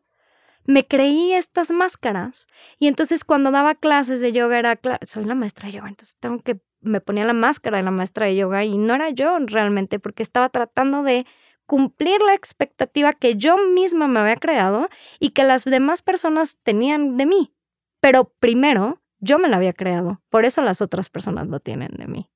me 0.66 0.86
creí 0.86 1.34
estas 1.34 1.72
máscaras 1.72 2.48
y 2.80 2.88
entonces 2.88 3.24
cuando 3.24 3.50
daba 3.52 3.76
clases 3.76 4.22
de 4.22 4.34
yoga 4.34 4.60
era, 4.60 4.80
soy 5.06 5.26
la 5.26 5.36
maestra 5.36 5.68
de 5.68 5.74
yoga, 5.74 5.90
entonces 5.90 6.16
tengo 6.20 6.42
que 6.42 6.60
me 6.82 7.02
ponía 7.02 7.26
la 7.26 7.34
máscara 7.34 7.78
de 7.78 7.84
la 7.84 7.92
maestra 7.92 8.26
de 8.28 8.36
yoga 8.36 8.64
y 8.64 8.78
no 8.78 8.96
era 8.96 9.10
yo 9.10 9.38
realmente 9.40 10.00
porque 10.00 10.24
estaba 10.24 10.50
tratando 10.50 11.04
de 11.04 11.26
cumplir 11.66 12.22
la 12.22 12.34
expectativa 12.34 13.14
que 13.14 13.36
yo 13.36 13.58
misma 13.58 14.08
me 14.08 14.20
había 14.20 14.38
creado 14.38 14.90
y 15.20 15.30
que 15.30 15.44
las 15.44 15.66
demás 15.66 16.02
personas 16.02 16.58
tenían 16.64 17.16
de 17.18 17.26
mí. 17.26 17.54
Pero 18.00 18.34
primero, 18.40 19.02
yo 19.20 19.38
me 19.38 19.50
la 19.50 19.58
había 19.58 19.74
creado. 19.74 20.22
Por 20.30 20.46
eso 20.46 20.62
las 20.62 20.82
otras 20.82 21.10
personas 21.10 21.48
lo 21.48 21.60
tienen 21.60 21.92
de 21.98 22.08
mí. 22.08 22.30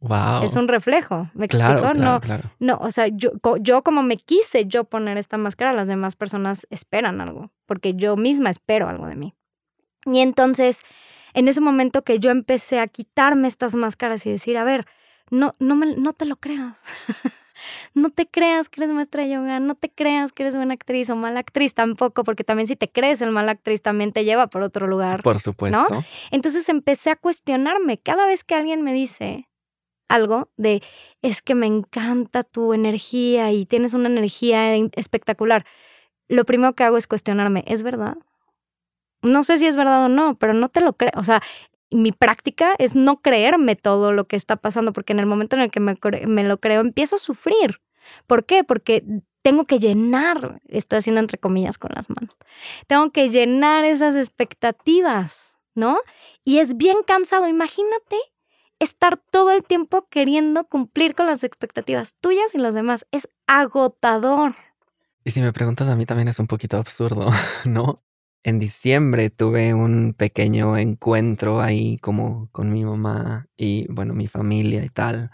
Wow. 0.00 0.42
Es 0.42 0.56
un 0.56 0.66
reflejo, 0.66 1.30
¿me 1.32 1.46
claro, 1.46 1.74
explico? 1.74 1.94
Claro, 1.94 2.12
no, 2.14 2.20
claro. 2.20 2.50
no, 2.58 2.76
o 2.80 2.90
sea, 2.90 3.06
yo, 3.06 3.30
yo 3.60 3.82
como 3.82 4.02
me 4.02 4.16
quise 4.16 4.66
yo 4.66 4.82
poner 4.82 5.16
esta 5.16 5.38
máscara, 5.38 5.72
las 5.72 5.86
demás 5.86 6.16
personas 6.16 6.66
esperan 6.70 7.20
algo, 7.20 7.52
porque 7.66 7.94
yo 7.94 8.16
misma 8.16 8.50
espero 8.50 8.88
algo 8.88 9.06
de 9.06 9.14
mí. 9.14 9.34
Y 10.04 10.18
entonces, 10.18 10.82
en 11.34 11.48
ese 11.48 11.60
momento 11.60 12.02
que 12.02 12.18
yo 12.18 12.30
empecé 12.30 12.80
a 12.80 12.86
quitarme 12.86 13.48
estas 13.48 13.74
máscaras 13.74 14.24
y 14.26 14.30
decir, 14.30 14.56
a 14.56 14.64
ver, 14.64 14.86
no, 15.30 15.54
no, 15.58 15.76
me, 15.76 15.94
no 15.96 16.12
te 16.12 16.26
lo 16.26 16.36
creas. 16.36 16.78
no 17.94 18.10
te 18.10 18.26
creas 18.26 18.68
que 18.68 18.82
eres 18.82 18.94
maestra 18.94 19.22
de 19.22 19.30
yoga, 19.30 19.60
no 19.60 19.74
te 19.74 19.90
creas 19.90 20.32
que 20.32 20.42
eres 20.42 20.56
buena 20.56 20.74
actriz 20.74 21.08
o 21.10 21.16
mala 21.16 21.40
actriz 21.40 21.74
tampoco, 21.74 22.24
porque 22.24 22.44
también 22.44 22.66
si 22.66 22.76
te 22.76 22.90
crees 22.90 23.20
el 23.20 23.30
mala 23.30 23.52
actriz 23.52 23.82
también 23.82 24.12
te 24.12 24.24
lleva 24.24 24.48
por 24.48 24.62
otro 24.62 24.86
lugar. 24.86 25.22
Por 25.22 25.40
supuesto. 25.40 25.86
¿no? 25.88 26.04
Entonces 26.30 26.68
empecé 26.68 27.10
a 27.10 27.16
cuestionarme 27.16 27.98
cada 27.98 28.26
vez 28.26 28.44
que 28.44 28.54
alguien 28.54 28.82
me 28.82 28.92
dice 28.92 29.48
algo 30.08 30.50
de, 30.56 30.82
es 31.22 31.40
que 31.40 31.54
me 31.54 31.66
encanta 31.66 32.44
tu 32.44 32.74
energía 32.74 33.50
y 33.52 33.64
tienes 33.64 33.94
una 33.94 34.08
energía 34.08 34.74
espectacular. 34.74 35.64
Lo 36.28 36.44
primero 36.44 36.74
que 36.74 36.84
hago 36.84 36.98
es 36.98 37.06
cuestionarme, 37.06 37.64
¿es 37.66 37.82
verdad? 37.82 38.18
No 39.22 39.42
sé 39.42 39.58
si 39.58 39.66
es 39.66 39.76
verdad 39.76 40.04
o 40.04 40.08
no, 40.08 40.36
pero 40.36 40.52
no 40.54 40.68
te 40.68 40.80
lo 40.80 40.94
creo. 40.94 41.12
O 41.16 41.24
sea, 41.24 41.42
mi 41.90 42.12
práctica 42.12 42.74
es 42.78 42.94
no 42.94 43.20
creerme 43.20 43.76
todo 43.76 44.12
lo 44.12 44.26
que 44.26 44.36
está 44.36 44.56
pasando, 44.56 44.92
porque 44.92 45.12
en 45.12 45.20
el 45.20 45.26
momento 45.26 45.56
en 45.56 45.62
el 45.62 45.70
que 45.70 45.80
me, 45.80 45.96
me, 46.26 46.44
lo 46.44 46.58
creo, 46.58 46.80
empiezo 46.80 47.16
a 47.16 47.18
sufrir. 47.18 47.80
¿Por 48.26 48.46
qué? 48.46 48.64
Porque 48.64 49.04
tengo 49.42 49.64
que 49.64 49.78
llenar, 49.78 50.60
estoy 50.68 50.98
haciendo 50.98 51.20
entre 51.20 51.38
comillas 51.38 51.78
con 51.78 51.90
las 51.94 52.08
manos, 52.08 52.36
tengo 52.86 53.10
que 53.10 53.30
llenar 53.30 53.84
esas 53.84 54.16
expectativas, 54.16 55.56
¿no? 55.74 55.98
Y 56.44 56.58
es 56.58 56.76
bien 56.76 56.98
cansado. 57.06 57.48
Imagínate 57.48 58.16
estar 58.78 59.16
todo 59.16 59.52
el 59.52 59.62
tiempo 59.62 60.08
queriendo 60.08 60.64
cumplir 60.64 61.14
con 61.14 61.26
las 61.26 61.44
expectativas 61.44 62.16
tuyas 62.20 62.54
y 62.54 62.58
las 62.58 62.74
demás. 62.74 63.06
Es 63.12 63.28
agotador. 63.46 64.54
Y 65.24 65.30
si 65.30 65.40
me 65.40 65.52
preguntas 65.52 65.88
a 65.88 65.94
mí 65.94 66.04
también 66.06 66.28
es 66.28 66.40
un 66.40 66.48
poquito 66.48 66.78
absurdo, 66.78 67.30
¿no? 67.64 67.98
En 68.44 68.58
diciembre 68.58 69.30
tuve 69.30 69.74
un 69.74 70.14
pequeño 70.14 70.76
encuentro 70.76 71.60
ahí 71.60 71.98
como 71.98 72.48
con 72.52 72.72
mi 72.72 72.84
mamá 72.84 73.48
y 73.56 73.86
bueno, 73.92 74.14
mi 74.14 74.26
familia 74.28 74.84
y 74.84 74.88
tal, 74.88 75.30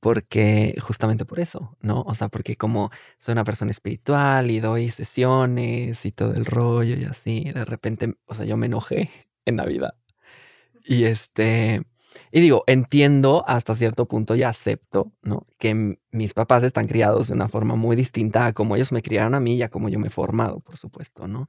porque 0.00 0.76
justamente 0.80 1.24
por 1.26 1.40
eso, 1.40 1.76
¿no? 1.82 2.02
O 2.02 2.14
sea, 2.14 2.28
porque 2.28 2.56
como 2.56 2.90
soy 3.18 3.32
una 3.32 3.44
persona 3.44 3.70
espiritual 3.72 4.50
y 4.50 4.60
doy 4.60 4.90
sesiones 4.90 6.06
y 6.06 6.12
todo 6.12 6.34
el 6.34 6.46
rollo 6.46 6.96
y 6.96 7.04
así, 7.04 7.44
de 7.52 7.64
repente, 7.66 8.14
o 8.26 8.34
sea, 8.34 8.44
yo 8.46 8.56
me 8.56 8.66
enojé 8.66 9.10
en 9.46 9.56
Navidad. 9.56 9.94
Y 10.84 11.04
este, 11.04 11.82
y 12.32 12.40
digo, 12.40 12.64
entiendo 12.66 13.44
hasta 13.46 13.74
cierto 13.74 14.06
punto 14.06 14.34
y 14.36 14.42
acepto, 14.42 15.12
¿no? 15.22 15.46
Que 15.58 15.98
mis 16.10 16.34
papás 16.34 16.64
están 16.64 16.86
criados 16.88 17.28
de 17.28 17.34
una 17.34 17.48
forma 17.48 17.76
muy 17.76 17.96
distinta 17.96 18.46
a 18.46 18.52
como 18.52 18.76
ellos 18.76 18.92
me 18.92 19.02
criaron 19.02 19.34
a 19.34 19.40
mí 19.40 19.56
y 19.56 19.62
a 19.62 19.68
como 19.70 19.88
yo 19.88 19.98
me 19.98 20.08
he 20.08 20.10
formado, 20.10 20.60
por 20.60 20.76
supuesto, 20.78 21.28
¿no? 21.28 21.48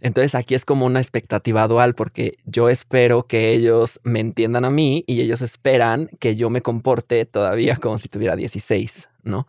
Entonces 0.00 0.34
aquí 0.34 0.54
es 0.54 0.64
como 0.64 0.86
una 0.86 1.00
expectativa 1.00 1.66
dual 1.66 1.94
porque 1.94 2.36
yo 2.44 2.68
espero 2.68 3.26
que 3.26 3.52
ellos 3.52 4.00
me 4.02 4.20
entiendan 4.20 4.64
a 4.64 4.70
mí 4.70 5.04
y 5.06 5.20
ellos 5.20 5.40
esperan 5.42 6.08
que 6.20 6.36
yo 6.36 6.50
me 6.50 6.62
comporte 6.62 7.24
todavía 7.24 7.76
como 7.76 7.98
si 7.98 8.08
tuviera 8.08 8.36
16, 8.36 9.08
¿no? 9.22 9.46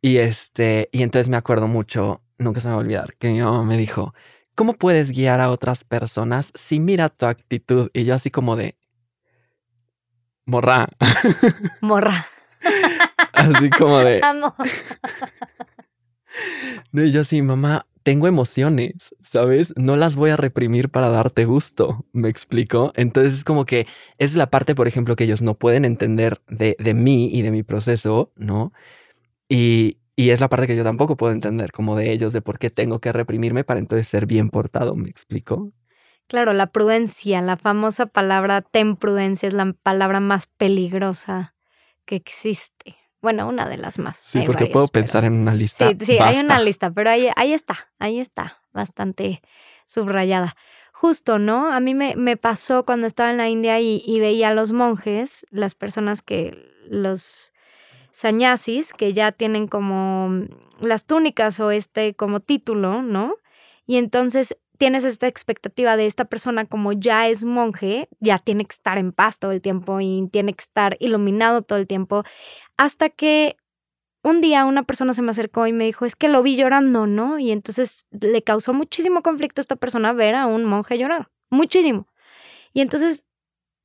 Y 0.00 0.16
este, 0.16 0.88
y 0.92 1.02
entonces 1.02 1.28
me 1.28 1.36
acuerdo 1.36 1.68
mucho, 1.68 2.22
nunca 2.38 2.60
se 2.60 2.68
me 2.68 2.74
va 2.74 2.80
a 2.80 2.84
olvidar, 2.84 3.14
que 3.18 3.30
mi 3.30 3.40
mamá 3.40 3.62
me 3.64 3.76
dijo, 3.76 4.14
¿cómo 4.54 4.74
puedes 4.74 5.10
guiar 5.10 5.40
a 5.40 5.50
otras 5.50 5.84
personas 5.84 6.50
si 6.54 6.80
mira 6.80 7.08
tu 7.08 7.26
actitud? 7.26 7.90
Y 7.92 8.04
yo 8.04 8.14
así 8.14 8.30
como 8.30 8.56
de, 8.56 8.76
morra. 10.46 10.88
Morra. 11.80 12.26
así 13.32 13.70
como 13.70 13.98
de... 13.98 14.20
Amor. 14.24 14.54
No, 16.92 17.02
y 17.04 17.12
yo 17.12 17.20
así, 17.22 17.42
mamá, 17.42 17.86
tengo 18.02 18.26
emociones, 18.28 19.14
¿sabes? 19.22 19.72
No 19.76 19.96
las 19.96 20.16
voy 20.16 20.30
a 20.30 20.36
reprimir 20.36 20.90
para 20.90 21.08
darte 21.08 21.44
gusto, 21.44 22.06
¿me 22.12 22.28
explico? 22.28 22.92
Entonces 22.96 23.34
es 23.34 23.44
como 23.44 23.64
que 23.64 23.86
es 24.18 24.34
la 24.36 24.50
parte, 24.50 24.74
por 24.74 24.88
ejemplo, 24.88 25.16
que 25.16 25.24
ellos 25.24 25.42
no 25.42 25.54
pueden 25.54 25.84
entender 25.84 26.40
de, 26.48 26.76
de 26.78 26.94
mí 26.94 27.30
y 27.32 27.42
de 27.42 27.50
mi 27.50 27.62
proceso, 27.62 28.32
¿no? 28.36 28.72
Y, 29.48 29.98
y 30.16 30.30
es 30.30 30.40
la 30.40 30.48
parte 30.48 30.66
que 30.66 30.76
yo 30.76 30.84
tampoco 30.84 31.16
puedo 31.16 31.32
entender, 31.32 31.72
como 31.72 31.96
de 31.96 32.12
ellos, 32.12 32.32
de 32.32 32.42
por 32.42 32.58
qué 32.58 32.70
tengo 32.70 33.00
que 33.00 33.12
reprimirme 33.12 33.64
para 33.64 33.80
entonces 33.80 34.08
ser 34.08 34.26
bien 34.26 34.50
portado, 34.50 34.94
¿me 34.96 35.08
explico? 35.10 35.72
Claro, 36.28 36.52
la 36.52 36.68
prudencia, 36.68 37.42
la 37.42 37.56
famosa 37.56 38.06
palabra 38.06 38.62
ten 38.62 38.96
prudencia 38.96 39.48
es 39.48 39.54
la 39.54 39.72
palabra 39.74 40.20
más 40.20 40.46
peligrosa 40.46 41.54
que 42.06 42.16
existe. 42.16 42.96
Bueno, 43.22 43.48
una 43.48 43.66
de 43.68 43.78
las 43.78 43.98
más. 44.00 44.20
Sí, 44.26 44.42
porque 44.44 44.66
puedo 44.66 44.88
pensar 44.88 45.24
en 45.24 45.34
una 45.34 45.54
lista. 45.54 45.88
Sí, 45.90 45.96
sí, 46.04 46.18
hay 46.20 46.38
una 46.38 46.60
lista, 46.60 46.90
pero 46.90 47.08
ahí, 47.10 47.28
ahí 47.36 47.52
está, 47.52 47.88
ahí 48.00 48.18
está, 48.18 48.58
bastante 48.72 49.42
subrayada. 49.86 50.56
Justo, 50.92 51.38
¿no? 51.38 51.72
A 51.72 51.80
mí 51.80 51.94
me, 51.94 52.16
me 52.16 52.36
pasó 52.36 52.84
cuando 52.84 53.06
estaba 53.06 53.30
en 53.30 53.36
la 53.36 53.48
India 53.48 53.80
y, 53.80 54.02
y, 54.04 54.20
veía 54.20 54.48
a 54.48 54.54
los 54.54 54.72
monjes, 54.72 55.46
las 55.50 55.74
personas 55.74 56.20
que, 56.20 56.68
los 56.88 57.52
sannyasis, 58.10 58.92
que 58.92 59.12
ya 59.12 59.32
tienen 59.32 59.68
como 59.68 60.46
las 60.80 61.06
túnicas 61.06 61.60
o 61.60 61.70
este 61.70 62.14
como 62.14 62.40
título, 62.40 63.02
¿no? 63.02 63.36
Y 63.86 63.96
entonces 63.96 64.56
tienes 64.82 65.04
esta 65.04 65.28
expectativa 65.28 65.96
de 65.96 66.06
esta 66.06 66.24
persona 66.24 66.64
como 66.66 66.92
ya 66.92 67.28
es 67.28 67.44
monje, 67.44 68.08
ya 68.18 68.40
tiene 68.40 68.64
que 68.64 68.72
estar 68.72 68.98
en 68.98 69.12
paz 69.12 69.38
todo 69.38 69.52
el 69.52 69.60
tiempo 69.60 70.00
y 70.00 70.28
tiene 70.32 70.54
que 70.54 70.62
estar 70.62 70.96
iluminado 70.98 71.62
todo 71.62 71.78
el 71.78 71.86
tiempo, 71.86 72.24
hasta 72.76 73.08
que 73.08 73.56
un 74.24 74.40
día 74.40 74.64
una 74.64 74.82
persona 74.82 75.12
se 75.12 75.22
me 75.22 75.30
acercó 75.30 75.68
y 75.68 75.72
me 75.72 75.84
dijo, 75.84 76.04
es 76.04 76.16
que 76.16 76.26
lo 76.26 76.42
vi 76.42 76.56
llorando, 76.56 77.06
¿no? 77.06 77.38
Y 77.38 77.52
entonces 77.52 78.08
le 78.10 78.42
causó 78.42 78.74
muchísimo 78.74 79.22
conflicto 79.22 79.60
a 79.60 79.62
esta 79.62 79.76
persona 79.76 80.12
ver 80.14 80.34
a 80.34 80.46
un 80.46 80.64
monje 80.64 80.98
llorar, 80.98 81.30
muchísimo. 81.48 82.08
Y 82.72 82.80
entonces 82.80 83.24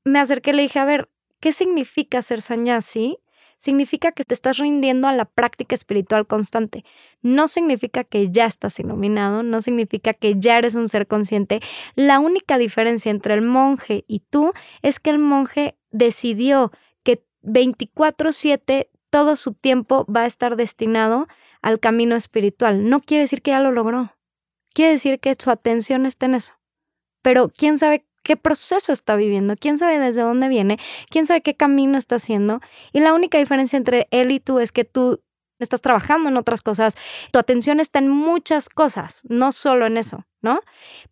me 0.03 0.17
acerqué 0.17 0.49
y 0.49 0.53
le 0.53 0.61
dije, 0.63 0.79
a 0.79 0.85
ver, 0.85 1.11
¿qué 1.39 1.51
significa 1.51 2.23
ser 2.23 2.41
sanyasi? 2.41 3.19
Significa 3.57 4.11
que 4.11 4.23
te 4.23 4.33
estás 4.33 4.57
rindiendo 4.57 5.07
a 5.07 5.13
la 5.13 5.25
práctica 5.25 5.75
espiritual 5.75 6.27
constante. 6.27 6.85
No 7.21 7.47
significa 7.47 8.03
que 8.03 8.31
ya 8.31 8.45
estás 8.45 8.79
iluminado, 8.79 9.43
no 9.43 9.61
significa 9.61 10.13
que 10.13 10.35
ya 10.39 10.57
eres 10.57 10.75
un 10.75 10.87
ser 10.89 11.07
consciente. 11.07 11.59
La 11.95 12.19
única 12.19 12.57
diferencia 12.57 13.09
entre 13.09 13.33
el 13.33 13.41
monje 13.41 14.05
y 14.07 14.19
tú 14.19 14.53
es 14.81 14.99
que 14.99 15.09
el 15.09 15.19
monje 15.19 15.77
decidió 15.91 16.71
que 17.03 17.23
24/7 17.41 18.89
todo 19.09 19.35
su 19.35 19.53
tiempo 19.53 20.05
va 20.05 20.23
a 20.23 20.27
estar 20.27 20.55
destinado 20.55 21.27
al 21.61 21.79
camino 21.79 22.15
espiritual. 22.15 22.89
No 22.89 23.01
quiere 23.01 23.21
decir 23.21 23.41
que 23.41 23.51
ya 23.51 23.59
lo 23.59 23.71
logró. 23.71 24.13
Quiere 24.73 24.91
decir 24.91 25.19
que 25.19 25.35
su 25.39 25.49
atención 25.49 26.05
está 26.05 26.27
en 26.27 26.35
eso. 26.35 26.53
Pero 27.23 27.49
quién 27.49 27.77
sabe 27.77 28.03
qué 28.27 28.35
proceso 28.35 28.91
está 28.91 29.15
viviendo, 29.15 29.55
quién 29.55 29.77
sabe 29.77 29.99
desde 29.99 30.21
dónde 30.21 30.49
viene, 30.49 30.77
quién 31.09 31.25
sabe 31.25 31.41
qué 31.41 31.55
camino 31.55 31.97
está 31.97 32.17
haciendo. 32.17 32.59
Y 32.91 32.99
la 32.99 33.13
única 33.13 33.37
diferencia 33.37 33.77
entre 33.77 34.09
él 34.11 34.31
y 34.31 34.41
tú 34.41 34.59
es 34.59 34.73
que 34.73 34.83
tú 34.83 35.21
estás 35.59 35.81
trabajando 35.81 36.29
en 36.29 36.35
otras 36.35 36.61
cosas, 36.61 36.97
tu 37.31 37.39
atención 37.39 37.79
está 37.79 37.99
en 37.99 38.09
muchas 38.09 38.67
cosas, 38.67 39.21
no 39.29 39.53
solo 39.53 39.85
en 39.85 39.95
eso, 39.95 40.25
¿no? 40.41 40.59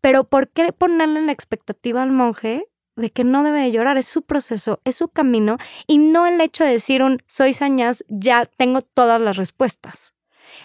Pero 0.01 0.25
¿por 0.25 0.49
qué 0.49 0.73
ponerle 0.73 1.21
la 1.21 1.31
expectativa 1.31 2.03
al 2.03 2.11
monje 2.11 2.67
de 2.97 3.09
que 3.11 3.23
no 3.23 3.43
debe 3.43 3.61
de 3.61 3.71
llorar, 3.71 3.97
es 3.97 4.07
su 4.07 4.23
proceso, 4.23 4.81
es 4.83 4.97
su 4.97 5.07
camino 5.07 5.57
y 5.87 5.97
no 5.97 6.27
el 6.27 6.39
hecho 6.41 6.65
de 6.65 6.71
decir 6.71 7.01
un 7.01 7.23
soy 7.27 7.53
sañas, 7.53 8.03
ya 8.09 8.45
tengo 8.45 8.81
todas 8.81 9.21
las 9.21 9.37
respuestas. 9.37 10.14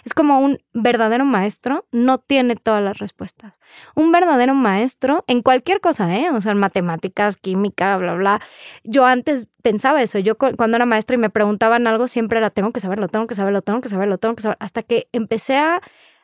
Es 0.03 0.13
como 0.13 0.39
un 0.39 0.57
verdadero 0.73 1.25
maestro 1.25 1.85
no 1.91 2.17
tiene 2.17 2.55
todas 2.55 2.83
las 2.83 2.97
respuestas. 2.97 3.59
Un 3.95 4.11
verdadero 4.11 4.55
maestro 4.55 5.23
en 5.27 5.41
cualquier 5.41 5.81
cosa, 5.81 6.15
¿eh? 6.15 6.29
O 6.31 6.41
sea, 6.41 6.51
en 6.51 6.59
matemáticas, 6.59 7.37
química, 7.37 7.97
bla, 7.97 8.15
bla. 8.15 8.41
Yo 8.83 9.05
antes 9.05 9.49
pensaba 9.61 10.01
eso. 10.01 10.19
Yo 10.19 10.37
cuando 10.37 10.75
era 10.75 10.85
maestra 10.85 11.15
y 11.15 11.19
me 11.19 11.29
preguntaban 11.29 11.87
algo, 11.87 12.07
siempre 12.07 12.37
era, 12.39 12.49
tengo 12.49 12.71
que 12.71 12.79
saberlo, 12.79 13.07
tengo 13.07 13.27
que 13.27 13.35
saberlo, 13.35 13.61
tengo 13.61 13.81
que 13.81 13.89
saberlo, 13.89 14.17
tengo 14.17 14.35
que 14.35 14.41
saberlo. 14.41 14.57
Hasta 14.59 14.83
que 14.83 15.07
empecé 15.11 15.57
a, 15.57 15.81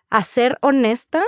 a 0.10 0.24
ser 0.24 0.58
honesta 0.62 1.24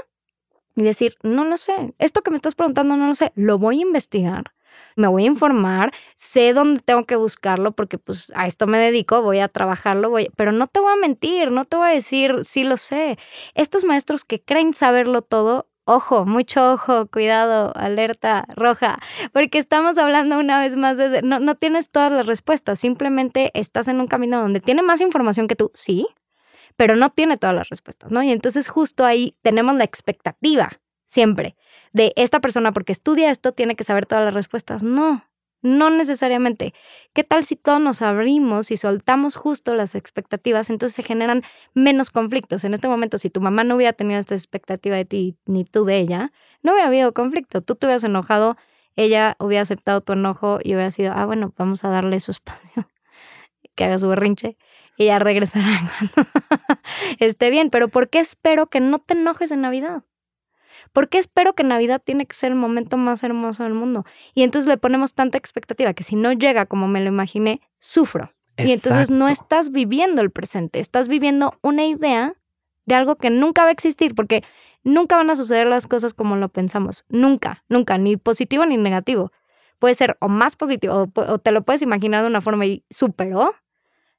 y 0.76 0.84
decir, 0.84 1.16
no 1.24 1.46
lo 1.46 1.58
sé. 1.58 1.94
Esto 1.98 2.22
que 2.22 2.32
me 2.32 2.36
estás 2.36 2.56
preguntando 2.56 2.96
no 2.96 3.08
lo 3.08 3.14
sé. 3.14 3.32
Lo 3.36 3.58
voy 3.58 3.80
a 3.80 3.84
investigar 3.84 4.54
me 4.96 5.08
voy 5.08 5.24
a 5.24 5.28
informar, 5.28 5.92
sé 6.16 6.54
dónde 6.54 6.82
tengo 6.82 7.06
que 7.06 7.16
buscarlo 7.16 7.72
porque 7.72 7.98
pues 7.98 8.32
a 8.36 8.48
esto 8.48 8.68
me 8.68 8.78
dedico, 8.80 9.22
voy 9.22 9.40
a 9.40 9.48
trabajarlo, 9.48 10.10
voy, 10.10 10.30
pero 10.36 10.52
no 10.52 10.68
te 10.68 10.80
voy 10.80 10.94
a 10.94 10.98
mentir, 10.98 11.52
no 11.52 11.66
te 11.66 11.78
voy 11.78 11.90
a 11.90 11.94
decir, 11.94 12.44
sí 12.44 12.64
lo 12.64 12.78
sé. 12.78 13.18
Estos 13.56 13.86
maestros 13.86 14.24
que 14.24 14.42
creen 14.42 14.74
saberlo 14.74 15.22
todo, 15.22 15.68
Ojo, 15.92 16.24
mucho 16.24 16.74
ojo, 16.74 17.08
cuidado, 17.08 17.74
alerta 17.76 18.46
roja, 18.56 19.00
porque 19.34 19.58
estamos 19.58 19.98
hablando 19.98 20.38
una 20.38 20.60
vez 20.60 20.78
más 20.78 20.98
de, 20.98 21.24
no, 21.24 21.40
no 21.40 21.56
tienes 21.56 21.90
todas 21.90 22.12
las 22.12 22.28
respuestas, 22.28 22.80
simplemente 22.80 23.50
estás 23.56 23.88
en 23.88 24.00
un 24.00 24.06
camino 24.06 24.40
donde 24.40 24.60
tiene 24.60 24.84
más 24.84 25.02
información 25.02 25.48
que 25.48 25.56
tú, 25.56 25.72
sí, 25.74 26.06
pero 26.78 26.96
no 26.96 27.10
tiene 27.10 27.38
todas 27.38 27.56
las 27.56 27.70
respuestas, 27.70 28.12
¿no? 28.12 28.22
Y 28.22 28.32
entonces 28.32 28.68
justo 28.68 29.04
ahí 29.04 29.36
tenemos 29.42 29.74
la 29.78 29.84
expectativa, 29.84 30.80
siempre, 31.08 31.56
de 31.94 32.14
esta 32.16 32.40
persona 32.40 32.72
porque 32.72 32.92
estudia 32.92 33.32
esto 33.32 33.52
tiene 33.52 33.76
que 33.76 33.84
saber 33.84 34.06
todas 34.06 34.26
las 34.26 34.34
respuestas. 34.34 34.84
No, 34.84 35.24
no 35.62 35.90
necesariamente. 35.90 36.74
¿Qué 37.14 37.24
tal 37.24 37.44
si 37.44 37.56
todos 37.56 37.82
nos 37.82 38.02
abrimos 38.02 38.72
y 38.72 38.78
soltamos 38.78 39.36
justo 39.36 39.76
las 39.76 39.96
expectativas? 39.96 40.70
Entonces 40.70 40.96
se 40.96 41.04
generan 41.04 41.44
menos 41.74 42.12
conflictos. 42.12 42.64
En 42.64 42.74
este 42.74 42.88
momento, 42.88 43.18
si 43.18 43.30
tu 43.30 43.42
mamá 43.42 43.64
no 43.64 43.76
hubiera 43.76 43.94
tenido 43.94 44.20
esta 44.20 44.36
expectativa 44.36 44.96
de 44.96 45.06
ti 45.06 45.38
ni 45.46 45.66
tú 45.66 45.86
de 45.86 45.98
ella, 45.98 46.32
no 46.64 46.72
hubiera 46.74 46.88
habido 46.88 47.14
conflicto. 47.14 47.62
Tú 47.62 47.76
te 47.76 47.88
hubieras 47.88 48.04
enojado, 48.04 48.58
ella 48.96 49.36
hubiera 49.40 49.64
aceptado 49.64 50.02
tu 50.02 50.14
enojo 50.14 50.60
y 50.64 50.76
hubiera 50.76 50.92
sido, 50.92 51.14
ah, 51.14 51.26
bueno, 51.26 51.54
vamos 51.58 51.84
a 51.84 51.90
darle 51.90 52.20
su 52.20 52.32
espacio, 52.32 52.90
que 53.76 53.84
haga 53.84 54.00
su 54.00 54.08
berrinche 54.08 54.58
y 54.98 55.06
ya 55.06 55.20
regresará 55.20 55.80
cuando 56.16 56.30
esté 57.20 57.50
bien. 57.50 57.70
Pero 57.70 57.90
¿por 57.90 58.10
qué 58.10 58.20
espero 58.20 58.68
que 58.68 58.80
no 58.80 59.00
te 59.00 59.14
enojes 59.14 59.52
en 59.52 59.62
Navidad? 59.62 60.04
¿Por 60.92 61.10
qué 61.10 61.18
espero 61.18 61.54
que 61.54 61.64
Navidad 61.64 62.02
tiene 62.04 62.26
que 62.26 62.36
ser 62.36 62.52
el 62.52 62.58
momento 62.58 62.98
más 62.98 63.24
hermoso 63.24 63.64
del 63.64 63.74
mundo? 63.74 64.06
Y 64.34 64.44
entonces 64.44 64.68
le 64.68 64.78
ponemos 64.78 65.14
tanta 65.14 65.38
expectativa 65.38 65.94
que 65.94 66.04
si 66.04 66.16
no 66.16 66.32
llega 66.34 66.66
como 66.66 66.88
me 66.88 67.02
lo 67.02 67.08
imaginé, 67.08 67.62
sufro. 67.80 68.34
Y 68.58 68.72
entonces 68.74 69.10
no 69.10 69.30
estás 69.30 69.72
viviendo 69.72 70.22
el 70.22 70.32
presente, 70.32 70.80
estás 70.80 71.08
viviendo 71.08 71.58
una 71.62 71.86
idea 71.86 72.36
de 72.86 72.96
algo 72.96 73.16
que 73.16 73.30
nunca 73.30 73.62
va 73.64 73.70
a 73.70 73.72
existir, 73.72 74.16
porque 74.16 74.44
nunca 74.84 75.16
van 75.16 75.30
a 75.30 75.36
suceder 75.36 75.68
las 75.68 75.88
cosas 75.88 76.14
como 76.14 76.36
lo 76.36 76.50
pensamos. 76.50 77.06
Nunca, 77.08 77.64
nunca, 77.70 77.98
ni 77.98 78.18
positivo 78.18 78.66
ni 78.66 78.78
negativo. 78.78 79.32
Puede 79.78 79.96
ser 79.96 80.18
o 80.20 80.28
más 80.28 80.56
positivo, 80.56 81.08
o, 81.14 81.40
te 81.40 81.52
lo 81.52 81.64
puedes 81.64 81.82
imaginar 81.82 82.22
de 82.22 82.28
una 82.28 82.42
forma 82.42 82.66
y 82.66 82.84
superó 82.90 83.56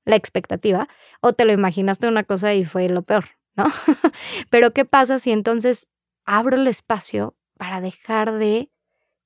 la 0.06 0.16
expectativa, 0.16 0.88
o 1.20 1.34
te 1.34 1.44
lo 1.44 1.52
imaginaste 1.52 2.08
una 2.08 2.24
cosa 2.24 2.54
y 2.54 2.64
fue 2.64 2.88
lo 2.88 3.02
peor, 3.02 3.26
¿no? 3.54 3.66
Pero 4.50 4.72
¿qué 4.72 4.86
pasa 4.86 5.18
si 5.18 5.30
entonces 5.30 5.88
abro 6.24 6.56
el 6.56 6.66
espacio 6.66 7.37
para 7.56 7.80
dejar 7.80 8.33
de 8.38 8.70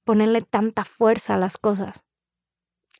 ponerle 0.05 0.43
tanta 0.43 0.85
fuerza 0.85 1.35
a 1.35 1.39
las 1.39 1.59
cosas, 1.59 2.05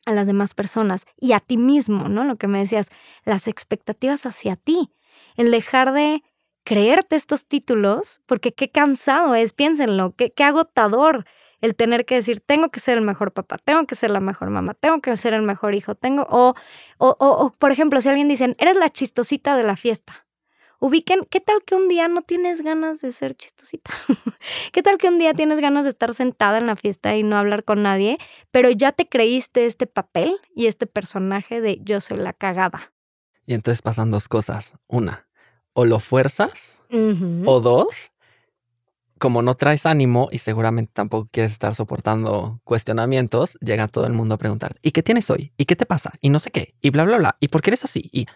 a 0.07 0.13
las 0.13 0.27
demás 0.27 0.55
personas 0.55 1.07
y 1.17 1.33
a 1.33 1.41
ti 1.41 1.57
mismo, 1.57 2.09
¿no? 2.09 2.25
Lo 2.25 2.37
que 2.37 2.49
me 2.49 2.59
decías, 2.59 2.89
las 3.25 3.49
expectativas 3.49 4.27
hacia 4.27 4.57
ti, 4.57 4.91
el 5.37 5.51
dejar 5.51 5.93
de 5.93 6.23
creerte 6.65 7.17
estos 7.17 7.47
títulos, 7.47 8.23
porque 8.27 8.53
qué 8.53 8.71
cansado 8.71 9.35
es, 9.35 9.53
piénsenlo, 9.53 10.15
qué, 10.17 10.33
agotador 10.43 11.27
el 11.61 11.77
tener 11.77 12.05
que 12.05 12.17
decir, 12.17 12.41
tengo 12.41 12.71
que 12.71 12.81
ser 12.81 12.99
el 12.99 13.05
mejor 13.05 13.33
papá, 13.33 13.57
tengo 13.59 13.87
que 13.87 13.95
ser 13.95 14.11
la 14.11 14.21
mejor 14.21 14.51
mamá, 14.51 14.75
tengo 14.75 15.01
que 15.01 15.17
ser 15.17 15.33
el 15.35 15.43
mejor 15.43 15.75
hijo, 15.75 15.95
tengo, 15.95 16.27
o, 16.29 16.55
o, 16.99 17.17
o, 17.19 17.51
por 17.59 17.73
ejemplo, 17.73 18.01
si 18.01 18.09
alguien 18.09 18.29
dice, 18.29 18.55
eres 18.59 18.77
la 18.77 18.91
chistosita 18.91 19.57
de 19.57 19.63
la 19.63 19.77
fiesta, 19.77 20.24
ubiquen, 20.85 21.27
¿qué 21.31 21.41
tal 21.41 21.63
que 21.65 21.75
un 21.75 21.89
día 21.89 22.09
no 22.09 22.21
tienes 22.21 22.61
ganas 22.61 23.01
de 23.01 23.11
ser 23.11 23.35
chistosita? 23.35 23.91
¿Qué 24.73 24.83
tal 24.83 24.99
que 24.99 25.09
un 25.09 25.19
día 25.19 25.33
tienes 25.33 25.59
ganas 25.61 25.85
de 25.85 25.91
estar 25.91 26.13
sentada 26.13 26.59
en 26.59 26.67
la 26.67 26.77
fiesta 26.77 27.17
y 27.17 27.23
no 27.23 27.39
hablar 27.39 27.65
con 27.65 27.83
nadie, 27.83 28.19
pero 28.51 28.71
ya 28.71 28.93
te 28.93 29.09
creíste 29.09 29.65
este 29.65 29.87
papel 29.87 30.37
y 30.55 30.67
este 30.67 30.87
personaje 30.87 31.63
de 31.63 31.81
yo 31.83 32.03
soy 32.03 32.19
la 32.19 32.35
cagada? 32.35 32.93
Y 33.47 33.55
entonces 33.55 33.81
pasan 33.81 34.11
dos 34.11 34.29
cosas. 34.29 34.75
Una, 34.87 35.27
o 35.73 35.87
lo 35.87 36.01
fuerzas, 36.01 36.79
o 36.91 37.61
dos, 37.61 38.13
como 39.19 39.41
no 39.41 39.55
traes 39.55 39.87
ánimo 39.87 40.29
y 40.31 40.39
seguramente 40.39 40.93
tampoco 40.93 41.29
quieres 41.33 41.53
estar 41.53 41.75
soportando 41.75 42.61
cuestionamientos, 42.63 43.57
llega 43.63 43.89
todo 43.89 44.07
el 44.07 44.13
mundo 44.13 44.35
a 44.35 44.39
preguntarte, 44.39 44.81
¿y 44.83 44.91
qué 44.91 45.03
tienes 45.03 45.31
hoy? 45.31 45.51
¿Y 45.57 45.65
qué 45.65 45.77
te 45.77 45.87
pasa? 45.87 46.13
Y 46.21 46.29
no 46.29 46.41
sé 46.41 46.51
qué, 46.51 46.75
y 46.83 46.91
bla, 46.91 47.05
bla, 47.05 47.17
bla, 47.17 47.37
¿y 47.41 47.49
por 47.49 47.63
qué 47.63 47.71
eres 47.71 47.85
así? 47.85 48.11
Y, 48.13 48.27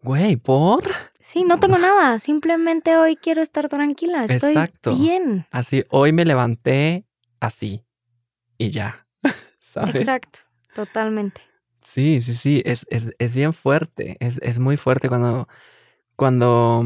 güey, 0.00 0.36
¿por? 0.36 0.82
Sí, 1.24 1.42
no 1.42 1.58
tengo 1.58 1.78
nada. 1.78 2.18
Simplemente 2.18 2.98
hoy 2.98 3.16
quiero 3.16 3.40
estar 3.40 3.70
tranquila. 3.70 4.26
Estoy 4.26 4.50
Exacto. 4.50 4.94
bien. 4.94 5.46
Así, 5.50 5.82
hoy 5.88 6.12
me 6.12 6.26
levanté 6.26 7.06
así 7.40 7.86
y 8.58 8.70
ya. 8.70 9.06
¿Sabes? 9.58 9.94
Exacto, 9.96 10.40
totalmente. 10.74 11.40
Sí, 11.80 12.20
sí, 12.20 12.34
sí. 12.34 12.62
Es, 12.66 12.86
es, 12.90 13.14
es 13.18 13.34
bien 13.34 13.54
fuerte. 13.54 14.18
Es, 14.20 14.38
es, 14.42 14.58
muy 14.58 14.76
fuerte 14.76 15.08
cuando, 15.08 15.48
cuando, 16.14 16.84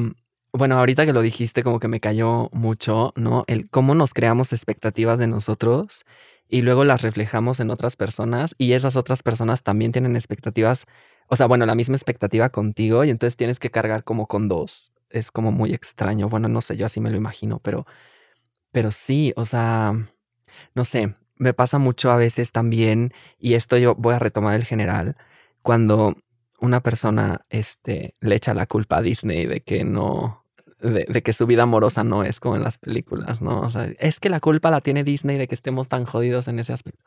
bueno, 0.53 0.79
ahorita 0.79 1.05
que 1.05 1.12
lo 1.12 1.20
dijiste, 1.20 1.64
como 1.64 1.81
que 1.81 1.88
me 1.88 1.98
cayó 1.98 2.48
mucho, 2.53 3.12
¿no? 3.16 3.42
El 3.48 3.68
cómo 3.68 3.96
nos 3.96 4.14
creamos 4.14 4.53
expectativas 4.53 5.18
de 5.18 5.27
nosotros 5.27 6.05
y 6.48 6.62
luego 6.62 6.84
las 6.84 7.02
reflejamos 7.02 7.61
en 7.61 7.70
otras 7.70 7.96
personas 7.96 8.54
y 8.58 8.72
esas 8.72 8.96
otras 8.96 9.22
personas 9.22 9.62
también 9.62 9.92
tienen 9.92 10.16
expectativas 10.16 10.87
o 11.28 11.37
sea, 11.37 11.46
bueno, 11.46 11.66
la 11.66 11.74
misma 11.74 11.96
expectativa 11.96 12.48
contigo 12.50 13.04
y 13.04 13.11
entonces 13.11 13.37
tienes 13.37 13.58
que 13.61 13.70
cargar 13.70 14.02
como 14.02 14.26
con 14.26 14.48
dos. 14.48 14.92
Es 15.11 15.30
como 15.30 15.52
muy 15.52 15.72
extraño. 15.74 16.28
Bueno, 16.28 16.48
no 16.48 16.61
sé, 16.62 16.76
yo 16.76 16.87
así 16.87 17.00
me 17.00 17.11
lo 17.11 17.16
imagino, 17.18 17.61
pero, 17.61 17.87
pero 18.72 18.90
sí, 18.92 19.32
o 19.37 19.46
sea, 19.46 19.94
no 20.74 20.84
sé, 20.84 21.14
me 21.37 21.54
pasa 21.54 21.78
mucho 21.78 22.11
a 22.11 22.16
veces 22.16 22.52
también, 22.52 23.12
y 23.38 23.54
esto 23.54 23.76
yo 23.78 23.94
voy 23.96 24.14
a 24.14 24.18
retomar 24.18 24.54
el 24.56 24.64
general, 24.64 25.16
cuando 25.62 26.14
una 26.61 26.82
persona 26.82 27.46
este, 27.50 28.16
le 28.20 28.37
echa 28.37 28.54
la 28.54 28.66
culpa 28.66 28.98
a 28.98 29.02
Disney 29.02 29.46
de 29.46 29.62
que 29.62 29.84
no, 29.84 30.44
de, 30.81 31.07
de, 31.09 31.23
que 31.23 31.33
su 31.33 31.47
vida 31.47 31.64
amorosa 31.64 32.05
no 32.05 32.25
es 32.25 32.41
como 32.41 32.57
en 32.57 32.62
las 32.62 32.79
películas, 32.79 33.43
¿no? 33.43 33.61
O 33.61 33.71
sea, 33.71 33.91
es 33.99 34.21
que 34.21 34.29
la 34.29 34.41
culpa 34.41 34.71
la 34.71 34.81
tiene 34.81 35.05
Disney 35.05 35.38
de 35.38 35.47
que 35.49 35.55
estemos 35.55 35.88
tan 35.88 36.05
jodidos 36.05 36.49
en 36.49 36.59
ese 36.59 36.73
aspecto. 36.73 37.05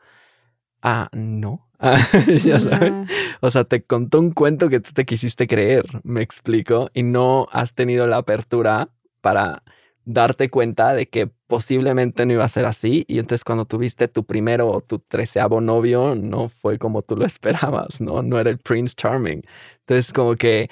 Ah, 0.82 1.08
no. 1.12 1.68
Ah, 1.78 1.98
ya 2.44 2.58
sabes. 2.58 2.92
O 3.40 3.50
sea, 3.50 3.64
te 3.64 3.84
contó 3.84 4.18
un 4.18 4.32
cuento 4.32 4.68
que 4.68 4.80
tú 4.80 4.92
te 4.92 5.04
quisiste 5.04 5.46
creer, 5.46 5.84
me 6.02 6.22
explico, 6.22 6.90
y 6.92 7.02
no 7.02 7.46
has 7.52 7.74
tenido 7.74 8.06
la 8.06 8.18
apertura 8.18 8.88
para 9.20 9.62
darte 10.04 10.50
cuenta 10.50 10.94
de 10.94 11.08
que 11.08 11.28
posiblemente 11.46 12.26
no 12.26 12.32
iba 12.32 12.44
a 12.44 12.48
ser 12.48 12.66
así. 12.66 13.04
Y 13.08 13.18
entonces 13.18 13.44
cuando 13.44 13.64
tuviste 13.64 14.08
tu 14.08 14.24
primero 14.24 14.68
o 14.68 14.80
tu 14.80 14.98
treceavo 14.98 15.60
novio, 15.60 16.14
no 16.16 16.48
fue 16.48 16.78
como 16.78 17.02
tú 17.02 17.16
lo 17.16 17.26
esperabas, 17.26 18.00
¿no? 18.00 18.22
No 18.22 18.38
era 18.38 18.50
el 18.50 18.58
Prince 18.58 18.94
Charming. 18.96 19.42
Entonces 19.80 20.12
como 20.12 20.34
que 20.36 20.68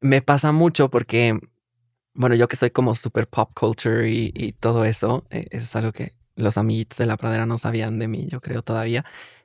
me 0.00 0.22
pasa 0.22 0.52
mucho 0.52 0.90
porque, 0.90 1.38
bueno, 2.14 2.34
yo 2.34 2.48
que 2.48 2.56
soy 2.56 2.70
como 2.70 2.94
super 2.94 3.26
pop 3.28 3.50
culture 3.54 4.08
y, 4.10 4.32
y 4.34 4.52
todo 4.52 4.84
eso, 4.84 5.24
eh, 5.30 5.46
eso 5.50 5.64
es 5.64 5.76
algo 5.76 5.92
que 5.92 6.12
los 6.36 6.58
amiguitos 6.58 6.98
de 6.98 7.06
la 7.06 7.16
pradera 7.16 7.46
no 7.46 7.58
sabían 7.58 7.98
de 7.98 8.08
mí, 8.08 8.26
yo 8.28 8.40
creo 8.40 8.62
todavía 8.62 9.04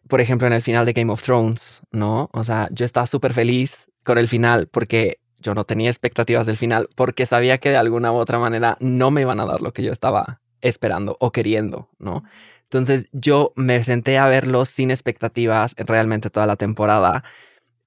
por 0.10 0.22
ejemplo, 0.22 0.48
en 0.48 0.54
el 0.54 0.64
final 0.64 0.88
de 0.88 0.94
Game 0.94 1.14
of 1.14 1.22
Thrones, 1.22 1.82
¿no? 1.92 2.30
O 2.34 2.44
sea, 2.44 2.68
yo 2.72 2.84
estaba 2.84 3.06
súper 3.06 3.34
feliz 3.34 3.88
con 4.04 4.18
el 4.18 4.28
final 4.28 4.68
porque 4.68 5.20
yo 5.38 5.54
no 5.54 5.66
tenía 5.66 5.90
expectativas 5.90 6.48
del 6.48 6.58
final, 6.58 6.90
porque 6.96 7.28
sabía 7.28 7.60
que 7.60 7.70
de 7.70 7.78
alguna 7.78 8.12
u 8.12 8.16
otra 8.16 8.40
manera 8.40 8.76
no 8.80 9.12
me 9.12 9.22
iban 9.22 9.40
a 9.40 9.46
dar 9.46 9.62
lo 9.62 9.72
que 9.72 9.84
yo 9.84 9.92
estaba 9.92 10.42
esperando 10.62 11.16
o 11.20 11.32
queriendo, 11.32 11.90
¿no? 12.00 12.24
Entonces 12.64 13.08
yo 13.12 13.54
me 13.56 13.84
senté 13.84 14.18
a 14.18 14.28
verlo 14.28 14.66
sin 14.66 14.90
expectativas 14.90 15.76
realmente 15.78 16.32
toda 16.32 16.48
la 16.48 16.56
temporada 16.56 17.24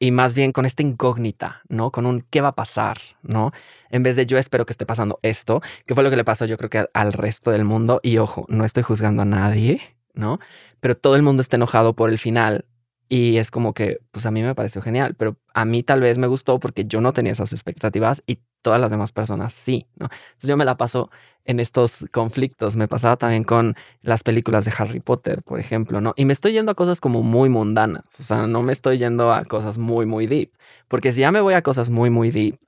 y 0.03 0.11
más 0.11 0.35
bien 0.35 0.51
con 0.51 0.67
esta 0.67 0.83
incógnita, 0.83 1.63
¿no? 1.69 1.93
Con 1.93 2.07
un 2.07 2.23
qué 2.29 2.41
va 2.41 2.49
a 2.49 2.55
pasar, 2.57 2.99
¿no? 3.23 3.53
En 3.89 4.03
vez 4.03 4.17
de 4.17 4.27
yo 4.27 4.37
espero 4.37 4.67
que 4.67 4.73
esté 4.73 4.85
pasando 4.85 5.21
esto, 5.23 5.63
que 5.87 5.95
fue 5.95 6.03
lo 6.03 6.11
que 6.11 6.17
le 6.17 6.25
pasó 6.25 6.45
yo 6.45 6.59
creo 6.59 6.71
que 6.71 6.87
al 6.93 7.13
resto 7.13 7.53
del 7.53 7.65
mundo 7.65 8.01
y 8.03 8.19
ojo, 8.19 8.45
no 8.49 8.65
estoy 8.65 8.83
juzgando 8.83 9.23
a 9.23 9.27
nadie, 9.27 9.81
¿no? 10.15 10.41
Pero 10.81 10.97
todo 10.97 11.15
el 11.15 11.23
mundo 11.23 11.41
está 11.41 11.55
enojado 11.57 11.95
por 11.95 12.11
el 12.11 12.19
final 12.19 12.67
Y 13.09 13.37
es 13.39 13.51
como 13.53 13.75
que, 13.75 14.01
pues 14.11 14.27
a 14.27 14.31
mí 14.33 14.43
me 14.43 14.55
pareció 14.57 14.83
genial, 14.83 15.15
pero 15.17 15.37
a 15.55 15.65
mí 15.67 15.83
tal 15.85 16.01
vez 16.01 16.19
me 16.19 16.27
gustó 16.27 16.59
porque 16.59 16.85
yo 16.87 17.01
no 17.01 17.13
tenía 17.13 17.33
esas 17.33 17.53
expectativas 17.53 18.23
y 18.27 18.41
todas 18.63 18.81
las 18.81 18.91
demás 18.91 19.13
personas 19.13 19.53
sí, 19.53 19.87
¿no? 19.97 20.07
Entonces 20.07 20.49
yo 20.49 20.57
me 20.57 20.65
la 20.65 20.77
paso 20.79 21.11
en 21.45 21.61
estos 21.61 22.07
conflictos. 22.13 22.77
Me 22.77 22.89
pasaba 22.89 23.17
también 23.17 23.45
con 23.45 23.75
las 24.01 24.23
películas 24.23 24.65
de 24.65 24.73
Harry 24.77 25.01
Potter, 25.01 25.43
por 25.43 25.59
ejemplo, 25.61 26.01
¿no? 26.01 26.15
Y 26.17 26.25
me 26.25 26.33
estoy 26.33 26.53
yendo 26.53 26.73
a 26.73 26.75
cosas 26.75 27.01
como 27.01 27.23
muy 27.23 27.49
mundanas, 27.49 28.05
o 28.19 28.23
sea, 28.23 28.47
no 28.47 28.63
me 28.63 28.73
estoy 28.73 28.99
yendo 28.99 29.33
a 29.33 29.45
cosas 29.45 29.79
muy, 29.79 30.07
muy 30.07 30.27
deep, 30.27 30.53
porque 30.89 31.13
si 31.13 31.21
ya 31.21 31.33
me 31.33 31.41
voy 31.41 31.55
a 31.55 31.63
cosas 31.63 31.91
muy, 31.91 32.11
muy 32.11 32.31
deep, 32.31 32.59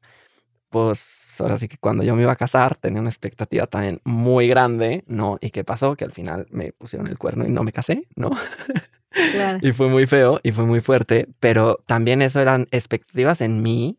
pues 0.71 1.41
ahora 1.41 1.59
sí 1.59 1.69
que 1.69 1.79
cuando 1.79 2.03
yo 2.03 2.17
me 2.17 2.23
iba 2.23 2.33
a 2.33 2.37
casar 2.37 2.77
tenía 2.77 3.01
una 3.01 3.11
expectativa 3.11 3.67
también 3.67 4.01
muy 4.05 4.49
grande, 4.49 5.05
¿no? 5.07 5.39
¿Y 5.41 5.51
qué 5.51 5.63
pasó? 5.65 5.97
Que 5.97 6.05
al 6.05 6.13
final 6.13 6.47
me 6.51 6.73
pusieron 6.73 7.07
el 7.07 7.19
cuerno 7.19 7.47
y 7.47 7.53
no 7.53 7.63
me 7.63 7.73
casé, 7.73 8.09
¿no? 8.17 8.31
y 9.63 9.73
fue 9.73 9.89
muy 9.89 10.07
feo 10.07 10.41
y 10.43 10.53
fue 10.53 10.65
muy 10.65 10.81
fuerte, 10.81 11.29
pero 11.41 11.77
también 11.87 12.23
eso 12.23 12.41
eran 12.41 12.67
expectativas 12.73 13.41
en 13.41 13.63
mí, 13.63 13.99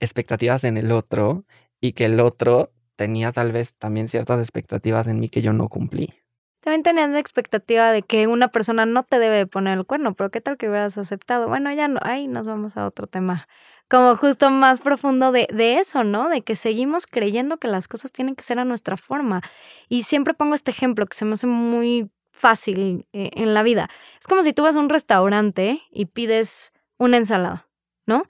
expectativas 0.00 0.64
en 0.64 0.76
el 0.76 0.92
otro 0.92 1.44
y 1.80 1.92
que 1.92 2.06
el 2.06 2.18
otro 2.20 2.72
tenía 2.96 3.32
tal 3.32 3.52
vez 3.52 3.74
también 3.74 4.08
ciertas 4.08 4.40
expectativas 4.40 5.06
en 5.06 5.20
mí 5.20 5.28
que 5.28 5.42
yo 5.42 5.52
no 5.52 5.68
cumplí. 5.68 6.12
También 6.60 6.82
tenías 6.82 7.10
la 7.10 7.18
expectativa 7.18 7.92
de 7.92 8.02
que 8.02 8.26
una 8.26 8.48
persona 8.48 8.86
no 8.86 9.02
te 9.02 9.18
debe 9.18 9.46
poner 9.46 9.76
el 9.76 9.84
cuerno, 9.84 10.14
pero 10.14 10.30
¿qué 10.30 10.40
tal 10.40 10.56
que 10.56 10.68
hubieras 10.68 10.96
aceptado? 10.96 11.46
Bueno, 11.46 11.70
ya 11.72 11.88
no, 11.88 12.00
ahí 12.02 12.26
nos 12.26 12.46
vamos 12.46 12.78
a 12.78 12.86
otro 12.86 13.06
tema, 13.06 13.46
como 13.90 14.16
justo 14.16 14.50
más 14.50 14.80
profundo 14.80 15.30
de, 15.30 15.46
de 15.52 15.78
eso, 15.78 16.04
¿no? 16.04 16.30
De 16.30 16.40
que 16.40 16.56
seguimos 16.56 17.06
creyendo 17.06 17.58
que 17.58 17.68
las 17.68 17.86
cosas 17.86 18.12
tienen 18.12 18.34
que 18.34 18.42
ser 18.42 18.58
a 18.58 18.64
nuestra 18.64 18.96
forma. 18.96 19.42
Y 19.90 20.04
siempre 20.04 20.32
pongo 20.32 20.54
este 20.54 20.70
ejemplo 20.70 21.06
que 21.06 21.16
se 21.16 21.26
me 21.26 21.34
hace 21.34 21.46
muy 21.46 22.10
fácil 22.34 23.06
eh, 23.12 23.30
en 23.34 23.52
la 23.52 23.62
vida. 23.62 23.88
Es 24.18 24.26
como 24.26 24.42
si 24.42 24.54
tú 24.54 24.62
vas 24.62 24.76
a 24.76 24.80
un 24.80 24.88
restaurante 24.88 25.82
y 25.90 26.06
pides 26.06 26.72
una 26.98 27.18
ensalada, 27.18 27.68
¿no? 28.06 28.24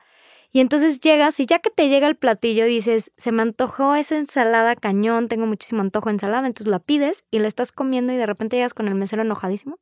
Y 0.55 0.61
entonces 0.61 1.01
llegas 1.01 1.40
y 1.40 1.47
ya 1.47 1.59
que 1.59 1.69
te 1.69 1.88
llega 1.88 2.07
el 2.07 2.14
platillo 2.14 2.64
dices, 2.64 3.11
se 3.17 3.33
me 3.33 3.43
antojó 3.43 3.97
esa 3.97 4.17
ensalada 4.17 4.77
cañón, 4.77 5.27
tengo 5.27 5.47
muchísimo 5.47 5.81
antojo 5.81 6.09
de 6.09 6.12
ensalada, 6.12 6.47
entonces 6.47 6.71
la 6.71 6.79
pides 6.79 7.25
y 7.33 7.40
la 7.40 7.49
estás 7.49 7.73
comiendo 7.73 8.12
y 8.12 8.17
de 8.17 8.25
repente 8.25 8.55
llegas 8.55 8.73
con 8.73 8.87
el 8.87 8.95
mesero 8.95 9.23
enojadísimo. 9.23 9.81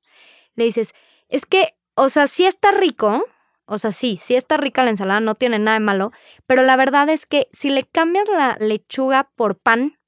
Le 0.54 0.64
dices, 0.64 0.94
es 1.28 1.44
que, 1.44 1.76
o 1.94 2.08
sea, 2.08 2.26
sí 2.26 2.46
está 2.46 2.70
rico, 2.70 3.22
o 3.66 3.76
sea, 3.76 3.92
sí, 3.92 4.18
sí 4.22 4.34
está 4.34 4.56
rica 4.56 4.82
la 4.82 4.88
ensalada, 4.88 5.20
no 5.20 5.34
tiene 5.34 5.58
nada 5.58 5.78
de 5.78 5.84
malo, 5.84 6.10
pero 6.46 6.62
la 6.62 6.76
verdad 6.76 7.10
es 7.10 7.26
que 7.26 7.48
si 7.52 7.68
le 7.68 7.84
cambias 7.84 8.26
la 8.30 8.56
lechuga 8.58 9.30
por 9.36 9.58
pan, 9.58 9.98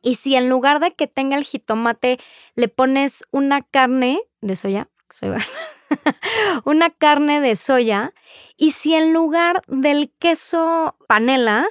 y 0.00 0.14
si 0.14 0.36
en 0.36 0.48
lugar 0.48 0.78
de 0.78 0.92
que 0.92 1.08
tenga 1.08 1.36
el 1.36 1.42
jitomate 1.42 2.18
le 2.54 2.68
pones 2.68 3.24
una 3.32 3.62
carne 3.62 4.20
de 4.40 4.54
soya, 4.54 4.90
soy 5.10 5.30
una 6.64 6.90
carne 6.90 7.40
de 7.40 7.56
soya, 7.56 8.14
y 8.56 8.72
si 8.72 8.94
en 8.94 9.12
lugar 9.12 9.62
del 9.66 10.12
queso 10.18 10.96
panela 11.08 11.66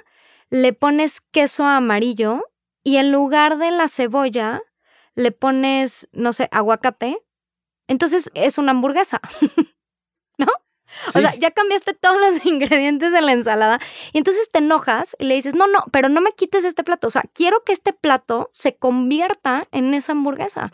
le 0.49 0.73
pones 0.73 1.21
queso 1.21 1.65
amarillo 1.65 2.45
y 2.83 2.97
en 2.97 3.11
lugar 3.11 3.57
de 3.57 3.71
la 3.71 3.87
cebolla 3.87 4.61
le 5.15 5.31
pones, 5.31 6.07
no 6.11 6.33
sé, 6.33 6.49
aguacate, 6.51 7.17
entonces 7.87 8.31
es 8.33 8.57
una 8.57 8.71
hamburguesa. 8.71 9.21
¿No? 10.37 10.47
O 11.13 11.19
sea, 11.19 11.35
ya 11.35 11.51
cambiaste 11.51 11.93
todos 11.93 12.19
los 12.19 12.45
ingredientes 12.45 13.11
de 13.11 13.21
la 13.21 13.31
ensalada 13.31 13.79
y 14.13 14.17
entonces 14.17 14.49
te 14.51 14.59
enojas 14.59 15.15
y 15.19 15.25
le 15.25 15.35
dices, 15.35 15.55
no, 15.55 15.67
no, 15.67 15.85
pero 15.91 16.09
no 16.09 16.21
me 16.21 16.31
quites 16.31 16.65
este 16.65 16.83
plato. 16.83 17.07
O 17.07 17.11
sea, 17.11 17.23
quiero 17.33 17.63
que 17.63 17.73
este 17.73 17.93
plato 17.93 18.49
se 18.51 18.75
convierta 18.75 19.67
en 19.71 19.93
esa 19.93 20.13
hamburguesa. 20.13 20.71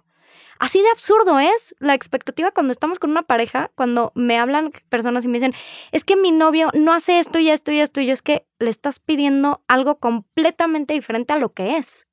Así 0.59 0.81
de 0.81 0.89
absurdo 0.89 1.39
es 1.39 1.75
la 1.79 1.93
expectativa 1.93 2.51
cuando 2.51 2.71
estamos 2.71 2.99
con 2.99 3.11
una 3.11 3.23
pareja, 3.23 3.71
cuando 3.75 4.11
me 4.15 4.39
hablan 4.39 4.71
personas 4.89 5.25
y 5.25 5.27
me 5.27 5.37
dicen, 5.37 5.53
es 5.91 6.03
que 6.03 6.15
mi 6.15 6.31
novio 6.31 6.69
no 6.73 6.93
hace 6.93 7.19
esto 7.19 7.39
y 7.39 7.49
esto 7.49 7.71
y 7.71 7.79
esto, 7.79 8.01
y 8.01 8.07
yo 8.07 8.13
es 8.13 8.21
que 8.21 8.45
le 8.59 8.69
estás 8.69 8.99
pidiendo 8.99 9.63
algo 9.67 9.99
completamente 9.99 10.93
diferente 10.93 11.33
a 11.33 11.37
lo 11.37 11.53
que 11.53 11.77
es. 11.77 12.07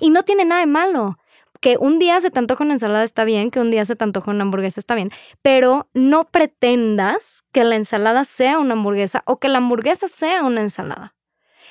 Y 0.00 0.10
no 0.10 0.22
tiene 0.22 0.44
nada 0.44 0.60
de 0.60 0.66
malo 0.66 1.18
que 1.62 1.76
un 1.78 2.00
día 2.00 2.20
se 2.20 2.30
te 2.30 2.40
antoja 2.40 2.64
una 2.64 2.72
ensalada 2.74 3.04
está 3.04 3.24
bien, 3.24 3.50
que 3.50 3.60
un 3.60 3.70
día 3.70 3.84
se 3.84 3.94
te 3.94 4.02
antoja 4.02 4.32
una 4.32 4.42
hamburguesa 4.42 4.80
está 4.80 4.96
bien, 4.96 5.10
pero 5.42 5.88
no 5.94 6.24
pretendas 6.24 7.44
que 7.52 7.62
la 7.62 7.76
ensalada 7.76 8.24
sea 8.24 8.58
una 8.58 8.74
hamburguesa 8.74 9.22
o 9.26 9.38
que 9.38 9.48
la 9.48 9.58
hamburguesa 9.58 10.08
sea 10.08 10.42
una 10.42 10.60
ensalada. 10.60 11.14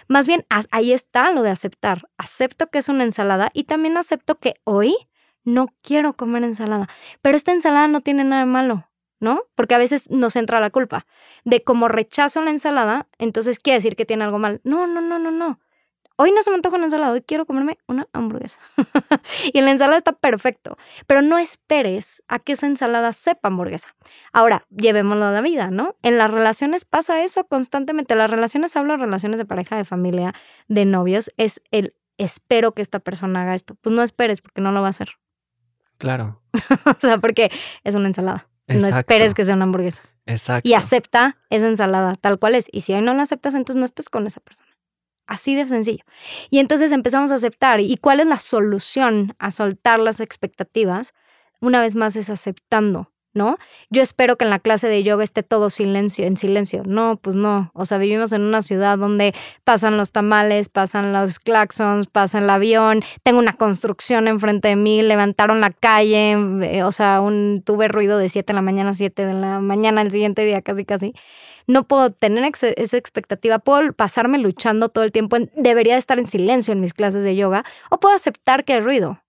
Más 0.07 0.27
bien, 0.27 0.45
ahí 0.71 0.93
está 0.93 1.31
lo 1.31 1.41
de 1.41 1.51
aceptar. 1.51 2.09
Acepto 2.17 2.67
que 2.67 2.79
es 2.79 2.89
una 2.89 3.03
ensalada 3.03 3.51
y 3.53 3.65
también 3.65 3.97
acepto 3.97 4.39
que 4.39 4.55
hoy 4.63 4.95
no 5.43 5.67
quiero 5.81 6.13
comer 6.13 6.43
ensalada, 6.43 6.89
pero 7.21 7.37
esta 7.37 7.51
ensalada 7.51 7.87
no 7.87 8.01
tiene 8.01 8.23
nada 8.23 8.45
malo. 8.45 8.87
¿no? 9.19 9.43
Porque 9.53 9.75
a 9.75 9.77
veces 9.77 10.09
nos 10.09 10.35
entra 10.35 10.59
la 10.59 10.71
culpa 10.71 11.05
de 11.43 11.63
como 11.63 11.87
rechazo 11.87 12.41
la 12.41 12.49
ensalada, 12.49 13.07
entonces 13.19 13.59
quiere 13.59 13.77
decir 13.77 13.95
que 13.95 14.03
tiene 14.03 14.23
algo 14.23 14.39
mal. 14.39 14.61
No, 14.63 14.87
no, 14.87 14.99
no, 14.99 15.19
no, 15.19 15.29
no 15.29 15.59
hoy 16.21 16.31
no 16.31 16.43
se 16.43 16.51
me 16.51 16.55
antoja 16.55 16.75
una 16.75 16.85
ensalada, 16.85 17.13
hoy 17.13 17.21
quiero 17.21 17.45
comerme 17.45 17.79
una 17.87 18.07
hamburguesa. 18.13 18.59
y 19.53 19.59
la 19.61 19.71
ensalada 19.71 19.97
está 19.97 20.13
perfecto, 20.13 20.77
pero 21.07 21.23
no 21.23 21.39
esperes 21.39 22.23
a 22.27 22.37
que 22.37 22.53
esa 22.53 22.67
ensalada 22.67 23.11
sepa 23.11 23.47
hamburguesa. 23.47 23.95
Ahora, 24.31 24.65
llevémoslo 24.69 25.25
a 25.25 25.31
la 25.31 25.41
vida, 25.41 25.71
¿no? 25.71 25.95
En 26.03 26.19
las 26.19 26.29
relaciones 26.29 26.85
pasa 26.85 27.23
eso 27.23 27.45
constantemente. 27.45 28.15
Las 28.15 28.29
relaciones, 28.29 28.75
hablo 28.75 28.93
de 28.93 28.99
relaciones 28.99 29.39
de 29.39 29.45
pareja, 29.45 29.75
de 29.77 29.85
familia, 29.85 30.33
de 30.67 30.85
novios, 30.85 31.31
es 31.37 31.61
el 31.71 31.95
espero 32.17 32.73
que 32.73 32.83
esta 32.83 32.99
persona 32.99 33.41
haga 33.41 33.55
esto. 33.55 33.75
Pues 33.81 33.95
no 33.95 34.03
esperes 34.03 34.41
porque 34.41 34.61
no 34.61 34.71
lo 34.71 34.81
va 34.81 34.87
a 34.87 34.91
hacer. 34.91 35.09
Claro. 36.01 36.41
o 36.85 36.99
sea, 36.99 37.19
porque 37.19 37.51
es 37.83 37.93
una 37.93 38.07
ensalada. 38.07 38.47
No 38.67 38.87
esperes 38.87 39.35
que 39.35 39.45
sea 39.45 39.53
una 39.53 39.65
hamburguesa. 39.65 40.01
Exacto. 40.25 40.67
Y 40.67 40.73
acepta 40.73 41.37
esa 41.51 41.67
ensalada 41.67 42.15
tal 42.15 42.39
cual 42.39 42.55
es. 42.55 42.67
Y 42.71 42.81
si 42.81 42.93
hoy 42.93 43.01
no 43.01 43.13
la 43.13 43.23
aceptas, 43.23 43.53
entonces 43.53 43.79
no 43.79 43.85
estés 43.85 44.09
con 44.09 44.25
esa 44.25 44.39
persona. 44.39 44.69
Así 45.27 45.53
de 45.53 45.67
sencillo. 45.67 46.03
Y 46.49 46.57
entonces 46.57 46.91
empezamos 46.91 47.31
a 47.31 47.35
aceptar. 47.35 47.81
¿Y 47.81 47.97
cuál 47.97 48.19
es 48.19 48.25
la 48.25 48.39
solución 48.39 49.35
a 49.37 49.51
soltar 49.51 49.99
las 49.99 50.19
expectativas? 50.19 51.13
Una 51.59 51.79
vez 51.79 51.93
más 51.93 52.15
es 52.15 52.31
aceptando, 52.31 53.10
¿no? 53.33 53.57
Yo 53.89 54.01
espero 54.01 54.37
que 54.37 54.45
en 54.45 54.49
la 54.49 54.59
clase 54.59 54.87
de 54.87 55.03
yoga 55.03 55.23
esté 55.23 55.43
todo 55.43 55.69
silencio, 55.69 56.25
en 56.25 56.37
silencio. 56.37 56.83
No, 56.85 57.17
pues 57.17 57.35
no. 57.35 57.71
O 57.73 57.85
sea, 57.85 57.97
vivimos 57.97 58.31
en 58.31 58.41
una 58.41 58.61
ciudad 58.61 58.97
donde 58.97 59.33
pasan 59.63 59.97
los 59.97 60.11
tamales, 60.11 60.69
pasan 60.69 61.13
los 61.13 61.39
claxons, 61.39 62.07
pasa 62.07 62.39
el 62.39 62.49
avión, 62.49 63.03
tengo 63.23 63.39
una 63.39 63.55
construcción 63.57 64.27
enfrente 64.27 64.69
de 64.69 64.75
mí, 64.75 65.01
levantaron 65.01 65.61
la 65.61 65.71
calle, 65.71 66.31
eh, 66.63 66.83
o 66.83 66.91
sea, 66.91 67.21
un, 67.21 67.61
tuve 67.65 67.87
ruido 67.87 68.17
de 68.17 68.29
7 68.29 68.51
de 68.51 68.55
la 68.55 68.61
mañana 68.61 68.91
a 68.91 68.93
7 68.93 69.25
de 69.25 69.33
la 69.33 69.59
mañana 69.59 70.01
el 70.01 70.11
siguiente 70.11 70.43
día, 70.45 70.61
casi, 70.61 70.85
casi 70.85 71.13
no 71.67 71.87
puedo 71.87 72.11
tener 72.11 72.51
esa 72.61 72.97
expectativa, 72.97 73.59
puedo 73.59 73.93
pasarme 73.93 74.37
luchando 74.37 74.89
todo 74.89 75.03
el 75.03 75.11
tiempo, 75.11 75.37
debería 75.55 75.97
estar 75.97 76.19
en 76.19 76.27
silencio 76.27 76.73
en 76.73 76.81
mis 76.81 76.93
clases 76.93 77.23
de 77.23 77.35
yoga, 77.35 77.63
o 77.89 77.99
puedo 77.99 78.15
aceptar 78.15 78.65
que 78.65 78.73
hay 78.73 78.81
ruido. 78.81 79.21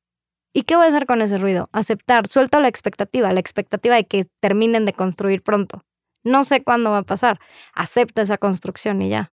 ¿Y 0.53 0.63
qué 0.63 0.77
voy 0.77 0.87
a 0.87 0.89
hacer 0.89 1.07
con 1.07 1.23
ese 1.23 1.39
ruido? 1.39 1.69
Aceptar, 1.73 2.29
suelto 2.29 2.61
la 2.61 2.69
expectativa, 2.69 3.33
la 3.33 3.41
expectativa 3.41 3.95
de 3.95 4.05
que 4.05 4.27
terminen 4.41 4.85
de 4.85 4.93
construir 4.93 5.43
pronto. 5.43 5.83
No 6.25 6.45
sé 6.45 6.63
cuándo 6.63 6.91
va 6.91 6.99
a 6.99 7.03
pasar. 7.03 7.41
Acepta 7.75 8.23
esa 8.23 8.39
construcción 8.39 9.03
y 9.03 9.11
ya. 9.11 9.33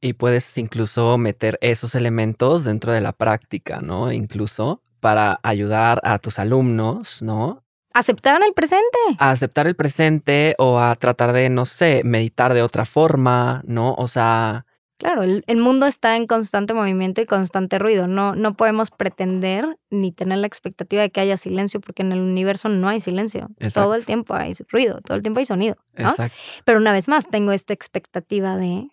Y 0.00 0.14
puedes 0.14 0.56
incluso 0.58 1.18
meter 1.18 1.58
esos 1.60 1.94
elementos 1.94 2.64
dentro 2.64 2.92
de 2.92 3.00
la 3.00 3.12
práctica, 3.12 3.80
¿no? 3.80 4.12
Incluso 4.12 4.82
para 5.00 5.40
ayudar 5.42 6.00
a 6.04 6.18
tus 6.18 6.38
alumnos, 6.38 7.22
¿no? 7.22 7.62
aceptar 7.94 8.40
el 8.42 8.54
presente. 8.54 8.98
A 9.18 9.30
aceptar 9.30 9.66
el 9.66 9.76
presente 9.76 10.54
o 10.58 10.78
a 10.78 10.94
tratar 10.96 11.32
de, 11.32 11.50
no 11.50 11.66
sé, 11.66 12.02
meditar 12.04 12.54
de 12.54 12.62
otra 12.62 12.84
forma, 12.84 13.62
¿no? 13.66 13.94
O 13.94 14.08
sea... 14.08 14.66
Claro, 15.02 15.24
el, 15.24 15.56
mundo 15.56 15.88
está 15.88 16.16
en 16.16 16.28
constante 16.28 16.74
movimiento 16.74 17.20
y 17.20 17.26
constante 17.26 17.80
ruido. 17.80 18.06
No, 18.06 18.36
no 18.36 18.54
podemos 18.54 18.92
pretender 18.92 19.76
ni 19.90 20.12
tener 20.12 20.38
la 20.38 20.46
expectativa 20.46 21.02
de 21.02 21.10
que 21.10 21.20
haya 21.20 21.36
silencio 21.36 21.80
porque 21.80 22.02
en 22.02 22.12
el 22.12 22.20
universo 22.20 22.68
no 22.68 22.88
hay 22.88 23.00
silencio. 23.00 23.50
Todo 23.74 23.96
el 23.96 24.04
tiempo 24.04 24.32
hay 24.34 24.54
ruido, 24.68 25.00
todo 25.00 25.16
el 25.16 25.22
tiempo 25.22 25.40
hay 25.40 25.46
sonido. 25.46 25.76
Exacto. 25.96 26.36
Pero 26.64 26.78
una 26.78 26.92
vez 26.92 27.08
más, 27.08 27.28
tengo 27.28 27.50
esta 27.50 27.72
expectativa 27.72 28.56
de 28.56 28.90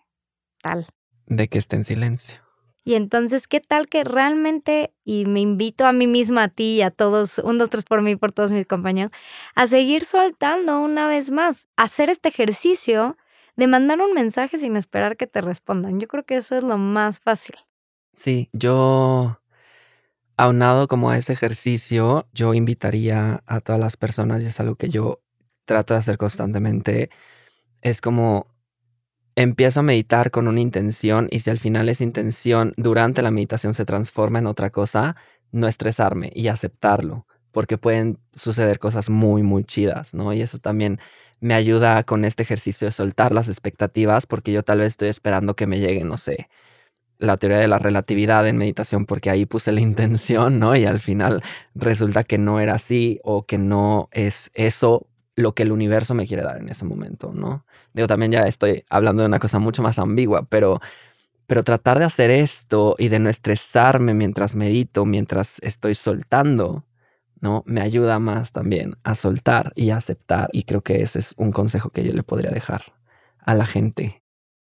tal. 0.60 0.88
De 1.26 1.46
que 1.46 1.58
esté 1.58 1.76
en 1.76 1.84
silencio. 1.84 2.40
Y 2.82 2.94
entonces, 2.94 3.46
¿qué 3.46 3.60
tal 3.60 3.86
que 3.86 4.02
realmente, 4.02 4.92
y 5.04 5.26
me 5.26 5.38
invito 5.38 5.86
a 5.86 5.92
mí 5.92 6.08
misma, 6.08 6.42
a 6.42 6.48
ti 6.48 6.78
y 6.78 6.82
a 6.82 6.90
todos, 6.90 7.38
un, 7.38 7.56
dos, 7.56 7.70
tres 7.70 7.84
por 7.84 8.02
mí, 8.02 8.16
por 8.16 8.32
todos 8.32 8.50
mis 8.50 8.66
compañeros, 8.66 9.12
a 9.54 9.68
seguir 9.68 10.04
soltando 10.04 10.80
una 10.80 11.06
vez 11.06 11.30
más, 11.30 11.68
hacer 11.76 12.10
este 12.10 12.30
ejercicio 12.30 13.16
de 13.60 13.66
mandar 13.66 14.00
un 14.00 14.14
mensaje 14.14 14.56
sin 14.56 14.74
esperar 14.74 15.18
que 15.18 15.26
te 15.26 15.42
respondan. 15.42 16.00
Yo 16.00 16.08
creo 16.08 16.24
que 16.24 16.38
eso 16.38 16.56
es 16.56 16.64
lo 16.64 16.78
más 16.78 17.20
fácil. 17.20 17.56
Sí, 18.16 18.48
yo, 18.54 19.38
aunado 20.38 20.88
como 20.88 21.10
a 21.10 21.18
ese 21.18 21.34
ejercicio, 21.34 22.26
yo 22.32 22.54
invitaría 22.54 23.42
a 23.46 23.60
todas 23.60 23.78
las 23.78 23.98
personas, 23.98 24.42
y 24.42 24.46
es 24.46 24.58
algo 24.60 24.76
que 24.76 24.88
yo 24.88 25.20
trato 25.66 25.92
de 25.92 26.00
hacer 26.00 26.16
constantemente, 26.16 27.10
es 27.82 28.00
como 28.00 28.46
empiezo 29.36 29.80
a 29.80 29.82
meditar 29.82 30.30
con 30.30 30.48
una 30.48 30.60
intención 30.60 31.28
y 31.30 31.40
si 31.40 31.50
al 31.50 31.58
final 31.58 31.88
esa 31.88 32.04
intención 32.04 32.72
durante 32.78 33.22
la 33.22 33.30
meditación 33.30 33.74
se 33.74 33.84
transforma 33.84 34.38
en 34.38 34.46
otra 34.46 34.70
cosa, 34.70 35.16
no 35.52 35.68
estresarme 35.68 36.30
y 36.34 36.48
aceptarlo, 36.48 37.26
porque 37.52 37.76
pueden 37.76 38.18
suceder 38.34 38.78
cosas 38.78 39.10
muy, 39.10 39.42
muy 39.42 39.64
chidas, 39.64 40.14
¿no? 40.14 40.32
Y 40.32 40.40
eso 40.40 40.58
también 40.58 40.98
me 41.40 41.54
ayuda 41.54 42.02
con 42.04 42.24
este 42.24 42.42
ejercicio 42.42 42.86
de 42.86 42.92
soltar 42.92 43.32
las 43.32 43.48
expectativas 43.48 44.26
porque 44.26 44.52
yo 44.52 44.62
tal 44.62 44.80
vez 44.80 44.88
estoy 44.88 45.08
esperando 45.08 45.56
que 45.56 45.66
me 45.66 45.80
llegue, 45.80 46.04
no 46.04 46.16
sé, 46.16 46.48
la 47.18 47.36
teoría 47.36 47.58
de 47.58 47.68
la 47.68 47.78
relatividad 47.78 48.48
en 48.48 48.58
meditación 48.58 49.06
porque 49.06 49.30
ahí 49.30 49.46
puse 49.46 49.72
la 49.72 49.80
intención, 49.82 50.58
¿no? 50.58 50.76
Y 50.76 50.84
al 50.84 51.00
final 51.00 51.42
resulta 51.74 52.24
que 52.24 52.38
no 52.38 52.60
era 52.60 52.74
así 52.74 53.20
o 53.24 53.44
que 53.44 53.58
no 53.58 54.08
es 54.12 54.50
eso 54.54 55.06
lo 55.36 55.54
que 55.54 55.62
el 55.62 55.72
universo 55.72 56.14
me 56.14 56.26
quiere 56.26 56.42
dar 56.42 56.58
en 56.58 56.68
ese 56.68 56.84
momento, 56.84 57.32
¿no? 57.32 57.64
Digo, 57.92 58.06
también 58.06 58.32
ya 58.32 58.46
estoy 58.46 58.84
hablando 58.90 59.22
de 59.22 59.28
una 59.28 59.38
cosa 59.38 59.58
mucho 59.58 59.82
más 59.82 59.98
ambigua, 59.98 60.46
pero, 60.48 60.80
pero 61.46 61.62
tratar 61.64 61.98
de 61.98 62.04
hacer 62.04 62.30
esto 62.30 62.94
y 62.98 63.08
de 63.08 63.18
no 63.18 63.30
estresarme 63.30 64.14
mientras 64.14 64.54
medito, 64.54 65.04
mientras 65.04 65.58
estoy 65.62 65.94
soltando, 65.94 66.84
¿no? 67.40 67.62
Me 67.66 67.80
ayuda 67.80 68.18
más 68.18 68.52
también 68.52 68.94
a 69.02 69.14
soltar 69.14 69.72
y 69.74 69.90
a 69.90 69.96
aceptar. 69.96 70.48
Y 70.52 70.64
creo 70.64 70.82
que 70.82 71.02
ese 71.02 71.18
es 71.18 71.34
un 71.36 71.52
consejo 71.52 71.90
que 71.90 72.04
yo 72.04 72.12
le 72.12 72.22
podría 72.22 72.50
dejar 72.50 72.82
a 73.38 73.54
la 73.54 73.66
gente. 73.66 74.22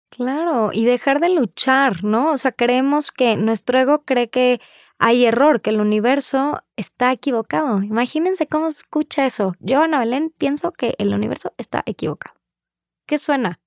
Claro, 0.09 0.69
y 0.71 0.85
dejar 0.85 1.19
de 1.19 1.29
luchar, 1.29 2.03
¿no? 2.03 2.31
O 2.31 2.37
sea, 2.37 2.51
creemos 2.51 3.11
que 3.11 3.35
nuestro 3.35 3.79
ego 3.79 4.05
cree 4.05 4.29
que 4.29 4.61
hay 4.97 5.25
error, 5.25 5.61
que 5.61 5.71
el 5.71 5.81
universo 5.81 6.63
está 6.77 7.11
equivocado. 7.11 7.83
Imagínense 7.83 8.47
cómo 8.47 8.67
escucha 8.67 9.25
eso. 9.25 9.55
Yo, 9.59 9.81
Ana 9.81 9.99
Belén, 9.99 10.33
pienso 10.37 10.71
que 10.71 10.95
el 10.99 11.13
universo 11.13 11.53
está 11.57 11.83
equivocado. 11.85 12.35
¿Qué 13.05 13.17
suena? 13.17 13.59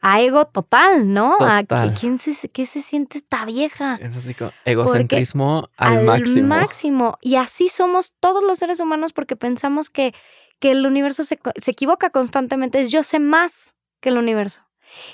A 0.00 0.20
ego 0.20 0.46
total, 0.46 1.12
¿no? 1.12 1.36
A 1.40 1.64
¿quién 1.98 2.18
se, 2.18 2.48
¿Qué 2.48 2.66
se 2.66 2.82
siente 2.82 3.18
esta 3.18 3.44
vieja? 3.44 3.98
egocentrismo 4.64 5.66
al, 5.76 6.04
máximo. 6.04 6.46
máximo. 6.46 7.18
Y 7.20 7.36
así 7.36 7.68
somos 7.68 8.14
todos 8.20 8.42
los 8.42 8.58
seres 8.58 8.80
humanos 8.80 9.12
porque 9.12 9.36
pensamos 9.36 9.90
que, 9.90 10.14
que 10.60 10.70
el 10.70 10.86
universo 10.86 11.24
se, 11.24 11.38
se 11.60 11.70
equivoca 11.70 12.10
constantemente. 12.10 12.80
Es 12.80 12.90
yo 12.90 13.02
sé 13.02 13.18
más 13.18 13.74
que 14.00 14.10
el 14.10 14.18
universo. 14.18 14.62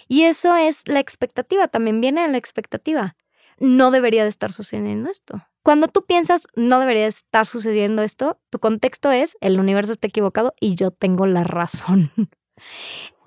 Y 0.09 0.23
eso 0.23 0.55
es 0.57 0.87
la 0.87 1.01
expectativa, 1.01 1.69
también 1.69 2.01
viene 2.01 2.23
de 2.23 2.29
la 2.29 2.39
expectativa. 2.39 3.17
No 3.59 3.91
debería 3.91 4.25
de 4.25 4.29
estar 4.29 4.53
sucediendo 4.53 5.11
esto. 5.11 5.47
Cuando 5.63 5.89
tú 5.89 6.05
piensas, 6.05 6.47
no 6.57 6.79
debería 6.81 7.05
de 7.05 7.09
estar 7.09 7.47
sucediendo 7.47 8.03
esto, 8.03 8.39
tu 8.51 8.59
contexto 8.59 9.11
es, 9.11 9.37
el 9.41 9.59
universo 9.59 9.93
está 9.93 10.09
equivocado 10.09 10.55
y 10.61 10.75
yo 10.75 10.91
tengo 10.91 11.27
la 11.27 11.45
razón. 11.45 12.13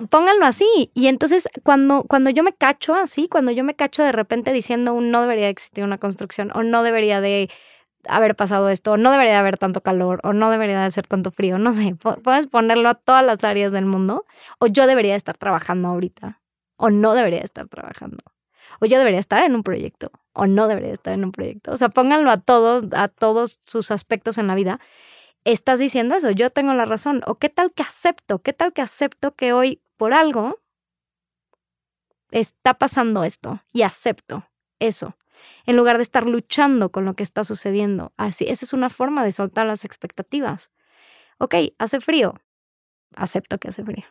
Pónganlo 0.10 0.46
así. 0.46 0.92
Y 0.94 1.08
entonces, 1.08 1.50
cuando, 1.64 2.04
cuando 2.04 2.30
yo 2.30 2.44
me 2.44 2.54
cacho 2.54 2.96
así, 2.96 3.28
cuando 3.28 3.52
yo 3.52 3.64
me 3.64 3.76
cacho 3.76 4.04
de 4.04 4.12
repente 4.12 4.54
diciendo 4.54 5.00
no 5.02 5.22
debería 5.22 5.50
existir 5.50 5.84
una 5.84 5.98
construcción 5.98 6.52
o 6.54 6.64
no 6.64 6.84
debería 6.84 7.20
de 7.22 7.50
haber 8.08 8.36
pasado 8.36 8.70
esto, 8.70 8.94
o 8.94 8.98
no 8.98 9.12
debería 9.12 9.34
de 9.34 9.40
haber 9.40 9.58
tanto 9.58 9.82
calor, 9.82 10.22
o 10.24 10.34
no 10.34 10.50
debería 10.50 10.82
de 10.82 10.92
ser 10.92 11.08
tanto 11.08 11.32
frío, 11.32 11.58
no 11.58 11.74
sé, 11.74 11.96
puedes 11.96 12.48
ponerlo 12.48 12.90
a 12.90 12.96
todas 12.96 13.26
las 13.26 13.44
áreas 13.44 13.72
del 13.72 13.86
mundo, 13.86 14.26
o 14.60 14.68
yo 14.68 14.88
debería 14.88 15.16
estar 15.16 15.38
trabajando 15.38 15.90
ahorita, 15.90 16.42
o 16.78 16.90
no 16.90 17.14
debería 17.14 17.42
estar 17.42 17.68
trabajando, 17.68 18.20
o 18.80 18.86
yo 18.86 18.98
debería 18.98 19.20
estar 19.20 19.44
en 19.44 19.56
un 19.56 19.64
proyecto, 19.64 20.12
o 20.34 20.48
no 20.48 20.68
debería 20.68 20.94
estar 20.94 21.14
en 21.14 21.26
un 21.26 21.32
proyecto. 21.32 21.72
O 21.74 21.78
sea, 21.78 21.90
pónganlo 21.90 22.32
a 22.32 22.38
todos, 22.38 22.86
a 22.94 23.08
todos 23.08 23.60
sus 23.66 23.92
aspectos 23.92 24.38
en 24.38 24.48
la 24.48 24.56
vida. 24.56 24.80
Estás 25.48 25.80
diciendo 25.80 26.14
eso, 26.14 26.30
yo 26.32 26.50
tengo 26.50 26.74
la 26.74 26.84
razón, 26.84 27.22
o 27.26 27.36
qué 27.36 27.48
tal 27.48 27.72
que 27.72 27.82
acepto, 27.82 28.40
qué 28.40 28.52
tal 28.52 28.74
que 28.74 28.82
acepto 28.82 29.34
que 29.34 29.54
hoy 29.54 29.82
por 29.96 30.14
algo 30.14 30.60
está 32.32 32.74
pasando 32.74 33.24
esto 33.24 33.64
y 33.72 33.84
acepto 33.84 34.46
eso 34.80 35.16
en 35.66 35.78
lugar 35.78 35.96
de 35.96 36.04
estar 36.04 36.28
luchando 36.28 36.92
con 36.92 37.06
lo 37.06 37.14
que 37.14 37.24
está 37.24 37.46
sucediendo. 37.46 38.12
Así, 38.18 38.44
esa 38.50 38.66
es 38.66 38.74
una 38.74 38.90
forma 38.90 39.24
de 39.24 39.32
soltar 39.32 39.66
las 39.66 39.86
expectativas. 39.86 40.72
Ok, 41.38 41.56
hace 41.80 42.02
frío. 42.02 42.36
Acepto 43.16 43.58
que 43.58 43.70
hace 43.70 43.86
frío. 43.86 44.04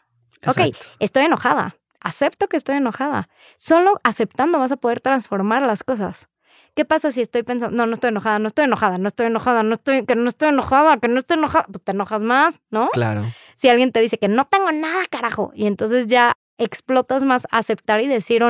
Ok, 0.47 0.75
estoy 1.01 1.25
enojada. 1.25 1.77
Acepto 2.01 2.49
que 2.49 2.57
estoy 2.57 2.77
enojada. 2.77 3.29
Solo 3.57 4.01
aceptando 4.05 4.59
vas 4.59 4.73
a 4.73 4.79
poder 4.79 5.03
transformar 5.03 5.61
las 5.61 5.85
cosas. 5.85 6.31
¿Qué 6.77 6.85
pasa 6.85 7.11
si 7.11 7.23
estoy 7.23 7.43
pensando, 7.43 7.75
no, 7.77 7.87
no 7.87 7.95
estoy 7.95 8.09
enojada, 8.09 8.39
no 8.39 8.47
estoy 8.47 8.67
enojada, 8.67 8.99
no 8.99 9.09
estoy 9.09 9.27
enojada, 9.27 9.63
no 9.63 9.73
estoy, 9.73 10.05
que 10.05 10.15
no 10.15 10.29
estoy 10.29 10.51
enojada, 10.51 10.99
que 10.99 11.09
no 11.09 11.19
estoy 11.19 11.39
enojada? 11.39 11.67
Pues 11.73 11.83
te 11.83 11.93
enojas 11.93 12.23
más, 12.23 12.61
¿no? 12.71 12.91
Claro. 12.93 13.25
Si 13.57 13.69
alguien 13.69 13.91
te 13.91 14.01
dice 14.01 14.19
que 14.19 14.29
no 14.29 14.45
tengo 14.45 14.71
nada, 14.71 15.05
carajo, 15.11 15.51
y 15.55 15.67
entonces 15.67 16.07
ya 16.07 16.35
explotas 16.59 17.25
más 17.25 17.47
aceptar 17.51 18.01
y 18.03 18.07
decir 18.07 18.43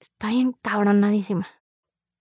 estoy 0.00 0.40
encabronadísima 0.40 1.46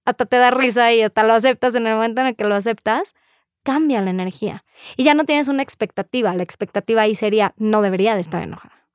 hasta 0.05 0.25
te 0.25 0.37
da 0.37 0.51
risa 0.51 0.93
y 0.93 1.01
hasta 1.01 1.23
lo 1.23 1.33
aceptas 1.33 1.75
en 1.75 1.87
el 1.87 1.95
momento 1.95 2.21
en 2.21 2.27
el 2.27 2.35
que 2.35 2.45
lo 2.45 2.55
aceptas, 2.55 3.15
cambia 3.63 4.01
la 4.01 4.11
energía. 4.11 4.63
Y 4.95 5.03
ya 5.03 5.15
no 5.15 5.25
tienes 5.25 5.47
una 5.47 5.63
expectativa. 5.63 6.33
La 6.35 6.43
expectativa 6.43 7.01
ahí 7.01 7.15
sería, 7.15 7.53
no 7.57 7.81
debería 7.81 8.13
de 8.13 8.21
estar 8.21 8.41
enojada. 8.41 8.87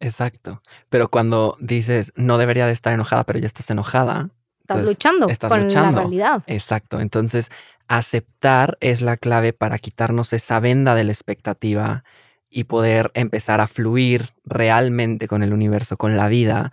Exacto. 0.00 0.62
Pero 0.88 1.08
cuando 1.08 1.56
dices, 1.60 2.12
no 2.16 2.38
debería 2.38 2.66
de 2.66 2.72
estar 2.72 2.92
enojada, 2.92 3.24
pero 3.24 3.38
ya 3.38 3.46
estás 3.46 3.70
enojada. 3.70 4.30
Estás 4.64 4.84
luchando 4.84 5.28
estás 5.28 5.50
con 5.50 5.68
la 5.68 5.90
realidad. 5.90 6.42
Exacto. 6.46 7.00
Entonces, 7.00 7.50
aceptar 7.86 8.78
es 8.80 9.02
la 9.02 9.18
clave 9.18 9.52
para 9.52 9.78
quitarnos 9.78 10.32
esa 10.32 10.58
venda 10.58 10.94
de 10.94 11.04
la 11.04 11.12
expectativa 11.12 12.02
y 12.48 12.64
poder 12.64 13.10
empezar 13.14 13.60
a 13.60 13.66
fluir 13.66 14.30
realmente 14.44 15.28
con 15.28 15.42
el 15.42 15.52
universo, 15.52 15.96
con 15.98 16.16
la 16.16 16.28
vida, 16.28 16.72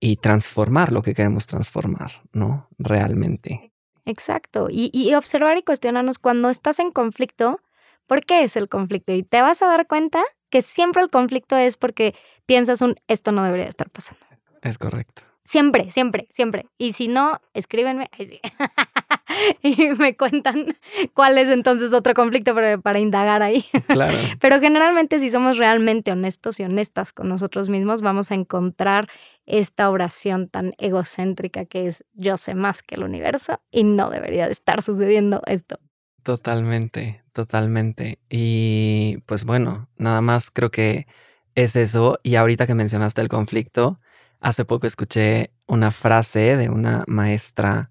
y 0.00 0.16
transformar 0.16 0.92
lo 0.92 1.02
que 1.02 1.14
queremos 1.14 1.46
transformar, 1.46 2.22
¿no? 2.32 2.68
Realmente. 2.78 3.70
Exacto. 4.06 4.68
Y, 4.70 5.14
observar 5.14 5.58
y 5.58 5.62
cuestionarnos 5.62 6.18
cuando 6.18 6.48
estás 6.48 6.80
en 6.80 6.90
conflicto, 6.90 7.60
¿por 8.06 8.24
qué 8.24 8.42
es 8.42 8.56
el 8.56 8.68
conflicto? 8.68 9.12
Y 9.12 9.22
te 9.22 9.42
vas 9.42 9.60
a 9.62 9.66
dar 9.66 9.86
cuenta 9.86 10.22
que 10.48 10.62
siempre 10.62 11.02
el 11.02 11.10
conflicto 11.10 11.56
es 11.56 11.76
porque 11.76 12.14
piensas 12.46 12.80
un 12.80 12.96
esto 13.06 13.30
no 13.30 13.44
debería 13.44 13.66
estar 13.66 13.90
pasando. 13.90 14.24
Es 14.62 14.78
correcto. 14.78 15.22
Siempre, 15.44 15.90
siempre, 15.90 16.28
siempre. 16.30 16.66
Y 16.78 16.92
si 16.92 17.08
no, 17.08 17.40
escríbenme. 17.54 18.10
sí. 18.18 18.40
y 19.62 19.88
me 19.98 20.16
cuentan 20.16 20.76
cuál 21.14 21.38
es 21.38 21.48
entonces 21.48 21.92
otro 21.92 22.14
conflicto 22.14 22.54
para, 22.54 22.78
para 22.78 22.98
indagar 22.98 23.42
ahí. 23.42 23.64
Claro. 23.86 24.16
Pero 24.40 24.60
generalmente 24.60 25.18
si 25.18 25.30
somos 25.30 25.58
realmente 25.58 26.12
honestos 26.12 26.60
y 26.60 26.62
honestas 26.62 27.12
con 27.12 27.28
nosotros 27.28 27.68
mismos, 27.68 28.02
vamos 28.02 28.30
a 28.30 28.34
encontrar 28.34 29.08
esta 29.46 29.90
oración 29.90 30.48
tan 30.48 30.74
egocéntrica 30.78 31.64
que 31.64 31.86
es 31.86 32.04
yo 32.12 32.36
sé 32.36 32.54
más 32.54 32.82
que 32.82 32.94
el 32.94 33.02
universo 33.02 33.60
y 33.70 33.82
no 33.82 34.10
debería 34.10 34.46
de 34.46 34.52
estar 34.52 34.82
sucediendo 34.82 35.42
esto. 35.46 35.80
Totalmente, 36.22 37.22
totalmente. 37.32 38.20
Y 38.28 39.18
pues 39.26 39.44
bueno, 39.44 39.88
nada 39.96 40.20
más 40.20 40.50
creo 40.50 40.70
que 40.70 41.06
es 41.54 41.74
eso. 41.74 42.18
Y 42.22 42.36
ahorita 42.36 42.66
que 42.66 42.74
mencionaste 42.74 43.20
el 43.22 43.28
conflicto, 43.28 43.98
hace 44.40 44.64
poco 44.64 44.86
escuché 44.86 45.52
una 45.66 45.90
frase 45.90 46.56
de 46.56 46.68
una 46.68 47.04
maestra 47.06 47.90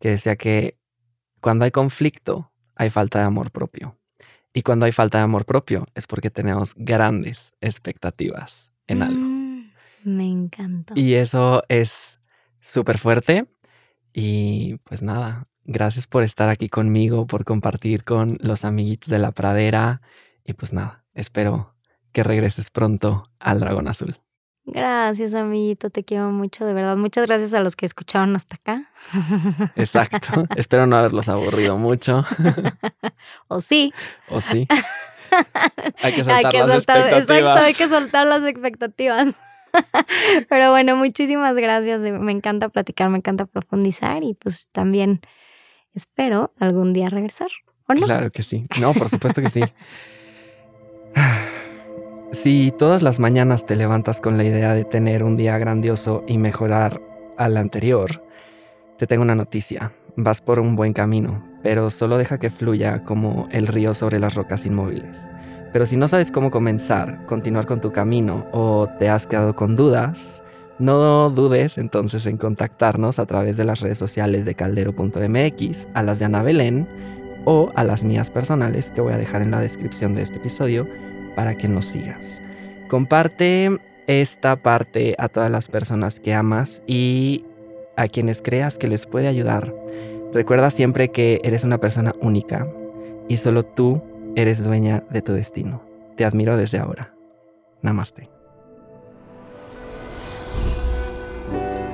que 0.00 0.10
decía 0.10 0.36
que 0.36 0.78
cuando 1.40 1.64
hay 1.64 1.70
conflicto, 1.70 2.52
hay 2.74 2.90
falta 2.90 3.18
de 3.18 3.24
amor 3.24 3.50
propio. 3.50 3.98
Y 4.52 4.62
cuando 4.62 4.86
hay 4.86 4.92
falta 4.92 5.18
de 5.18 5.24
amor 5.24 5.44
propio 5.44 5.86
es 5.94 6.06
porque 6.06 6.30
tenemos 6.30 6.72
grandes 6.76 7.52
expectativas 7.60 8.70
en 8.86 9.02
algo. 9.02 9.20
Mm, 9.20 9.70
me 10.04 10.28
encanta. 10.28 10.94
Y 10.96 11.14
eso 11.14 11.62
es 11.68 12.20
súper 12.60 12.98
fuerte. 12.98 13.46
Y 14.12 14.76
pues 14.84 15.02
nada, 15.02 15.46
gracias 15.64 16.06
por 16.06 16.22
estar 16.22 16.48
aquí 16.48 16.68
conmigo, 16.68 17.26
por 17.26 17.44
compartir 17.44 18.04
con 18.04 18.38
los 18.40 18.64
amiguitos 18.64 19.10
de 19.10 19.18
la 19.18 19.32
pradera. 19.32 20.00
Y 20.44 20.54
pues 20.54 20.72
nada, 20.72 21.04
espero 21.14 21.76
que 22.12 22.24
regreses 22.24 22.70
pronto 22.70 23.30
al 23.38 23.60
Dragón 23.60 23.86
Azul. 23.86 24.18
Gracias, 24.70 25.32
amiguito, 25.32 25.88
te 25.88 26.04
quiero 26.04 26.30
mucho, 26.30 26.66
de 26.66 26.74
verdad. 26.74 26.96
Muchas 26.96 27.26
gracias 27.26 27.54
a 27.54 27.60
los 27.60 27.74
que 27.74 27.86
escucharon 27.86 28.36
hasta 28.36 28.56
acá. 28.56 28.90
Exacto. 29.76 30.46
Espero 30.56 30.86
no 30.86 30.96
haberlos 30.96 31.28
aburrido 31.30 31.78
mucho. 31.78 32.24
o 33.48 33.62
sí. 33.62 33.94
O 34.28 34.40
sí. 34.40 34.68
Hay 36.02 36.14
que 36.14 36.24
soltar 36.24 36.54
las 36.54 36.78
expectativas. 36.78 37.28
Exacto, 37.28 37.64
hay 37.64 37.74
que 37.74 37.88
soltar 37.88 38.26
las 38.26 38.44
expectativas. 38.44 39.34
Pero 40.48 40.70
bueno, 40.70 40.96
muchísimas 40.96 41.54
gracias. 41.54 42.00
Me 42.00 42.32
encanta 42.32 42.70
platicar, 42.70 43.10
me 43.10 43.18
encanta 43.18 43.44
profundizar 43.44 44.22
y 44.24 44.32
pues 44.34 44.68
también 44.72 45.20
espero 45.94 46.54
algún 46.58 46.94
día 46.94 47.10
regresar. 47.10 47.50
¿O 47.86 47.94
no? 47.94 48.06
Claro 48.06 48.30
que 48.30 48.42
sí. 48.42 48.64
No, 48.80 48.94
por 48.94 49.10
supuesto 49.10 49.42
que 49.42 49.50
sí. 49.50 49.62
Si 52.32 52.74
todas 52.76 53.02
las 53.02 53.18
mañanas 53.18 53.64
te 53.64 53.74
levantas 53.74 54.20
con 54.20 54.36
la 54.36 54.44
idea 54.44 54.74
de 54.74 54.84
tener 54.84 55.24
un 55.24 55.38
día 55.38 55.56
grandioso 55.56 56.24
y 56.26 56.36
mejorar 56.36 57.00
al 57.38 57.56
anterior, 57.56 58.22
te 58.98 59.06
tengo 59.06 59.22
una 59.22 59.34
noticia. 59.34 59.92
Vas 60.14 60.42
por 60.42 60.60
un 60.60 60.76
buen 60.76 60.92
camino, 60.92 61.42
pero 61.62 61.90
solo 61.90 62.18
deja 62.18 62.38
que 62.38 62.50
fluya 62.50 63.02
como 63.04 63.48
el 63.50 63.66
río 63.66 63.94
sobre 63.94 64.18
las 64.18 64.34
rocas 64.34 64.66
inmóviles. 64.66 65.26
Pero 65.72 65.86
si 65.86 65.96
no 65.96 66.06
sabes 66.06 66.30
cómo 66.30 66.50
comenzar, 66.50 67.24
continuar 67.24 67.64
con 67.64 67.80
tu 67.80 67.92
camino 67.92 68.46
o 68.52 68.88
te 68.98 69.08
has 69.08 69.26
quedado 69.26 69.56
con 69.56 69.74
dudas, 69.74 70.42
no 70.78 71.30
dudes 71.30 71.78
entonces 71.78 72.26
en 72.26 72.36
contactarnos 72.36 73.18
a 73.18 73.24
través 73.24 73.56
de 73.56 73.64
las 73.64 73.80
redes 73.80 73.96
sociales 73.96 74.44
de 74.44 74.54
caldero.mx, 74.54 75.88
a 75.94 76.02
las 76.02 76.18
de 76.18 76.26
Ana 76.26 76.42
Belén 76.42 76.86
o 77.46 77.72
a 77.74 77.84
las 77.84 78.04
mías 78.04 78.30
personales 78.30 78.90
que 78.90 79.00
voy 79.00 79.14
a 79.14 79.18
dejar 79.18 79.40
en 79.40 79.50
la 79.50 79.60
descripción 79.60 80.14
de 80.14 80.22
este 80.22 80.36
episodio 80.36 80.86
para 81.34 81.56
que 81.56 81.68
nos 81.68 81.86
sigas. 81.86 82.42
Comparte 82.88 83.78
esta 84.06 84.56
parte 84.56 85.14
a 85.18 85.28
todas 85.28 85.50
las 85.50 85.68
personas 85.68 86.20
que 86.20 86.34
amas 86.34 86.82
y 86.86 87.44
a 87.96 88.08
quienes 88.08 88.40
creas 88.40 88.78
que 88.78 88.88
les 88.88 89.06
puede 89.06 89.28
ayudar. 89.28 89.74
Recuerda 90.32 90.70
siempre 90.70 91.08
que 91.10 91.40
eres 91.44 91.64
una 91.64 91.78
persona 91.78 92.14
única 92.20 92.66
y 93.28 93.36
solo 93.36 93.64
tú 93.64 94.02
eres 94.36 94.62
dueña 94.62 95.04
de 95.10 95.22
tu 95.22 95.32
destino. 95.32 95.82
Te 96.16 96.24
admiro 96.24 96.56
desde 96.56 96.78
ahora. 96.78 97.14
Namaste. 97.82 98.30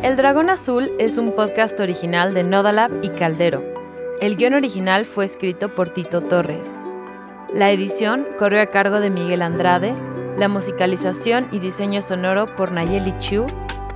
El 0.03 0.16
Dragón 0.16 0.51
Azul 0.51 0.93
es 0.99 1.16
un 1.16 1.32
podcast 1.32 1.80
original 1.80 2.35
de 2.35 2.45
Nodalab 2.45 3.03
y 3.03 3.09
Caldero. 3.09 3.64
El 4.20 4.37
guion 4.37 4.55
original 4.55 5.07
fue 5.07 5.24
escrito 5.24 5.74
por 5.74 5.89
Tito 5.89 6.20
Torres. 6.20 6.68
La 7.55 7.70
edición 7.70 8.26
corrió 8.36 8.61
a 8.61 8.66
cargo 8.66 8.98
de 8.98 9.11
Miguel 9.11 9.40
Andrade, 9.40 9.94
la 10.36 10.48
musicalización 10.48 11.46
y 11.52 11.61
diseño 11.61 12.02
sonoro 12.02 12.46
por 12.57 12.72
Nayeli 12.72 13.16
Chu 13.20 13.46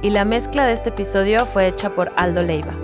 y 0.00 0.10
la 0.10 0.24
mezcla 0.24 0.64
de 0.64 0.74
este 0.74 0.90
episodio 0.90 1.44
fue 1.44 1.66
hecha 1.66 1.92
por 1.92 2.12
Aldo 2.14 2.44
Leiva. 2.44 2.78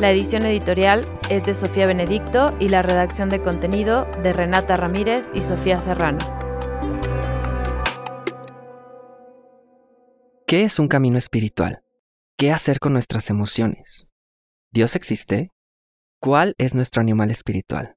La 0.00 0.10
edición 0.10 0.44
editorial 0.44 1.06
es 1.30 1.44
de 1.44 1.54
Sofía 1.54 1.86
Benedicto 1.86 2.54
y 2.60 2.68
la 2.68 2.82
redacción 2.82 3.30
de 3.30 3.40
contenido 3.40 4.04
de 4.22 4.34
Renata 4.34 4.76
Ramírez 4.76 5.30
y 5.32 5.40
Sofía 5.40 5.80
Serrano. 5.80 6.18
¿Qué 10.46 10.64
es 10.64 10.78
un 10.78 10.88
camino 10.88 11.16
espiritual? 11.16 11.84
¿Qué 12.36 12.52
hacer 12.52 12.80
con 12.80 12.92
nuestras 12.92 13.30
emociones? 13.30 14.08
¿Dios 14.72 14.94
existe? 14.94 15.52
¿Cuál 16.20 16.52
es 16.58 16.74
nuestro 16.74 17.00
animal 17.00 17.30
espiritual? 17.30 17.96